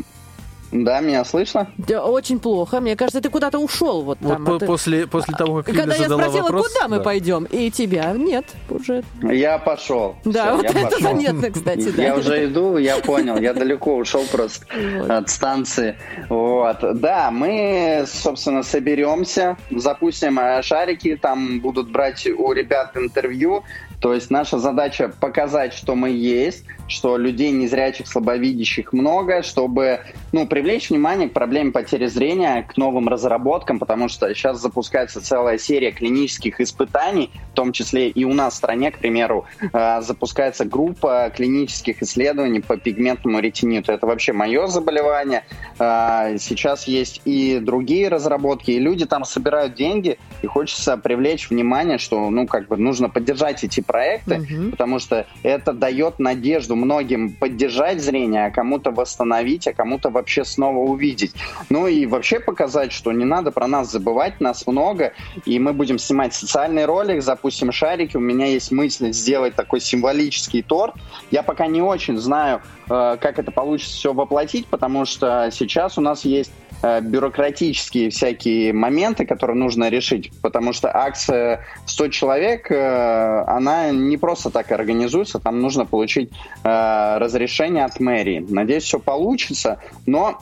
Да, 0.84 1.00
меня 1.00 1.24
слышно? 1.24 1.68
Да, 1.78 2.04
Очень 2.06 2.40
плохо. 2.40 2.80
Мне 2.82 2.96
кажется, 2.96 3.22
ты 3.22 3.30
куда-то 3.30 3.60
ушел. 3.60 4.02
Вот, 4.02 4.18
Вот 4.22 4.34
там, 4.34 4.46
по- 4.46 4.56
а 4.56 4.60
ты- 4.60 4.66
после, 4.66 5.08
после 5.08 5.34
того, 5.36 5.64
как 5.64 5.74
Когда 5.76 5.96
я 5.96 6.06
спросила, 6.10 6.44
вопрос... 6.44 6.68
куда 6.74 6.88
мы 6.88 6.98
да. 6.98 7.04
пойдем, 7.04 7.44
и 7.46 7.72
тебя 7.72 8.12
нет 8.14 8.46
уже. 8.70 9.04
Я 9.22 9.58
пошел. 9.58 10.16
Да, 10.26 10.46
Всё, 10.48 10.56
вот 10.58 10.64
я 10.64 10.70
это 10.72 10.82
пошел. 10.90 11.00
заметно, 11.02 11.52
кстати, 11.52 11.90
да. 11.92 12.04
Я 12.04 12.16
уже 12.16 12.46
иду, 12.46 12.78
я 12.78 12.98
понял, 12.98 13.38
я 13.38 13.54
далеко 13.54 13.96
ушел 13.96 14.24
просто 14.32 14.66
Вот. 15.00 15.10
от 15.10 15.30
станции. 15.30 15.98
Вот. 16.30 16.78
Да, 17.00 17.32
мы, 17.32 18.04
собственно, 18.08 18.64
соберемся, 18.64 19.58
запустим 19.72 20.40
э, 20.40 20.62
шарики, 20.62 21.16
там 21.22 21.60
будут 21.62 21.90
брать 21.92 22.26
у 22.28 22.52
ребят 22.52 22.96
интервью. 22.98 23.64
То 24.06 24.14
есть 24.14 24.30
наша 24.30 24.60
задача 24.60 25.12
показать, 25.20 25.74
что 25.74 25.96
мы 25.96 26.12
есть, 26.12 26.64
что 26.88 27.18
людей 27.18 27.50
незрячих, 27.50 28.08
слабовидящих 28.08 28.94
много, 28.94 29.42
чтобы 29.42 30.02
ну, 30.32 30.46
привлечь 30.46 30.92
внимание 30.92 31.28
к 31.28 31.34
проблеме 31.34 31.72
потери 31.72 32.06
зрения, 32.06 32.62
к 32.62 32.78
новым 32.78 33.08
разработкам, 33.08 33.80
потому 33.80 34.08
что 34.08 34.32
сейчас 34.36 34.62
запускается 34.62 35.22
целая 35.22 35.58
серия 35.58 35.92
клинических 35.92 36.62
испытаний, 36.62 37.32
в 37.52 37.56
том 37.56 37.72
числе 37.72 38.10
и 38.10 38.24
у 38.26 38.34
нас 38.34 38.54
в 38.54 38.58
стране, 38.58 38.92
к 38.92 39.00
примеру, 39.00 39.46
э, 39.74 40.02
запускается 40.02 40.66
группа 40.66 41.32
клинических 41.36 42.04
исследований 42.04 42.60
по 42.60 42.78
пигментному 42.78 43.40
ретиниту. 43.40 43.92
Это 43.92 44.06
вообще 44.06 44.34
мое 44.34 44.68
заболевание. 44.68 45.46
Э, 45.80 46.38
Сейчас 46.38 46.88
есть 46.88 47.22
и 47.26 47.58
другие 47.58 48.10
разработки, 48.10 48.70
и 48.70 48.78
люди 48.78 49.08
там 49.08 49.26
собирают 49.26 49.74
деньги, 49.74 50.20
и 50.44 50.46
хочется 50.46 50.96
привлечь 50.96 51.50
внимание, 51.50 51.98
что 51.98 52.30
ну 52.30 52.46
как 52.46 52.68
бы 52.68 52.78
нужно 52.78 53.10
поддержать 53.10 53.64
эти 53.64 53.82
проекты, 53.82 53.95
Мгм. 54.38 54.72
потому 54.72 55.00
что 55.00 55.26
это 55.44 55.74
дает 55.74 56.20
надежду 56.20 56.76
многим 56.76 57.32
поддержать 57.32 58.02
зрение, 58.02 58.48
а 58.48 58.52
кому-то 58.52 58.92
восстановить, 58.92 59.68
а 59.68 59.74
кому-то 59.74 60.10
вообще 60.10 60.46
снова 60.46 60.78
увидеть. 60.78 61.34
Ну 61.70 61.88
и 61.88 62.06
вообще 62.06 62.40
показать, 62.40 62.92
что 62.92 63.12
не 63.12 63.26
надо 63.26 63.52
про 63.52 63.68
нас 63.68 63.92
забывать, 63.92 64.42
нас 64.42 64.66
много, 64.68 65.14
и 65.46 65.60
мы 65.60 65.74
будем 65.74 66.00
снимать 66.00 66.34
социальный 66.34 66.86
ролик, 66.86 67.22
запустим 67.22 67.72
шарики. 67.72 68.18
У 68.18 68.22
меня 68.22 68.48
есть 68.48 68.72
мысль 68.72 69.12
сделать 69.12 69.56
такой 69.56 69.82
символический 69.82 70.62
торт. 70.62 70.96
Я 71.32 71.44
пока 71.44 71.68
не 71.68 71.82
очень 71.82 72.18
знаю, 72.18 72.62
э, 72.90 73.18
как 73.20 73.40
это 73.40 73.52
получится 73.52 73.96
все 73.96 74.14
воплотить, 74.14 74.68
потому 74.68 75.06
что 75.06 75.50
сейчас 75.52 75.98
у 75.98 76.02
нас 76.02 76.26
есть 76.26 76.52
э, 76.82 77.02
бюрократические 77.02 78.10
всякие 78.10 78.74
моменты, 78.74 79.26
которые 79.26 79.58
нужно 79.58 79.90
решить, 79.90 80.32
потому 80.42 80.74
что 80.74 80.96
акция 80.96 81.66
100 81.86 82.08
человек, 82.10 82.72
э, 82.72 83.44
не 83.92 84.18
просто 84.18 84.50
так 84.50 84.72
организуется, 84.72 85.40
там 85.40 85.62
нужно 85.62 85.86
получить 85.86 86.32
э, 86.64 87.18
разрешение 87.18 87.86
от 87.86 88.00
мэрии. 88.00 88.46
Надеюсь, 88.48 88.84
все 88.84 89.00
получится, 89.00 89.80
но 90.06 90.40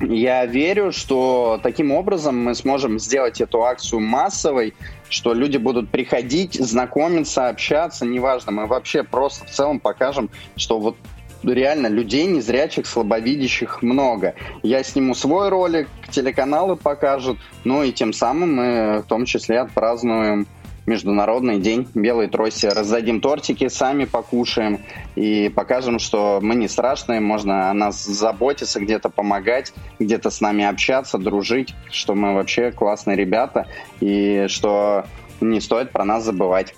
я 0.00 0.44
верю, 0.46 0.92
что 0.92 1.60
таким 1.62 1.92
образом 1.92 2.42
мы 2.42 2.54
сможем 2.54 2.98
сделать 2.98 3.40
эту 3.40 3.64
акцию 3.64 4.00
массовой, 4.00 4.74
что 5.08 5.34
люди 5.34 5.56
будут 5.56 5.90
приходить, 5.90 6.54
знакомиться, 6.54 7.48
общаться, 7.48 8.04
неважно, 8.04 8.52
мы 8.52 8.66
вообще 8.66 9.02
просто 9.02 9.46
в 9.46 9.50
целом 9.50 9.78
покажем, 9.80 10.30
что 10.56 10.78
вот 10.78 10.96
реально 11.42 11.88
людей 11.88 12.26
незрячих, 12.26 12.86
слабовидящих 12.86 13.82
много. 13.82 14.34
Я 14.62 14.82
сниму 14.82 15.14
свой 15.14 15.48
ролик, 15.48 15.88
телеканалы 16.10 16.76
покажут, 16.76 17.38
ну 17.64 17.82
и 17.82 17.92
тем 17.92 18.12
самым 18.12 18.54
мы 18.54 19.02
в 19.04 19.08
том 19.08 19.26
числе 19.26 19.60
отпразднуем 19.60 20.46
Международный 20.86 21.58
день 21.58 21.88
белой 21.94 22.28
трости. 22.28 22.66
Раздадим 22.66 23.20
тортики, 23.20 23.68
сами 23.68 24.04
покушаем 24.04 24.80
и 25.16 25.48
покажем, 25.48 25.98
что 25.98 26.40
мы 26.42 26.54
не 26.54 26.68
страшные, 26.68 27.20
можно 27.20 27.70
о 27.70 27.74
нас 27.74 28.04
заботиться, 28.04 28.80
где-то 28.80 29.08
помогать, 29.08 29.72
где-то 29.98 30.30
с 30.30 30.40
нами 30.40 30.64
общаться, 30.64 31.18
дружить, 31.18 31.74
что 31.90 32.14
мы 32.14 32.34
вообще 32.34 32.70
классные 32.70 33.16
ребята 33.16 33.66
и 34.00 34.46
что 34.48 35.06
не 35.40 35.60
стоит 35.60 35.90
про 35.90 36.04
нас 36.04 36.24
забывать. 36.24 36.74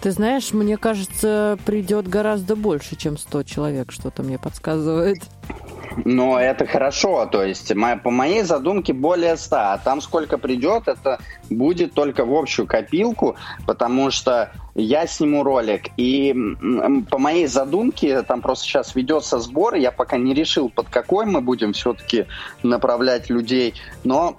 Ты 0.00 0.10
знаешь, 0.10 0.52
мне 0.52 0.76
кажется, 0.76 1.58
придет 1.64 2.06
гораздо 2.06 2.56
больше, 2.56 2.96
чем 2.96 3.16
100 3.16 3.42
человек, 3.44 3.92
что-то 3.92 4.22
мне 4.22 4.38
подсказывает. 4.38 5.18
Но 6.04 6.38
это 6.38 6.66
хорошо, 6.66 7.26
то 7.26 7.42
есть 7.42 7.74
мо- 7.74 7.96
по 7.96 8.10
моей 8.10 8.42
задумке 8.42 8.92
более 8.92 9.36
100, 9.36 9.56
а 9.56 9.78
там 9.78 10.00
сколько 10.00 10.38
придет, 10.38 10.88
это 10.88 11.18
будет 11.50 11.94
только 11.94 12.24
в 12.24 12.34
общую 12.34 12.66
копилку, 12.66 13.36
потому 13.66 14.10
что 14.10 14.50
я 14.74 15.06
сниму 15.06 15.42
ролик, 15.42 15.88
и 15.96 16.34
по 17.10 17.18
моей 17.18 17.46
задумке, 17.46 18.22
там 18.22 18.40
просто 18.40 18.64
сейчас 18.64 18.94
ведется 18.94 19.38
сбор, 19.38 19.74
я 19.74 19.92
пока 19.92 20.16
не 20.16 20.34
решил, 20.34 20.68
под 20.68 20.88
какой 20.88 21.26
мы 21.26 21.40
будем 21.40 21.72
все-таки 21.72 22.26
направлять 22.62 23.30
людей, 23.30 23.74
но 24.02 24.36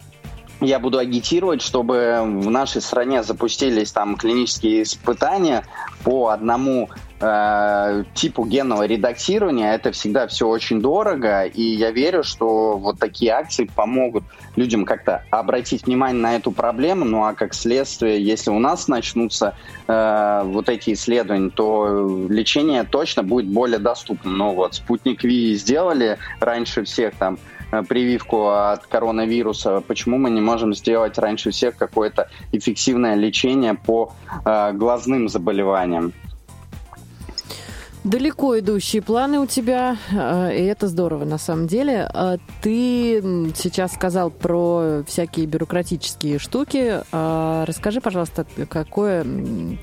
я 0.61 0.79
буду 0.79 0.97
агитировать, 0.97 1.61
чтобы 1.61 2.21
в 2.23 2.49
нашей 2.49 2.81
стране 2.81 3.23
запустились 3.23 3.91
там 3.91 4.15
клинические 4.15 4.83
испытания 4.83 5.65
по 6.03 6.29
одному 6.29 6.89
э, 7.25 8.03
типу 8.13 8.45
генного 8.45 8.85
редактирования. 8.85 9.73
Это 9.73 9.91
всегда 9.91 10.27
все 10.27 10.47
очень 10.47 10.81
дорого, 10.81 11.43
и 11.43 11.61
я 11.61 11.91
верю, 11.91 12.23
что 12.23 12.77
вот 12.77 12.99
такие 12.99 13.31
акции 13.31 13.69
помогут 13.73 14.23
людям 14.55 14.85
как-то 14.85 15.23
обратить 15.31 15.85
внимание 15.85 16.21
на 16.21 16.35
эту 16.35 16.51
проблему. 16.51 17.05
Ну 17.05 17.23
а 17.23 17.33
как 17.33 17.53
следствие, 17.53 18.23
если 18.23 18.51
у 18.51 18.59
нас 18.59 18.87
начнутся 18.87 19.55
э, 19.87 20.41
вот 20.45 20.69
эти 20.69 20.93
исследования, 20.93 21.49
то 21.49 22.27
лечение 22.29 22.83
точно 22.83 23.23
будет 23.23 23.47
более 23.47 23.79
доступным. 23.79 24.37
Ну 24.37 24.53
вот 24.53 24.75
спутник 24.75 25.23
Ви 25.23 25.55
сделали 25.55 26.17
раньше 26.39 26.83
всех 26.83 27.15
там 27.15 27.37
э, 27.71 27.81
прививку 27.83 28.49
от 28.49 28.85
коронавируса, 28.85 29.81
почему 29.81 30.17
мы 30.17 30.29
не 30.29 30.41
можем 30.41 30.73
сделать 30.75 31.17
раньше 31.17 31.51
всех 31.51 31.77
какое-то 31.77 32.29
эффективное 32.51 33.15
лечение 33.15 33.73
по 33.73 34.13
э, 34.45 34.71
глазным 34.73 35.27
заболеваниям? 35.27 36.13
Далеко 38.05 38.59
идущие 38.59 39.01
планы 39.01 39.39
у 39.39 39.47
тебя, 39.47 39.97
э, 40.11 40.55
и 40.55 40.63
это 40.65 40.87
здорово 40.87 41.25
на 41.25 41.39
самом 41.39 41.65
деле. 41.65 42.07
А 42.13 42.37
Ты 42.61 43.19
сейчас 43.55 43.95
сказал 43.95 44.29
про 44.29 45.03
всякие 45.07 45.47
бюрократические 45.47 46.37
штуки. 46.37 47.01
А 47.11 47.65
Расскажи, 47.65 48.01
пожалуйста, 48.01 48.45
какое 48.69 49.25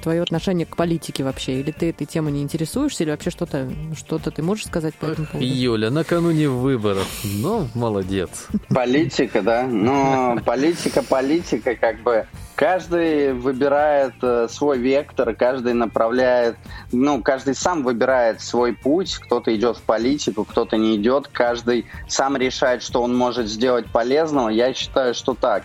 твое 0.05 0.23
отношение 0.23 0.67
к 0.67 0.77
политике 0.77 1.25
вообще? 1.25 1.59
Или 1.59 1.73
ты 1.73 1.91
этой 1.91 2.07
темой 2.07 2.31
не 2.31 2.43
интересуешься, 2.43 3.03
или 3.03 3.11
вообще 3.11 3.31
что-то 3.31 3.69
что 3.97 4.21
ты 4.21 4.41
можешь 4.41 4.67
сказать 4.67 4.95
по 4.95 5.07
этому 5.07 5.27
поводу? 5.27 5.45
Юля, 5.45 5.91
накануне 5.91 6.49
выборов. 6.49 7.09
Ну, 7.25 7.67
молодец. 7.75 8.47
Политика, 8.69 9.43
да? 9.43 9.67
Но 9.67 10.39
политика, 10.45 11.03
политика, 11.03 11.75
как 11.75 12.01
бы 12.05 12.25
каждый 12.63 13.33
выбирает 13.33 14.15
э, 14.23 14.47
свой 14.49 14.79
вектор, 14.79 15.35
каждый 15.35 15.75
направляет, 15.75 16.57
ну, 16.93 17.21
каждый 17.21 17.57
сам 17.57 17.83
выбирает 17.83 18.41
свой 18.41 18.73
путь, 18.73 19.17
кто-то 19.17 19.53
идет 19.53 19.79
в 19.79 19.83
политику, 19.83 20.45
кто-то 20.45 20.77
не 20.77 20.95
идет, 20.95 21.27
каждый 21.27 21.87
сам 22.07 22.37
решает, 22.37 22.85
что 22.85 23.03
он 23.03 23.17
может 23.17 23.49
сделать 23.49 23.87
полезного. 23.91 24.49
Я 24.49 24.73
считаю, 24.75 25.13
что 25.13 25.35
так. 25.35 25.65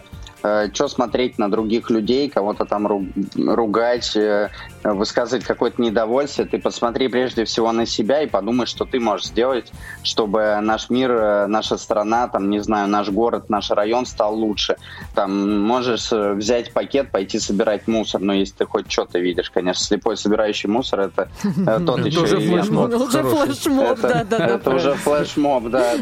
Что 0.74 0.88
смотреть 0.88 1.38
на 1.38 1.52
других 1.52 1.90
людей, 1.90 2.30
кого-то 2.30 2.66
там 2.66 2.88
ру- 2.88 3.56
ругать, 3.56 4.16
э, 4.16 4.50
высказывать 4.84 5.46
какое-то 5.46 5.82
недовольствие. 5.82 6.48
Ты 6.48 6.60
посмотри 6.60 7.08
прежде 7.08 7.46
всего 7.46 7.72
на 7.72 7.86
себя 7.86 8.22
и 8.22 8.28
подумай, 8.28 8.66
что 8.66 8.86
ты 8.86 9.00
можешь 9.00 9.28
сделать, 9.28 9.72
чтобы 10.04 10.60
наш 10.62 10.90
мир, 10.90 11.12
э, 11.12 11.48
наша 11.48 11.78
страна, 11.78 12.28
там, 12.28 12.50
не 12.50 12.60
знаю, 12.60 12.88
наш 12.88 13.10
город, 13.10 13.50
наш 13.50 13.72
район 13.72 14.06
стал 14.06 14.36
лучше. 14.36 14.78
Там 15.14 15.62
можешь 15.62 16.12
э, 16.12 16.34
взять 16.34 16.74
пакет, 16.74 17.12
пойти 17.12 17.40
собирать 17.40 17.88
мусор. 17.88 18.22
Но 18.22 18.34
если 18.34 18.56
ты 18.56 18.66
хоть 18.66 18.92
что-то 18.92 19.20
видишь, 19.20 19.50
конечно, 19.50 19.84
слепой 19.84 20.18
собирающий 20.18 20.70
мусор 20.70 21.02
это 21.02 21.30
э, 21.44 21.80
тот 21.86 22.06
еще 22.06 22.22
уже 22.22 22.42
и 22.42 22.48
флешмоб. 22.48 22.92
Ну, 22.92 22.98
уже 22.98 23.24
хороший. 23.24 23.54
флешмоб, 23.54 24.00
это, 24.00 24.08
да-да-да. 24.08 24.48
это 24.48 24.70
уже 24.76 24.94
флешмоб, 24.96 25.70
да, 25.70 25.94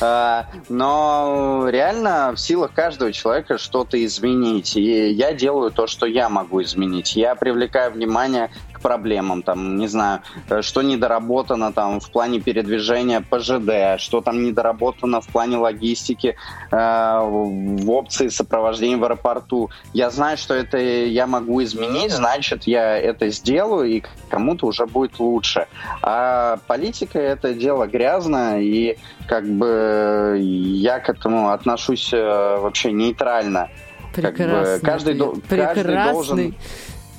да. 0.00 0.48
Но 0.68 1.66
реально 1.68 2.32
в 2.34 2.40
силах 2.40 2.72
каждого 2.72 3.12
человека 3.12 3.58
что-то 3.58 4.02
изменить. 4.04 4.76
И 4.76 5.10
я 5.10 5.32
делаю 5.32 5.70
то, 5.70 5.86
что 5.86 6.06
я 6.06 6.28
могу 6.28 6.62
изменить. 6.62 7.16
Я 7.16 7.34
привлекаю 7.34 7.92
внимание 8.06 8.50
к 8.72 8.80
проблемам, 8.80 9.42
там, 9.42 9.78
не 9.78 9.88
знаю, 9.88 10.20
э, 10.48 10.62
что 10.62 10.82
недоработано 10.82 11.72
там 11.72 12.00
в 12.00 12.10
плане 12.10 12.40
передвижения 12.40 13.20
ПЖД, 13.20 14.00
что 14.00 14.20
там 14.20 14.42
недоработано 14.44 15.20
в 15.20 15.26
плане 15.28 15.56
логистики, 15.56 16.36
э, 16.70 16.76
в 16.76 17.90
опции 17.90 18.28
сопровождения 18.28 18.96
в 18.96 19.04
аэропорту. 19.04 19.70
Я 19.92 20.10
знаю, 20.10 20.36
что 20.36 20.54
это 20.54 20.78
я 20.78 21.26
могу 21.26 21.62
изменить, 21.62 22.12
значит, 22.12 22.64
я 22.64 22.96
это 22.96 23.30
сделаю, 23.30 23.88
и 23.88 24.02
кому-то 24.28 24.66
уже 24.66 24.86
будет 24.86 25.18
лучше. 25.18 25.66
А 26.02 26.58
политика— 26.66 27.18
это 27.34 27.54
дело 27.54 27.86
грязное, 27.86 28.60
и 28.60 28.98
как 29.26 29.46
бы 29.46 30.38
я 30.40 31.00
к 31.00 31.08
этому 31.08 31.50
отношусь 31.50 32.12
э, 32.12 32.58
вообще 32.60 32.92
нейтрально. 32.92 33.68
Прекрасный. 34.14 34.80
Как 34.80 34.80
бы 34.80 34.86
каждый, 34.86 35.14
Прекрасный. 35.14 35.82
каждый 35.84 36.12
должен... 36.12 36.54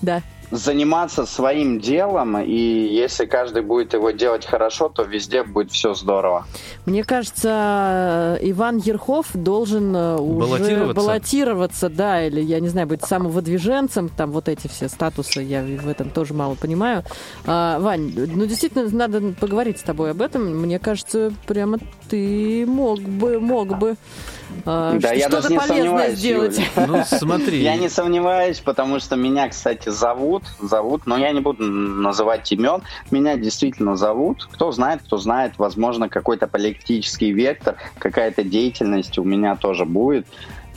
Да 0.01 0.21
заниматься 0.51 1.25
своим 1.25 1.79
делом, 1.79 2.37
и 2.39 2.55
если 2.55 3.25
каждый 3.25 3.63
будет 3.63 3.93
его 3.93 4.11
делать 4.11 4.45
хорошо, 4.45 4.89
то 4.89 5.03
везде 5.03 5.43
будет 5.43 5.71
все 5.71 5.93
здорово. 5.93 6.45
Мне 6.85 7.03
кажется, 7.03 8.37
Иван 8.41 8.77
Ерхов 8.77 9.27
должен 9.33 9.95
э, 9.95 10.15
уже 10.17 10.47
баллотироваться, 10.47 10.93
баллотироваться 10.93 11.89
да, 11.89 12.25
или, 12.25 12.41
я 12.41 12.59
не 12.61 12.69
знаю, 12.69 12.87
быть 12.87 13.03
самовыдвиженцем, 13.03 14.09
там 14.09 14.31
вот 14.31 14.47
эти 14.47 14.67
все 14.67 14.87
статусы, 14.87 15.41
я 15.41 15.63
в 15.63 15.87
этом 15.87 16.09
тоже 16.09 16.33
мало 16.33 16.55
понимаю. 16.55 17.03
А, 17.45 17.79
Вань, 17.79 18.13
ну 18.15 18.45
действительно, 18.45 18.89
надо 18.89 19.33
поговорить 19.39 19.79
с 19.79 19.83
тобой 19.83 20.11
об 20.11 20.21
этом. 20.21 20.43
Мне 20.61 20.79
кажется, 20.79 21.33
прямо 21.45 21.79
ты 22.09 22.65
мог 22.65 22.99
бы, 23.01 23.39
мог 23.39 23.77
бы 23.77 23.97
а, 24.65 24.97
да, 24.99 25.13
я 25.13 25.29
даже 25.29 25.49
не 25.49 25.59
сомневаюсь, 25.59 26.17
сделать. 26.17 26.59
Ну, 26.75 27.03
смотри. 27.05 27.61
Я 27.61 27.75
не 27.75 27.89
сомневаюсь, 27.89 28.59
потому 28.59 28.99
что 28.99 29.15
меня, 29.15 29.49
кстати, 29.49 29.89
зовут, 29.89 30.43
зовут, 30.61 31.05
но 31.05 31.17
я 31.17 31.31
не 31.31 31.39
буду 31.39 31.63
называть 31.63 32.51
имен. 32.51 32.81
Меня 33.11 33.37
действительно 33.37 33.95
зовут. 33.95 34.47
Кто 34.51 34.71
знает, 34.71 35.01
кто 35.03 35.17
знает, 35.17 35.53
возможно, 35.57 36.09
какой-то 36.09 36.47
политический 36.47 37.31
вектор, 37.31 37.75
какая-то 37.97 38.43
деятельность 38.43 39.17
у 39.17 39.23
меня 39.23 39.55
тоже 39.55 39.85
будет. 39.85 40.27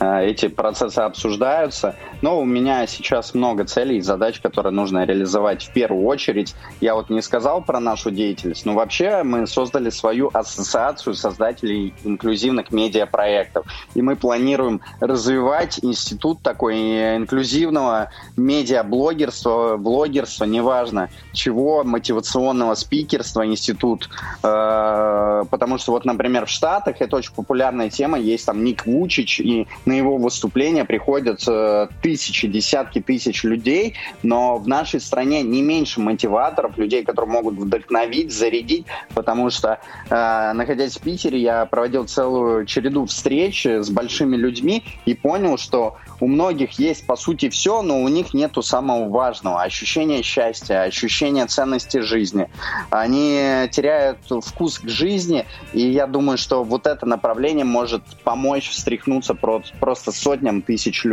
Э, 0.01 0.25
эти 0.25 0.47
процессы 0.47 0.99
обсуждаются. 0.99 1.95
Но 2.21 2.39
у 2.39 2.45
меня 2.45 2.87
сейчас 2.87 3.35
много 3.35 3.65
целей 3.65 3.97
и 3.97 4.01
задач, 4.01 4.39
которые 4.41 4.73
нужно 4.73 5.05
реализовать 5.05 5.63
в 5.63 5.73
первую 5.73 6.05
очередь. 6.05 6.55
Я 6.81 6.95
вот 6.95 7.09
не 7.09 7.21
сказал 7.21 7.61
про 7.61 7.79
нашу 7.79 8.09
деятельность, 8.09 8.65
но 8.65 8.73
вообще 8.73 9.21
мы 9.23 9.45
создали 9.45 9.91
свою 9.91 10.31
ассоциацию 10.33 11.13
создателей 11.13 11.93
инклюзивных 12.03 12.71
медиапроектов. 12.71 13.67
И 13.93 14.01
мы 14.01 14.15
планируем 14.15 14.81
развивать 14.99 15.79
институт 15.83 16.41
такой 16.41 17.17
инклюзивного 17.17 18.09
медиаблогерства, 18.37 19.77
блогерства, 19.77 20.45
неважно 20.45 21.09
чего, 21.31 21.83
мотивационного 21.83 22.73
спикерства, 22.73 23.45
институт. 23.45 24.09
Э, 24.41 25.43
потому 25.49 25.77
что 25.77 25.91
вот, 25.91 26.05
например, 26.05 26.47
в 26.47 26.49
Штатах 26.49 26.95
это 26.99 27.17
очень 27.17 27.33
популярная 27.33 27.91
тема, 27.91 28.17
есть 28.17 28.47
там 28.47 28.63
Ник 28.63 28.87
Вучич 28.87 29.39
и 29.39 29.67
на 29.91 29.95
его 29.95 30.17
выступления 30.17 30.85
приходят 30.85 31.43
э, 31.47 31.87
тысячи, 32.01 32.47
десятки 32.47 33.01
тысяч 33.01 33.43
людей, 33.43 33.95
но 34.23 34.57
в 34.57 34.67
нашей 34.67 35.01
стране 35.01 35.43
не 35.43 35.61
меньше 35.61 35.99
мотиваторов, 35.99 36.77
людей, 36.77 37.03
которые 37.03 37.31
могут 37.31 37.55
вдохновить, 37.55 38.31
зарядить, 38.31 38.85
потому 39.13 39.49
что, 39.49 39.79
э, 40.09 40.53
находясь 40.53 40.97
в 40.97 41.01
Питере, 41.01 41.39
я 41.39 41.65
проводил 41.65 42.05
целую 42.05 42.65
череду 42.65 43.05
встреч 43.05 43.65
с 43.65 43.89
большими 43.89 44.37
людьми 44.37 44.83
и 45.05 45.13
понял, 45.13 45.57
что 45.57 45.97
у 46.21 46.27
многих 46.27 46.79
есть, 46.79 47.05
по 47.05 47.15
сути, 47.15 47.49
все, 47.49 47.81
но 47.81 48.01
у 48.01 48.07
них 48.07 48.33
нету 48.33 48.61
самого 48.61 49.09
важного– 49.09 49.61
ощущения 49.63 50.21
счастья, 50.21 50.83
ощущения 50.83 51.47
ценности 51.47 51.97
жизни. 51.97 52.47
Они 52.91 53.67
теряют 53.71 54.19
вкус 54.45 54.79
к 54.79 54.87
жизни, 54.87 55.45
и 55.73 55.81
я 55.81 56.05
думаю, 56.05 56.37
что 56.37 56.63
вот 56.63 56.85
это 56.85 57.05
направление 57.07 57.65
может 57.65 58.03
помочь 58.23 58.69
встряхнуться 58.69 59.33
просто 59.33 60.11
сотням 60.11 60.61
тысяч 60.61 61.05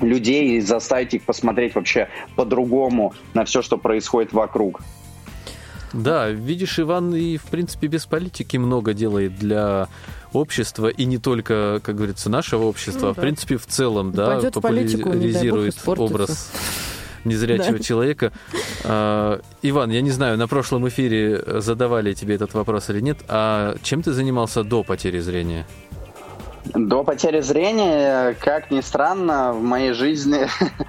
людей 0.00 0.56
и 0.56 0.60
заставить 0.60 1.14
их 1.14 1.24
посмотреть 1.24 1.74
вообще 1.74 2.08
по-другому 2.36 3.12
на 3.34 3.44
все, 3.44 3.60
что 3.60 3.76
происходит 3.76 4.32
вокруг. 4.32 4.80
Да, 5.94 6.28
видишь, 6.28 6.78
Иван 6.80 7.14
и, 7.14 7.36
в 7.36 7.44
принципе, 7.44 7.86
без 7.86 8.04
политики 8.04 8.56
много 8.56 8.94
делает 8.94 9.38
для 9.38 9.88
общества, 10.32 10.88
и 10.88 11.04
не 11.04 11.18
только, 11.18 11.80
как 11.82 11.94
говорится, 11.94 12.28
нашего 12.28 12.64
общества, 12.64 13.06
ну, 13.06 13.08
а, 13.10 13.14
в 13.14 13.20
принципе, 13.20 13.56
в 13.56 13.66
целом, 13.66 14.10
да, 14.12 14.40
популяризирует 14.50 15.76
образ 15.86 16.50
незрячего 17.24 17.78
да. 17.78 17.84
человека. 17.84 18.32
А, 18.82 19.40
Иван, 19.62 19.90
я 19.90 20.00
не 20.00 20.10
знаю, 20.10 20.36
на 20.36 20.48
прошлом 20.48 20.88
эфире 20.88 21.42
задавали 21.60 22.12
тебе 22.12 22.34
этот 22.34 22.54
вопрос 22.54 22.90
или 22.90 23.00
нет, 23.00 23.18
а 23.28 23.76
чем 23.82 24.02
ты 24.02 24.12
занимался 24.12 24.64
до 24.64 24.82
потери 24.82 25.20
зрения? 25.20 25.66
До 26.72 27.04
потери 27.04 27.40
зрения, 27.40 28.34
как 28.40 28.70
ни 28.70 28.80
странно, 28.80 29.52
в 29.52 29.62
моей 29.62 29.92
жизни 29.92 30.48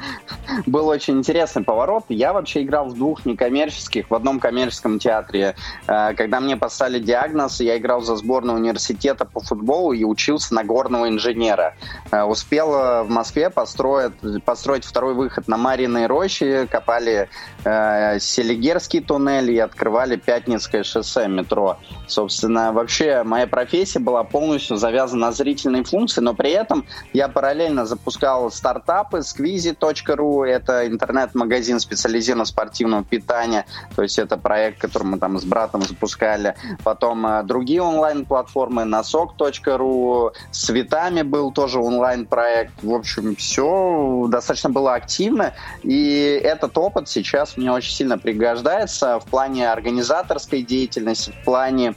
был 0.66 0.88
очень 0.88 1.18
интересный 1.18 1.64
поворот. 1.64 2.06
Я 2.08 2.32
вообще 2.32 2.64
играл 2.64 2.88
в 2.88 2.94
двух 2.94 3.26
некоммерческих, 3.26 4.10
в 4.10 4.16
одном 4.16 4.40
коммерческом 4.40 5.00
театре. 5.00 5.56
Э, 5.88 6.14
когда 6.14 6.40
мне 6.40 6.56
поставили 6.56 7.00
диагноз, 7.00 7.60
я 7.60 7.78
играл 7.78 8.02
за 8.02 8.16
сборную 8.16 8.58
университета 8.58 9.26
по 9.26 9.42
футболу 9.42 9.92
и 9.92 10.06
учился 10.06 10.54
на 10.54 10.64
горного 10.64 11.10
инженера. 11.10 11.76
Э, 12.10 12.24
успел 12.24 12.70
в 13.04 13.08
Москве 13.10 13.50
построить, 13.50 14.14
построить 14.46 14.86
второй 14.86 15.14
выход 15.14 15.50
на 15.50 15.58
Мариной 15.58 16.08
роще, 16.08 16.68
копали 16.72 17.28
э, 17.66 18.20
Селигерский 18.20 19.02
туннель 19.02 19.52
и 19.52 19.60
открывали 19.60 20.16
Пятницкое 20.16 20.84
шоссе 20.84 21.28
метро. 21.28 21.78
Собственно, 22.08 22.72
вообще 22.72 23.24
моя 23.24 23.46
профессия 23.46 24.00
была 24.00 24.24
полностью 24.24 24.78
завязана 24.78 25.28
на 25.28 25.32
зрительные 25.66 25.84
функции, 25.84 26.22
но 26.22 26.34
при 26.34 26.52
этом 26.52 26.86
я 27.14 27.28
параллельно 27.28 27.86
запускал 27.86 28.52
стартапы 28.52 29.20
squeezy.ru, 29.20 30.46
это 30.46 30.88
интернет-магазин 30.88 31.80
специализированного 31.80 32.46
спортивного 32.46 33.04
питания, 33.04 33.66
то 33.96 34.04
есть 34.04 34.20
это 34.20 34.38
проект, 34.38 34.80
который 34.80 35.04
мы 35.04 35.18
там 35.18 35.40
с 35.40 35.46
братом 35.46 35.82
запускали. 35.82 36.56
Потом 36.84 37.26
э, 37.26 37.44
другие 37.44 37.82
онлайн-платформы, 37.82 38.86
носок.ру, 38.86 40.32
с 40.52 40.66
цветами 40.66 41.24
был 41.24 41.52
тоже 41.52 41.80
онлайн-проект. 41.80 42.84
В 42.84 42.94
общем, 42.94 43.36
все 43.36 44.28
достаточно 44.30 44.70
было 44.70 44.94
активно, 44.94 45.54
и 45.84 46.40
этот 46.44 46.78
опыт 46.78 47.10
сейчас 47.10 47.58
мне 47.58 47.72
очень 47.72 47.92
сильно 47.92 48.18
пригождается 48.18 49.20
в 49.20 49.26
плане 49.26 49.72
организаторской 49.72 50.62
деятельности, 50.62 51.32
в 51.42 51.46
плане 51.46 51.96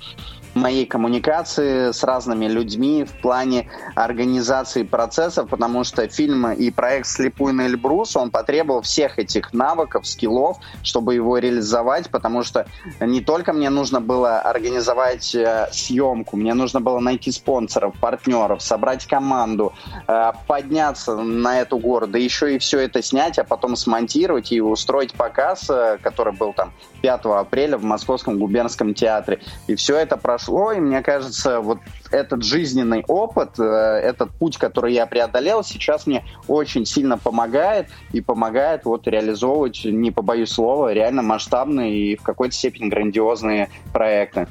моей 0.59 0.87
коммуникации 0.87 1.93
с 1.93 2.03
разными 2.03 2.47
людьми 2.47 3.05
в 3.05 3.13
плане 3.21 3.69
организации 3.95 4.83
процессов, 4.83 5.49
потому 5.49 5.85
что 5.85 6.07
фильм 6.09 6.53
и 6.53 6.71
проект 6.71 7.07
«Слепую 7.07 7.55
на 7.55 7.67
Эльбрус», 7.67 8.17
он 8.17 8.31
потребовал 8.31 8.83
всех 8.83 9.19
этих 9.19 9.53
навыков, 9.53 10.07
скиллов, 10.07 10.59
чтобы 10.83 11.15
его 11.15 11.39
реализовать, 11.39 12.11
потому 12.11 12.43
что 12.43 12.67
не 13.01 13.21
только 13.21 13.53
мне 13.53 13.71
нужно 13.71 14.01
было 14.01 14.41
организовать 14.41 15.35
э, 15.35 15.69
съемку, 15.73 16.37
мне 16.37 16.55
нужно 16.55 16.81
было 16.81 16.99
найти 16.99 17.31
спонсоров, 17.31 17.95
партнеров, 18.01 18.63
собрать 18.63 19.07
команду, 19.07 19.73
э, 20.07 20.33
подняться 20.47 21.17
на 21.17 21.61
эту 21.61 21.79
гору, 21.79 22.07
да 22.07 22.19
еще 22.19 22.57
и 22.57 22.59
все 22.59 22.81
это 22.81 23.03
снять, 23.03 23.39
а 23.39 23.45
потом 23.45 23.77
смонтировать 23.77 24.53
и 24.53 24.61
устроить 24.61 25.13
показ, 25.13 25.69
э, 25.71 25.99
который 26.03 26.33
был 26.33 26.53
там 26.53 26.73
5 27.03 27.25
апреля 27.41 27.79
в 27.79 27.85
Московском 27.85 28.39
губернском 28.39 28.95
театре. 28.95 29.41
И 29.67 29.75
все 29.75 29.97
это 29.97 30.17
прошло, 30.17 30.48
и 30.73 30.81
мне 30.81 31.03
кажется, 31.03 31.61
вот 31.61 31.79
этот 32.11 32.43
жизненный 32.43 33.05
опыт, 33.07 33.59
э, 33.59 33.63
этот 33.63 34.31
путь, 34.31 34.57
который 34.57 34.95
я 34.95 35.07
преодолел, 35.07 35.63
сейчас 35.63 36.07
мне 36.07 36.25
очень 36.47 36.87
сильно 36.87 37.19
помогает 37.19 37.89
и 38.13 38.21
помогает 38.21 38.85
вот 38.85 39.07
реализовывать, 39.07 39.85
не 39.85 40.11
побоюсь 40.11 40.51
слова, 40.51 40.93
реально 40.93 41.23
масштабные 41.23 42.13
и 42.13 42.17
в 42.17 42.23
какой-то 42.23 42.55
степени 42.55 42.89
грандиозные 42.89 43.71
проекты. 43.93 44.49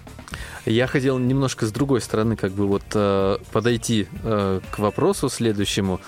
Я 0.65 0.87
хотел 0.87 1.17
немножко 1.17 1.65
с 1.65 1.71
другой 1.71 2.01
стороны 2.01 2.35
как 2.35 2.51
бы 2.51 2.67
вот 2.67 2.83
э, 2.93 3.37
подойти 3.51 4.07
э, 4.23 4.59
к 4.69 4.79
вопросу 4.79 5.29
следующему. 5.29 5.99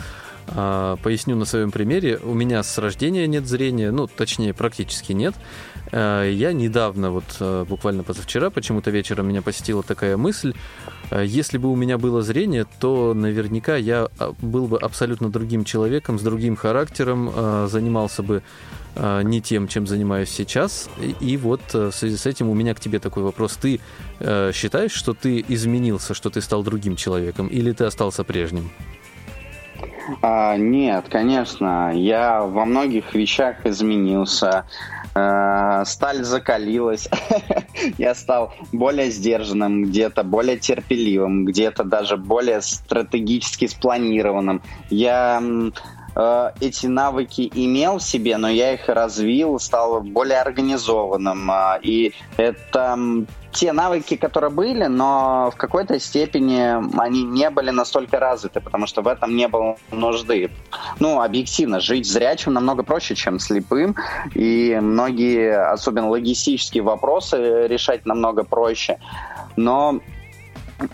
Поясню 0.53 1.35
на 1.35 1.45
своем 1.45 1.71
примере. 1.71 2.19
У 2.23 2.33
меня 2.33 2.63
с 2.63 2.77
рождения 2.77 3.27
нет 3.27 3.47
зрения, 3.47 3.91
ну, 3.91 4.07
точнее, 4.07 4.53
практически 4.53 5.13
нет. 5.13 5.35
Э, 5.91 6.29
я 6.31 6.53
недавно, 6.53 7.11
вот 7.11 7.37
э, 7.39 7.65
буквально 7.67 8.03
позавчера, 8.03 8.49
почему-то 8.49 8.91
вечером 8.91 9.27
меня 9.27 9.41
посетила 9.41 9.83
такая 9.83 10.17
мысль. 10.17 10.53
Э, 11.11 11.23
если 11.25 11.57
бы 11.57 11.71
у 11.71 11.75
меня 11.75 11.97
было 11.97 12.21
зрение, 12.21 12.65
то 12.79 13.13
наверняка 13.13 13.75
я 13.75 14.09
а, 14.19 14.33
был 14.41 14.67
бы 14.67 14.77
абсолютно 14.77 15.29
другим 15.29 15.63
человеком, 15.65 16.19
с 16.19 16.21
другим 16.21 16.55
характером, 16.55 17.31
занимался 17.67 18.23
бы 18.23 18.41
не 19.23 19.41
тем, 19.41 19.67
чем 19.67 19.87
занимаюсь 19.87 20.29
сейчас. 20.29 20.89
И 21.19 21.37
вот 21.37 21.61
в 21.73 21.91
связи 21.91 22.17
с 22.17 22.25
этим 22.25 22.49
у 22.49 22.53
меня 22.53 22.73
к 22.73 22.79
тебе 22.79 22.99
такой 22.99 23.23
вопрос. 23.23 23.55
Ты 23.55 23.79
считаешь, 24.53 24.91
что 24.91 25.13
ты 25.13 25.43
изменился, 25.47 26.13
что 26.13 26.29
ты 26.29 26.41
стал 26.41 26.63
другим 26.63 26.95
человеком, 26.95 27.47
или 27.47 27.71
ты 27.71 27.85
остался 27.85 28.23
прежним? 28.23 28.69
А, 30.21 30.57
нет, 30.57 31.05
конечно, 31.09 31.91
я 31.93 32.41
во 32.41 32.65
многих 32.65 33.13
вещах 33.13 33.65
изменился. 33.65 34.65
А, 35.15 35.85
сталь 35.85 36.23
закалилась. 36.23 37.09
я 37.97 38.15
стал 38.15 38.53
более 38.71 39.09
сдержанным, 39.09 39.85
где-то 39.85 40.23
более 40.23 40.57
терпеливым, 40.57 41.45
где-то 41.45 41.83
даже 41.83 42.17
более 42.17 42.61
стратегически 42.61 43.67
спланированным. 43.67 44.61
Я 44.89 45.41
э, 46.15 46.51
эти 46.61 46.85
навыки 46.87 47.49
имел 47.53 47.97
в 47.97 48.03
себе, 48.03 48.37
но 48.37 48.49
я 48.49 48.73
их 48.73 48.87
развил, 48.87 49.59
стал 49.59 50.01
более 50.01 50.39
организованным. 50.39 51.49
Э, 51.49 51.79
и 51.81 52.13
это 52.37 52.97
те 53.51 53.71
навыки, 53.73 54.15
которые 54.15 54.51
были, 54.51 54.85
но 54.85 55.51
в 55.53 55.57
какой-то 55.57 55.99
степени 55.99 56.99
они 56.99 57.23
не 57.23 57.49
были 57.49 57.71
настолько 57.71 58.19
развиты, 58.19 58.61
потому 58.61 58.87
что 58.87 59.01
в 59.01 59.07
этом 59.07 59.35
не 59.35 59.47
было 59.47 59.77
нужды. 59.91 60.51
Ну, 60.99 61.21
объективно, 61.21 61.79
жить 61.79 62.07
зрячим 62.07 62.53
намного 62.53 62.83
проще, 62.83 63.15
чем 63.15 63.39
слепым, 63.39 63.95
и 64.35 64.77
многие, 64.81 65.71
особенно 65.71 66.09
логистические 66.09 66.83
вопросы 66.83 67.67
решать 67.67 68.05
намного 68.05 68.43
проще. 68.43 68.99
Но 69.55 69.99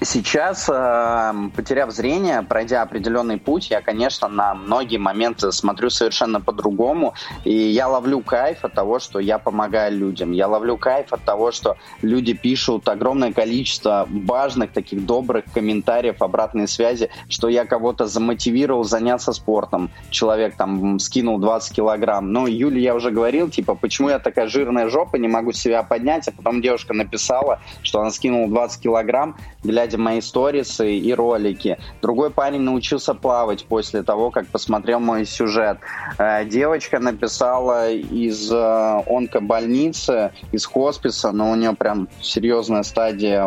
Сейчас, 0.02 0.68
эм, 0.68 1.52
потеряв 1.52 1.92
зрение, 1.92 2.42
пройдя 2.42 2.82
определенный 2.82 3.38
путь, 3.38 3.70
я, 3.70 3.82
конечно, 3.82 4.28
на 4.28 4.56
многие 4.56 4.98
моменты 4.98 5.52
смотрю 5.52 5.92
совершенно 5.92 6.42
по-другому, 6.42 7.14
и 7.44 7.54
я 7.54 7.88
ловлю 7.88 8.22
кайф 8.22 8.66
от 8.66 8.74
того, 8.74 8.98
что 8.98 9.20
я 9.20 9.38
помогаю 9.38 9.96
людям. 9.96 10.32
Я 10.32 10.48
ловлю 10.48 10.78
кайф 10.78 11.14
от 11.14 11.22
того, 11.22 11.52
что 11.52 11.78
люди 12.02 12.34
пишут 12.34 12.90
огромное 12.90 13.32
количество 13.32 14.08
важных, 14.10 14.72
таких 14.72 15.06
добрых 15.06 15.46
комментариев, 15.54 16.20
обратной 16.24 16.68
связи, 16.68 17.12
что 17.30 17.48
я 17.48 17.66
кого-то 17.66 18.08
замотивировал 18.08 18.86
заняться 18.86 19.34
спортом. 19.34 19.92
Человек 20.10 20.56
там 20.56 20.98
скинул 20.98 21.38
20 21.38 21.76
килограмм. 21.76 22.32
Ну, 22.32 22.48
Юле 22.48 22.82
я 22.82 22.96
уже 22.96 23.12
говорил, 23.12 23.50
типа, 23.50 23.76
почему 23.76 24.10
я 24.10 24.18
такая 24.18 24.48
жирная 24.48 24.90
жопа, 24.90 25.18
не 25.18 25.28
могу 25.28 25.52
себя 25.52 25.84
поднять, 25.84 26.28
а 26.28 26.32
потом 26.32 26.64
девушка 26.64 26.96
написала, 26.96 27.62
что 27.84 28.02
она 28.02 28.10
скинула 28.10 28.48
20 28.48 28.82
килограмм, 28.82 29.38
глядя 29.76 29.98
мои 29.98 30.22
сторисы 30.22 30.96
и 30.96 31.14
ролики. 31.14 31.78
Другой 32.02 32.30
парень 32.32 32.62
научился 32.62 33.14
плавать 33.14 33.66
после 33.66 34.04
того, 34.04 34.32
как 34.32 34.48
посмотрел 34.48 35.02
мой 35.02 35.26
сюжет. 35.26 35.80
Э, 36.18 36.46
девочка 36.46 37.00
написала 37.00 37.92
из 37.92 38.50
э, 38.50 39.04
онкобольницы, 39.06 40.32
из 40.54 40.66
хосписа, 40.66 41.34
но 41.34 41.52
у 41.52 41.56
нее 41.56 41.76
прям 41.76 42.08
серьезная 42.22 42.84
стадия 42.84 43.46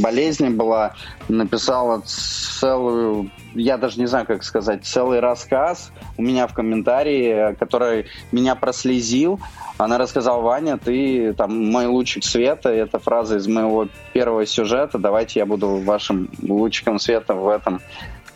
болезни 0.00 0.48
была. 0.48 0.94
Написала 1.28 2.02
целую 2.06 3.32
я 3.56 3.76
даже 3.78 3.98
не 3.98 4.06
знаю, 4.06 4.26
как 4.26 4.44
сказать, 4.44 4.84
целый 4.84 5.20
рассказ 5.20 5.92
у 6.16 6.22
меня 6.22 6.46
в 6.46 6.54
комментарии, 6.54 7.54
который 7.58 8.06
меня 8.32 8.54
прослезил. 8.54 9.40
Она 9.78 9.98
рассказала, 9.98 10.40
Ваня, 10.40 10.78
ты 10.78 11.32
там 11.34 11.70
мой 11.70 11.86
лучик 11.86 12.24
света, 12.24 12.70
это 12.70 12.98
фраза 12.98 13.36
из 13.36 13.46
моего 13.46 13.88
первого 14.12 14.46
сюжета, 14.46 14.98
давайте 14.98 15.40
я 15.40 15.46
буду 15.46 15.76
вашим 15.76 16.30
лучиком 16.42 16.98
света 16.98 17.34
в 17.34 17.48
этом 17.48 17.80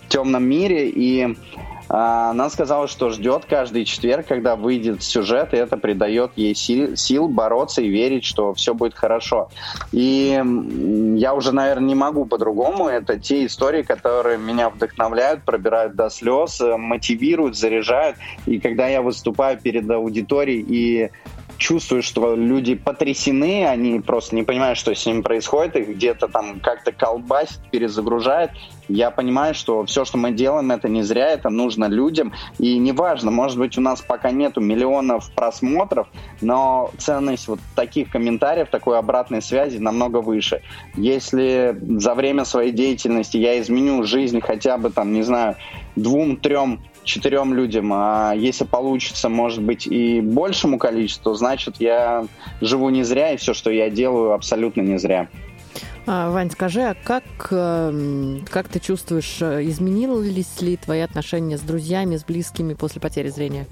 темном 0.09 0.45
мире. 0.45 0.91
И 0.91 1.37
она 1.93 2.49
сказала, 2.51 2.86
что 2.86 3.11
ждет 3.11 3.47
каждый 3.47 3.84
четверг, 3.84 4.26
когда 4.28 4.55
выйдет 4.55 5.03
сюжет, 5.03 5.53
и 5.53 5.57
это 5.57 5.76
придает 5.76 6.30
ей 6.36 6.55
сил, 6.55 6.97
сил 6.97 7.26
бороться 7.26 7.82
и 7.82 7.88
верить, 7.88 8.24
что 8.24 8.55
все 8.55 8.74
будет 8.74 8.95
хорошо. 8.95 9.51
И 9.91 10.41
я 11.16 11.34
уже, 11.34 11.51
наверное, 11.51 11.88
не 11.88 11.95
могу 11.97 12.26
по-другому. 12.26 12.86
Это 12.86 13.18
те 13.18 13.45
истории, 13.45 13.82
которые 13.82 14.38
меня 14.38 14.70
вдохновляют, 14.70 15.43
пробирают 15.45 15.97
до 15.97 16.11
слез, 16.11 16.61
мотивируют, 16.61 17.57
заряжают. 17.57 18.16
И 18.47 18.61
когда 18.61 18.86
я 18.86 19.03
выступаю 19.03 19.59
перед 19.59 19.91
аудиторией 19.91 20.64
и 20.68 21.11
чувствую, 21.61 22.03
что 22.03 22.35
люди 22.35 22.75
потрясены, 22.75 23.67
они 23.67 24.01
просто 24.01 24.35
не 24.35 24.43
понимают, 24.43 24.79
что 24.79 24.95
с 24.95 25.07
ними 25.07 25.21
происходит, 25.21 25.77
их 25.77 25.91
где-то 25.91 26.27
там 26.27 26.59
как-то 26.59 26.91
колбасит, 26.91 27.61
перезагружает. 27.71 28.51
Я 28.89 29.11
понимаю, 29.11 29.55
что 29.55 29.85
все, 29.85 30.05
что 30.05 30.17
мы 30.17 30.33
делаем, 30.33 30.73
это 30.73 30.89
не 30.89 31.03
зря, 31.03 31.29
это 31.29 31.51
нужно 31.51 31.85
людям. 31.85 32.33
И 32.59 32.77
неважно, 32.79 33.31
может 33.31 33.59
быть, 33.59 33.79
у 33.79 33.81
нас 33.81 34.01
пока 34.01 34.31
нету 34.33 34.61
миллионов 34.61 35.31
просмотров, 35.33 36.09
но 36.41 36.91
ценность 36.99 37.47
вот 37.47 37.61
таких 37.77 38.11
комментариев, 38.11 38.69
такой 38.71 38.99
обратной 38.99 39.43
связи 39.43 39.79
намного 39.79 40.23
выше. 40.23 40.63
Если 40.97 41.79
за 41.99 42.15
время 42.15 42.45
своей 42.45 42.73
деятельности 42.73 43.37
я 43.37 43.61
изменю 43.61 44.03
жизнь 44.05 44.41
хотя 44.41 44.79
бы 44.79 44.91
там, 44.91 45.13
не 45.13 45.23
знаю, 45.23 45.57
двум-трем 45.95 46.81
четырем 47.11 47.55
людям, 47.55 47.93
а 47.93 48.33
если 48.35 48.65
получится, 48.65 49.29
может 49.29 49.63
быть, 49.63 49.87
и 49.87 50.21
большему 50.21 50.79
количеству, 50.79 51.35
значит, 51.35 51.77
я 51.79 52.27
живу 52.61 52.89
не 52.91 53.03
зря, 53.03 53.33
и 53.33 53.37
все, 53.37 53.53
что 53.53 53.71
я 53.71 53.91
делаю, 53.91 54.33
абсолютно 54.33 54.81
не 54.81 54.99
зря. 54.99 55.29
А, 56.07 56.31
Вань, 56.31 56.51
скажи, 56.51 56.83
а 56.83 56.95
как, 56.95 57.25
эм, 57.51 58.45
как 58.51 58.69
ты 58.69 58.81
чувствуешь, 58.81 59.39
э, 59.41 59.65
изменились 59.65 60.61
ли 60.61 60.77
твои 60.77 61.01
отношения 61.01 61.59
с 61.59 61.61
друзьями, 61.61 62.17
с 62.17 62.25
близкими 62.25 62.75
после 62.75 63.01
потери 63.01 63.29
зрения? 63.29 63.67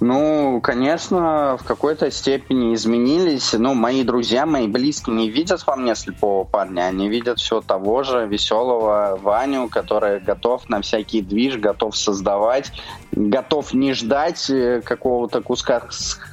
Ну, 0.00 0.60
конечно, 0.60 1.56
в 1.60 1.64
какой-то 1.64 2.10
степени 2.12 2.74
изменились. 2.74 3.52
Ну, 3.52 3.74
мои 3.74 4.04
друзья, 4.04 4.46
мои 4.46 4.68
близкие 4.68 5.16
не 5.16 5.28
видят 5.28 5.66
во 5.66 5.74
мне 5.74 5.96
слепого 5.96 6.44
парня, 6.44 6.82
они 6.82 7.08
видят 7.08 7.40
все 7.40 7.60
того 7.60 8.04
же 8.04 8.26
веселого 8.26 9.18
Ваню, 9.20 9.68
который 9.68 10.20
готов 10.20 10.68
на 10.68 10.82
всякий 10.82 11.20
движ, 11.20 11.56
готов 11.56 11.96
создавать, 11.96 12.70
готов 13.10 13.74
не 13.74 13.92
ждать 13.92 14.48
э, 14.50 14.82
какого-то 14.84 15.40
куска 15.42 15.82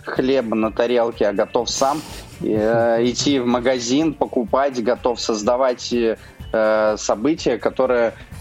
хлеба 0.06 0.56
на 0.56 0.72
тарелке, 0.72 1.28
а 1.28 1.34
готов 1.34 1.68
сам 1.68 2.02
э, 2.42 3.04
идти 3.04 3.40
в 3.40 3.48
магазин, 3.48 4.14
покупать, 4.14 4.84
готов 4.84 5.20
создавать 5.20 5.92
э, 5.92 6.98
события, 6.98 7.58
которые 7.58 8.10
э, 8.10 8.35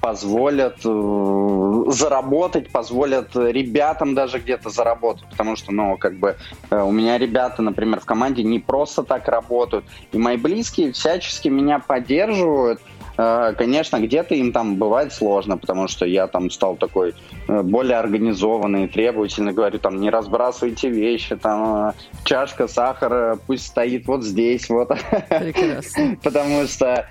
позволят 0.00 0.78
э, 0.84 1.84
заработать, 1.88 2.70
позволят 2.70 3.34
ребятам 3.36 4.14
даже 4.14 4.38
где-то 4.38 4.70
заработать, 4.70 5.24
потому 5.30 5.56
что, 5.56 5.72
ну, 5.72 5.96
как 5.96 6.18
бы 6.18 6.36
э, 6.70 6.82
у 6.82 6.90
меня 6.90 7.18
ребята, 7.18 7.62
например, 7.62 8.00
в 8.00 8.04
команде 8.04 8.42
не 8.42 8.58
просто 8.58 9.02
так 9.04 9.28
работают, 9.28 9.84
и 10.12 10.18
мои 10.18 10.36
близкие 10.36 10.92
всячески 10.92 11.48
меня 11.48 11.78
поддерживают, 11.78 12.80
Э, 12.82 12.91
конечно, 13.16 14.00
где-то 14.00 14.34
им 14.34 14.52
там 14.52 14.76
бывает 14.76 15.12
сложно, 15.12 15.56
потому 15.58 15.88
что 15.88 16.06
я 16.06 16.26
там 16.26 16.50
стал 16.50 16.76
такой 16.76 17.14
э, 17.48 17.62
более 17.62 17.98
организованный, 17.98 18.88
требовательный, 18.88 19.52
говорю, 19.52 19.78
там, 19.78 20.00
не 20.00 20.10
разбрасывайте 20.10 20.88
вещи, 20.88 21.36
там, 21.36 21.88
э, 21.88 21.92
чашка 22.24 22.68
сахара 22.68 23.38
пусть 23.46 23.66
стоит 23.66 24.06
вот 24.06 24.24
здесь, 24.24 24.68
вот. 24.68 24.88
Прекрасно. 25.28 26.16
Потому 26.22 26.66
что 26.66 27.06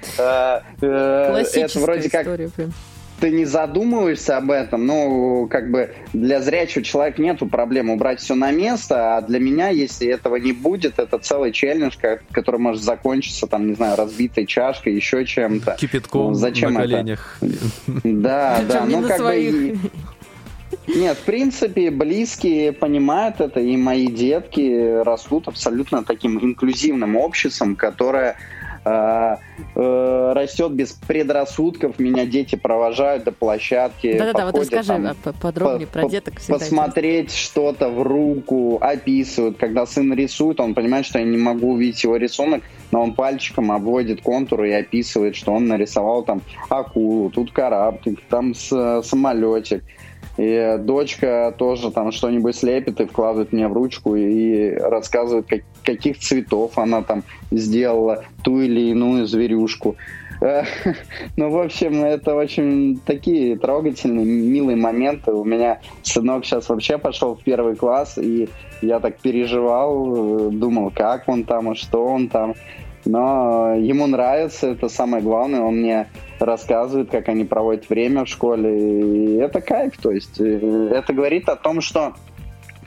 это 0.77 1.79
вроде 1.79 2.09
как 2.09 2.27
ты 3.21 3.29
не 3.29 3.45
задумываешься 3.45 4.37
об 4.37 4.49
этом, 4.49 4.87
ну, 4.87 5.47
как 5.47 5.69
бы 5.69 5.91
для 6.11 6.41
зрячего 6.41 6.83
человека 6.83 7.21
нету 7.21 7.45
проблем 7.45 7.91
убрать 7.91 8.19
все 8.19 8.33
на 8.33 8.51
место, 8.51 9.15
а 9.15 9.21
для 9.21 9.39
меня, 9.39 9.69
если 9.69 10.07
этого 10.07 10.37
не 10.37 10.53
будет, 10.53 10.97
это 10.97 11.19
целый 11.19 11.51
челлендж, 11.51 11.93
который 12.31 12.59
может 12.59 12.81
закончиться, 12.81 13.45
там, 13.45 13.67
не 13.67 13.75
знаю, 13.75 13.95
разбитой 13.95 14.47
чашкой, 14.47 14.95
еще 14.95 15.23
чем-то. 15.23 15.77
Кипятком 15.79 16.29
ну, 16.29 16.33
зачем 16.33 16.73
на 16.73 16.81
коленях. 16.81 17.37
Это? 17.41 17.53
Да, 18.03 18.59
да, 18.67 18.85
ну, 18.85 19.07
как 19.07 19.21
бы... 19.21 19.77
Нет, 20.87 21.17
в 21.17 21.21
принципе, 21.21 21.91
близкие 21.91 22.71
понимают 22.71 23.39
это, 23.39 23.59
и 23.59 23.77
мои 23.77 24.07
детки 24.07 25.03
растут 25.03 25.47
абсолютно 25.47 26.03
таким 26.03 26.39
инклюзивным 26.43 27.17
обществом, 27.17 27.75
которое 27.75 28.37
э, 28.85 29.35
э, 29.75 30.33
растет 30.33 30.71
без 30.73 30.93
предрассудков. 30.93 31.99
Меня 31.99 32.25
дети 32.25 32.55
провожают 32.55 33.23
до 33.23 33.31
площадки. 33.31 34.17
Да-да-да, 34.17 34.45
вот 34.45 34.55
расскажи 34.55 34.87
там, 34.87 35.33
подробнее 35.39 35.87
по, 35.87 35.99
про 35.99 36.09
деток. 36.09 36.35
Посмотреть 36.47 37.33
что-то 37.33 37.89
в 37.89 38.01
руку, 38.01 38.77
описывают. 38.81 39.57
Когда 39.57 39.85
сын 39.85 40.13
рисует, 40.13 40.59
он 40.59 40.73
понимает, 40.73 41.05
что 41.05 41.19
я 41.19 41.25
не 41.25 41.37
могу 41.37 41.73
увидеть 41.73 42.03
его 42.03 42.17
рисунок, 42.17 42.63
но 42.91 43.03
он 43.03 43.13
пальчиком 43.13 43.71
обводит 43.71 44.21
контуры 44.21 44.69
и 44.69 44.73
описывает, 44.73 45.35
что 45.35 45.53
он 45.53 45.67
нарисовал 45.67 46.23
там 46.23 46.41
акулу, 46.69 47.29
тут 47.29 47.51
кораблик, 47.51 48.19
там 48.29 48.53
самолетик. 48.55 49.83
И 50.37 50.77
дочка 50.79 51.53
тоже 51.57 51.91
там 51.91 52.11
что-нибудь 52.11 52.55
слепит 52.55 52.99
и 53.01 53.05
вкладывает 53.05 53.51
мне 53.51 53.67
в 53.67 53.73
ручку 53.73 54.15
и 54.15 54.71
рассказывает, 54.71 55.45
как, 55.47 55.61
каких 55.83 56.19
цветов 56.19 56.77
она 56.77 57.01
там 57.01 57.23
сделала 57.51 58.23
ту 58.43 58.61
или 58.61 58.91
иную 58.91 59.27
зверюшку. 59.27 59.95
Ну, 61.37 61.49
в 61.51 61.59
общем, 61.59 62.03
это 62.03 62.35
очень 62.35 62.99
такие 63.05 63.57
трогательные, 63.57 64.25
милые 64.25 64.75
моменты. 64.75 65.31
У 65.31 65.43
меня 65.43 65.81
сынок 66.01 66.45
сейчас 66.45 66.67
вообще 66.69 66.97
пошел 66.97 67.35
в 67.35 67.43
первый 67.43 67.75
класс, 67.75 68.17
и 68.17 68.49
я 68.81 68.99
так 68.99 69.19
переживал, 69.19 70.49
думал, 70.49 70.91
как 70.95 71.29
он 71.29 71.43
там 71.43 71.73
и 71.73 71.75
что 71.75 72.05
он 72.05 72.27
там. 72.27 72.55
Но 73.05 73.75
ему 73.75 74.07
нравится, 74.07 74.67
это 74.71 74.89
самое 74.89 75.23
главное. 75.23 75.61
Он 75.61 75.77
мне 75.77 76.07
рассказывают, 76.39 77.09
как 77.09 77.29
они 77.29 77.45
проводят 77.45 77.89
время 77.89 78.25
в 78.25 78.29
школе. 78.29 79.33
И 79.33 79.35
это 79.37 79.61
кайф. 79.61 79.97
То 79.97 80.11
есть 80.11 80.39
э, 80.39 80.91
это 80.93 81.13
говорит 81.13 81.49
о 81.49 81.55
том, 81.55 81.81
что 81.81 82.13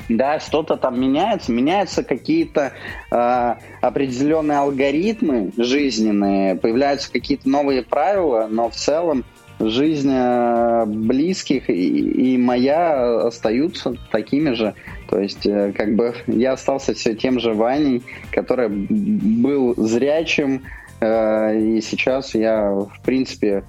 да, 0.09 0.39
что-то 0.39 0.77
там 0.77 1.01
меняется, 1.01 1.51
меняются 1.51 2.03
какие-то 2.03 2.73
э, 3.11 3.55
определенные 3.81 4.59
алгоритмы 4.59 5.53
жизненные, 5.57 6.57
появляются 6.57 7.11
какие-то 7.11 7.49
новые 7.49 7.83
правила, 7.83 8.47
но 8.51 8.69
в 8.69 8.75
целом 8.75 9.25
жизнь 9.61 10.11
э, 10.13 10.85
близких 10.87 11.71
и, 11.71 12.35
и 12.35 12.39
моя 12.39 13.27
остаются 13.27 13.95
такими 14.11 14.53
же. 14.53 14.75
То 15.09 15.19
есть, 15.19 15.47
э, 15.47 15.73
как 15.77 15.95
бы 15.95 16.15
я 16.27 16.53
остался 16.53 16.95
все 16.95 17.15
тем 17.15 17.41
же 17.41 17.55
Ваней, 17.55 18.03
который 18.31 18.69
был 18.69 19.75
зрячим, 19.77 20.63
э, 21.01 21.59
и 21.59 21.81
сейчас 21.81 22.35
я, 22.35 22.71
в 22.71 23.01
принципе, 23.05 23.65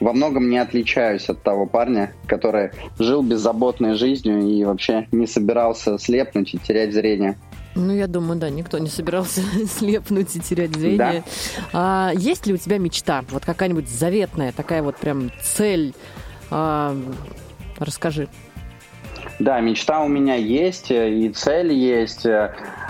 во 0.00 0.12
многом 0.12 0.48
не 0.48 0.58
отличаюсь 0.58 1.28
от 1.28 1.42
того 1.42 1.66
парня, 1.66 2.12
который 2.26 2.70
жил 2.98 3.22
беззаботной 3.22 3.94
жизнью 3.94 4.42
и 4.42 4.64
вообще 4.64 5.08
не 5.12 5.26
собирался 5.26 5.98
слепнуть 5.98 6.54
и 6.54 6.58
терять 6.58 6.92
зрение. 6.92 7.36
Ну, 7.74 7.94
я 7.94 8.06
думаю, 8.06 8.38
да, 8.38 8.50
никто 8.50 8.78
не 8.78 8.88
собирался 8.88 9.40
слепнуть 9.78 10.34
и 10.36 10.40
терять 10.40 10.74
зрение. 10.74 11.22
Да. 11.22 11.22
А, 11.72 12.12
есть 12.14 12.46
ли 12.46 12.54
у 12.54 12.56
тебя 12.56 12.78
мечта? 12.78 13.24
Вот 13.30 13.44
какая-нибудь 13.44 13.88
заветная, 13.88 14.52
такая 14.52 14.82
вот 14.82 14.96
прям 14.96 15.30
цель? 15.42 15.94
А, 16.50 16.96
расскажи. 17.78 18.28
Да, 19.38 19.60
мечта 19.60 20.00
у 20.00 20.08
меня 20.08 20.34
есть, 20.34 20.90
и 20.90 21.30
цель 21.30 21.72
есть. 21.72 22.26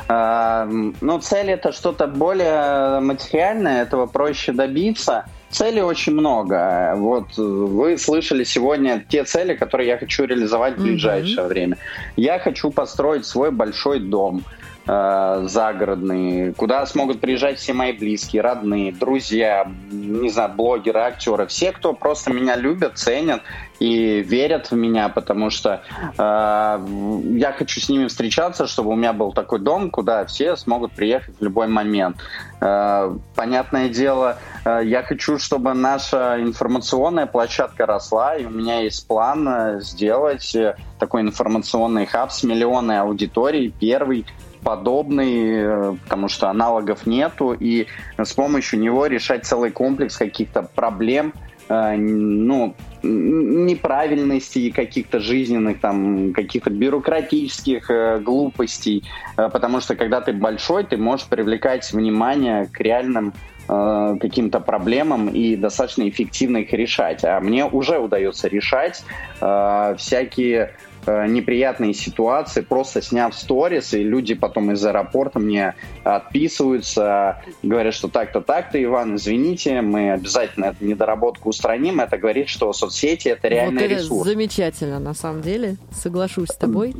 А, 0.08 0.66
ну, 1.00 1.18
цель 1.20 1.50
это 1.50 1.72
что-то 1.72 2.06
более 2.06 3.00
материальное, 3.00 3.82
этого 3.82 4.06
проще 4.06 4.52
добиться– 4.52 5.26
Целей 5.50 5.82
очень 5.82 6.12
много. 6.12 6.94
Вот 6.96 7.36
вы 7.36 7.96
слышали 7.96 8.44
сегодня 8.44 9.04
те 9.08 9.24
цели, 9.24 9.54
которые 9.54 9.88
я 9.88 9.98
хочу 9.98 10.24
реализовать 10.24 10.76
в 10.76 10.82
ближайшее 10.82 11.38
mm-hmm. 11.38 11.48
время. 11.48 11.78
Я 12.16 12.38
хочу 12.38 12.70
построить 12.70 13.24
свой 13.24 13.50
большой 13.50 13.98
дом 13.98 14.42
э, 14.88 15.42
загородный, 15.46 16.54
куда 16.54 16.84
смогут 16.86 17.20
приезжать 17.20 17.58
все 17.58 17.72
мои 17.72 17.92
близкие, 17.92 18.42
родные, 18.42 18.92
друзья, 18.92 19.70
не 19.90 20.30
знаю, 20.30 20.50
блогеры, 20.54 21.00
актеры, 21.00 21.46
все, 21.46 21.72
кто 21.72 21.92
просто 21.92 22.32
меня 22.32 22.56
любят, 22.56 22.98
ценят 22.98 23.42
и 23.78 24.22
верят 24.22 24.70
в 24.70 24.74
меня, 24.74 25.08
потому 25.08 25.50
что 25.50 25.82
э, 26.00 26.10
я 26.18 27.52
хочу 27.56 27.80
с 27.80 27.88
ними 27.88 28.06
встречаться, 28.06 28.66
чтобы 28.66 28.90
у 28.90 28.96
меня 28.96 29.12
был 29.12 29.32
такой 29.32 29.60
дом, 29.60 29.90
куда 29.90 30.24
все 30.26 30.56
смогут 30.56 30.92
приехать 30.92 31.38
в 31.38 31.44
любой 31.44 31.68
момент. 31.68 32.16
Э, 32.60 33.16
понятное 33.36 33.88
дело, 33.88 34.38
э, 34.64 34.80
я 34.84 35.02
хочу, 35.02 35.38
чтобы 35.38 35.74
наша 35.74 36.40
информационная 36.40 37.26
площадка 37.26 37.86
росла, 37.86 38.36
и 38.36 38.44
у 38.46 38.50
меня 38.50 38.80
есть 38.80 39.06
план 39.06 39.48
э, 39.48 39.80
сделать 39.80 40.54
э, 40.56 40.74
такой 40.98 41.22
информационный 41.22 42.06
хаб 42.06 42.32
с 42.32 42.42
миллионной 42.42 43.00
аудиторией, 43.00 43.70
первый 43.70 44.26
подобный, 44.68 45.62
э, 45.62 45.94
потому 46.04 46.28
что 46.28 46.50
аналогов 46.50 47.06
нету, 47.06 47.56
и 47.58 47.86
с 48.18 48.32
помощью 48.34 48.80
него 48.80 49.06
решать 49.06 49.46
целый 49.46 49.70
комплекс 49.70 50.18
каких-то 50.18 50.62
проблем, 50.62 51.32
Э, 51.68 51.96
ну, 51.96 52.74
неправильностей 53.02 54.72
каких-то 54.72 55.20
жизненных, 55.20 55.80
там, 55.80 56.32
каких-то 56.32 56.70
бюрократических 56.70 57.90
э, 57.90 58.18
глупостей, 58.18 59.04
потому 59.36 59.80
что 59.80 59.94
когда 59.94 60.20
ты 60.20 60.32
большой, 60.32 60.84
ты 60.84 60.96
можешь 60.96 61.26
привлекать 61.26 61.92
внимание 61.92 62.66
к 62.66 62.80
реальным 62.80 63.32
каким-то 63.66 64.60
проблемам 64.60 65.28
и 65.28 65.54
достаточно 65.54 66.08
эффективно 66.08 66.56
их 66.58 66.72
решать. 66.72 67.22
А 67.22 67.38
мне 67.38 67.66
уже 67.66 67.98
удается 67.98 68.48
решать 68.48 69.04
э, 69.42 69.94
всякие 69.98 70.72
Э, 71.08 71.26
неприятные 71.26 71.94
ситуации, 71.94 72.60
просто 72.60 73.00
сняв 73.00 73.34
сторис, 73.34 73.94
и 73.94 74.02
люди 74.02 74.34
потом 74.34 74.72
из 74.72 74.84
аэропорта 74.84 75.38
мне 75.38 75.74
отписываются, 76.04 77.42
говорят, 77.62 77.94
что 77.94 78.08
так-то, 78.08 78.42
так-то, 78.42 78.82
Иван, 78.82 79.16
извините, 79.16 79.80
мы 79.80 80.12
обязательно 80.12 80.66
эту 80.66 80.84
недоработку 80.84 81.48
устраним. 81.48 82.00
Это 82.00 82.18
говорит, 82.18 82.50
что 82.50 82.74
соцсети— 82.74 83.28
это 83.30 83.48
реальный 83.48 83.84
вот 83.84 83.90
это 83.90 83.94
ресурс. 83.94 84.28
замечательно, 84.28 84.98
на 84.98 85.14
самом 85.14 85.40
деле. 85.40 85.76
Соглашусь 85.92 86.50
с 86.50 86.56
тобой. 86.56 86.94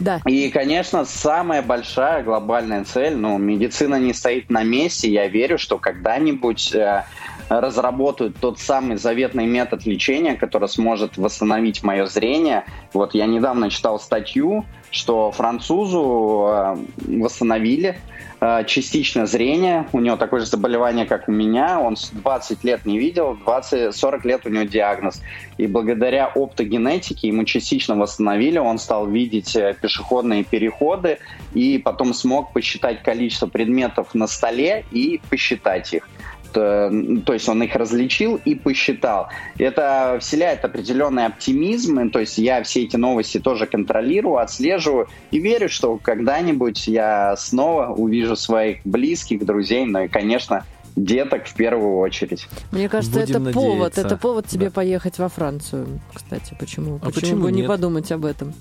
Да. 0.00 0.22
И, 0.24 0.48
конечно, 0.48 1.04
самая 1.04 1.60
большая 1.60 2.22
глобальная 2.22 2.84
цель, 2.84 3.14
ну, 3.14 3.36
медицина 3.36 3.96
не 3.96 4.14
стоит 4.14 4.48
на 4.48 4.62
месте, 4.62 5.10
я 5.10 5.28
верю, 5.28 5.58
что 5.58 5.76
когда-нибудь 5.76 6.74
э, 6.74 7.04
разработают 7.48 8.36
тот 8.40 8.58
самый 8.58 8.96
заветный 8.96 9.46
метод 9.46 9.86
лечения, 9.86 10.34
который 10.34 10.68
сможет 10.68 11.16
восстановить 11.16 11.82
мое 11.82 12.06
зрение. 12.06 12.64
Вот 12.92 13.14
я 13.14 13.26
недавно 13.26 13.70
читал 13.70 13.98
статью, 13.98 14.64
что 14.90 15.30
французу 15.32 16.46
э, 16.50 16.76
восстановили 17.20 17.98
э, 18.40 18.64
частично 18.66 19.26
зрение, 19.26 19.86
у 19.92 20.00
него 20.00 20.16
такое 20.16 20.40
же 20.40 20.46
заболевание, 20.46 21.06
как 21.06 21.28
у 21.28 21.32
меня, 21.32 21.80
он 21.80 21.96
20 22.12 22.64
лет 22.64 22.86
не 22.86 22.98
видел, 22.98 23.36
20, 23.44 23.94
40 23.94 24.24
лет 24.24 24.46
у 24.46 24.48
него 24.50 24.64
диагноз. 24.64 25.20
И 25.58 25.66
благодаря 25.66 26.26
оптогенетике 26.26 27.28
ему 27.28 27.44
частично 27.44 27.96
восстановили, 27.96 28.58
он 28.58 28.78
стал 28.78 29.06
видеть 29.06 29.56
э, 29.56 29.74
пешеходные 29.80 30.44
переходы 30.44 31.18
и 31.54 31.78
потом 31.78 32.14
смог 32.14 32.52
посчитать 32.52 33.02
количество 33.02 33.46
предметов 33.46 34.14
на 34.14 34.26
столе 34.26 34.84
и 34.90 35.20
посчитать 35.28 35.92
их. 35.92 36.08
Э, 36.54 36.90
то 37.24 37.32
есть 37.32 37.48
он 37.48 37.62
их 37.62 37.74
различил 37.74 38.40
и 38.44 38.54
посчитал. 38.54 39.28
Это 39.58 40.18
вселяет 40.20 40.64
определенный 40.64 41.26
оптимизм, 41.26 42.10
то 42.10 42.20
есть 42.20 42.38
я 42.38 42.62
все 42.62 42.84
эти 42.84 42.96
новости 42.96 43.38
тоже 43.38 43.66
контролирую, 43.66 44.38
отслеживаю 44.38 45.08
и 45.30 45.38
верю, 45.38 45.68
что 45.68 45.98
когда-нибудь 45.98 46.86
я 46.88 47.36
снова 47.36 47.88
увижу 47.88 48.36
своих 48.36 48.78
близких, 48.84 49.44
друзей, 49.44 49.84
ну 49.86 50.04
и, 50.04 50.08
конечно, 50.08 50.64
деток 51.04 51.46
в 51.46 51.54
первую 51.54 51.98
очередь. 51.98 52.46
Мне 52.72 52.88
кажется, 52.88 53.20
Будем 53.20 53.30
это 53.30 53.38
надеяться. 53.38 53.60
повод, 53.60 53.98
это 53.98 54.16
повод 54.16 54.46
тебе 54.46 54.66
да. 54.66 54.72
поехать 54.72 55.18
во 55.18 55.28
Францию, 55.28 56.00
кстати. 56.12 56.56
Почему? 56.58 56.96
А 56.96 57.06
почему, 57.06 57.12
почему 57.20 57.42
бы 57.42 57.52
не 57.52 57.62
подумать 57.62 58.10
об 58.12 58.24
этом? 58.24 58.54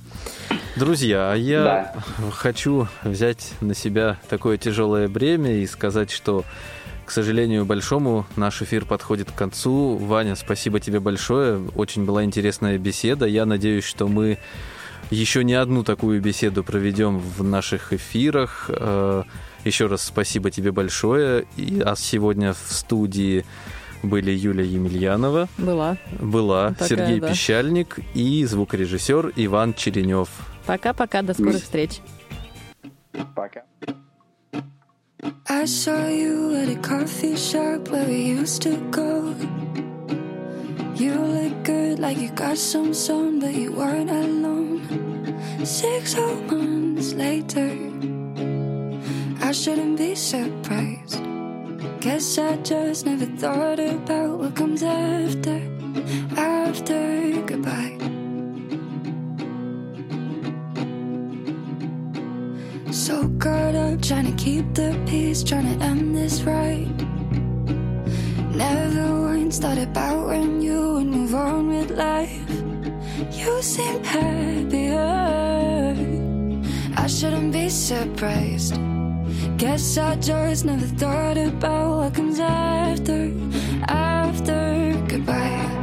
Друзья, 0.75 1.31
а 1.31 1.35
я 1.35 1.63
да. 1.63 1.95
хочу 2.31 2.87
взять 3.03 3.51
на 3.61 3.73
себя 3.73 4.17
такое 4.29 4.57
тяжелое 4.57 5.07
бремя 5.07 5.51
и 5.53 5.65
сказать, 5.65 6.11
что 6.11 6.43
к 7.07 7.11
сожалению, 7.11 7.65
большому 7.65 8.25
наш 8.35 8.61
эфир 8.61 8.83
подходит 8.83 9.31
к 9.31 9.33
концу. 9.35 9.95
Ваня, 9.95 10.35
спасибо 10.35 10.81
тебе 10.81 10.99
большое. 10.99 11.57
Очень 11.73 12.03
была 12.03 12.25
интересная 12.25 12.77
беседа. 12.77 13.25
Я 13.25 13.45
надеюсь, 13.45 13.85
что 13.85 14.09
мы 14.09 14.39
еще 15.09 15.45
не 15.45 15.53
одну 15.53 15.85
такую 15.85 16.21
беседу 16.21 16.65
проведем 16.65 17.19
в 17.19 17.43
наших 17.45 17.93
эфирах. 17.93 18.65
Э, 18.67 19.23
еще 19.63 19.87
раз 19.87 20.03
спасибо 20.03 20.51
тебе 20.51 20.73
большое. 20.73 21.45
И, 21.55 21.79
а 21.79 21.95
сегодня 21.95 22.53
в 22.53 22.73
студии 22.73 23.45
были 24.03 24.31
Юлия 24.31 24.65
Емельянова. 24.65 25.47
Была. 25.57 25.97
Была. 26.19 26.71
Такая, 26.71 26.89
Сергей 26.89 27.19
да. 27.21 27.29
Пещальник 27.29 27.99
и 28.15 28.43
звукорежиссер 28.43 29.31
Иван 29.37 29.73
Черенев. 29.75 30.27
Poка-пока, 30.67 31.21
до 31.21 31.33
скорых 31.33 31.63
встреч. 31.63 32.01
Пока. 33.33 33.63
I 35.23 35.65
saw 35.65 36.07
you 36.07 36.55
at 36.55 36.69
a 36.69 36.75
coffee 36.75 37.35
shop 37.35 37.89
where 37.89 38.05
we 38.05 38.21
used 38.21 38.61
to 38.61 38.77
go. 38.91 39.35
You 40.93 41.15
look 41.15 41.63
good, 41.63 41.97
like 41.97 42.17
you 42.17 42.29
got 42.29 42.57
some 42.57 42.93
sun, 42.93 43.39
but 43.39 43.53
you 43.53 43.71
weren't 43.71 44.11
alone. 44.11 45.65
Six 45.65 46.13
whole 46.13 46.41
months 46.41 47.13
later, 47.13 47.69
I 49.41 49.51
shouldn't 49.51 49.97
be 49.97 50.13
surprised. 50.13 51.19
Guess 51.99 52.37
I 52.37 52.57
just 52.57 53.07
never 53.07 53.25
thought 53.25 53.79
about 53.79 54.37
what 54.37 54.55
comes 54.55 54.83
after, 54.83 55.59
after 56.37 57.41
goodbye. 57.41 58.26
So 62.97 63.29
caught 63.37 63.75
up 63.75 64.01
trying 64.01 64.25
to 64.25 64.43
keep 64.43 64.73
the 64.73 64.99
peace, 65.05 65.43
trying 65.43 65.69
to 65.77 65.85
end 65.85 66.15
this 66.15 66.41
right. 66.41 66.89
Never 68.55 69.21
once 69.21 69.59
thought 69.59 69.77
about 69.77 70.27
when 70.27 70.61
you 70.63 70.93
would 70.93 71.05
move 71.05 71.35
on 71.35 71.67
with 71.69 71.91
life. 71.91 72.49
You 73.31 73.61
seem 73.61 74.03
happier. 74.03 75.05
I 76.97 77.05
shouldn't 77.05 77.53
be 77.53 77.69
surprised. 77.69 78.73
Guess 79.57 79.99
I 79.99 80.15
just 80.15 80.65
never 80.65 80.87
thought 80.97 81.37
about 81.37 81.97
what 81.97 82.15
comes 82.15 82.39
after, 82.39 83.31
after 83.87 85.05
goodbye. 85.07 85.76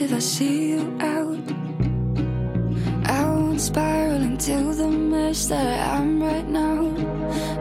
If 0.00 0.14
I 0.14 0.18
see 0.18 0.70
you 0.70 0.96
out. 1.00 1.38
I 3.04 3.24
won't 3.24 3.60
spiral 3.60 4.22
into 4.22 4.74
the 4.74 4.88
mess 4.88 5.46
that 5.46 5.66
I 5.66 5.96
am 5.96 6.22
right 6.22 6.48
now. 6.48 6.78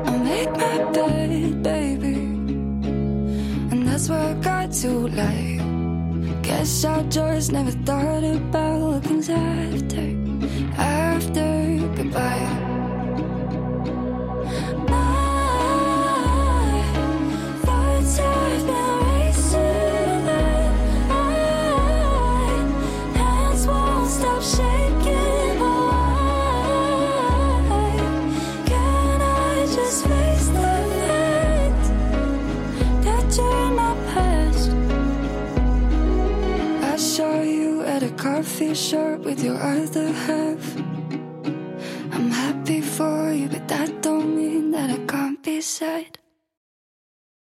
I'll 0.06 0.20
make 0.20 0.52
my 0.52 0.78
bed, 0.92 1.64
baby. 1.64 2.16
And 3.72 3.86
that's 3.88 4.08
where 4.10 4.20
I 4.20 4.34
got 4.36 4.72
to 4.84 4.90
like. 5.22 6.44
Guess 6.44 6.86
I 6.86 7.04
just 7.04 7.52
never 7.52 7.72
thought 7.72 8.24
about 8.24 8.80
what 8.80 9.04
comes 9.04 9.30
after, 9.30 10.08
after 10.78 11.50
goodbye. 11.96 12.59
T-shirt 38.70 39.22
with 39.22 39.44
your 39.44 39.58
eyes 39.58 39.90
that 39.90 40.14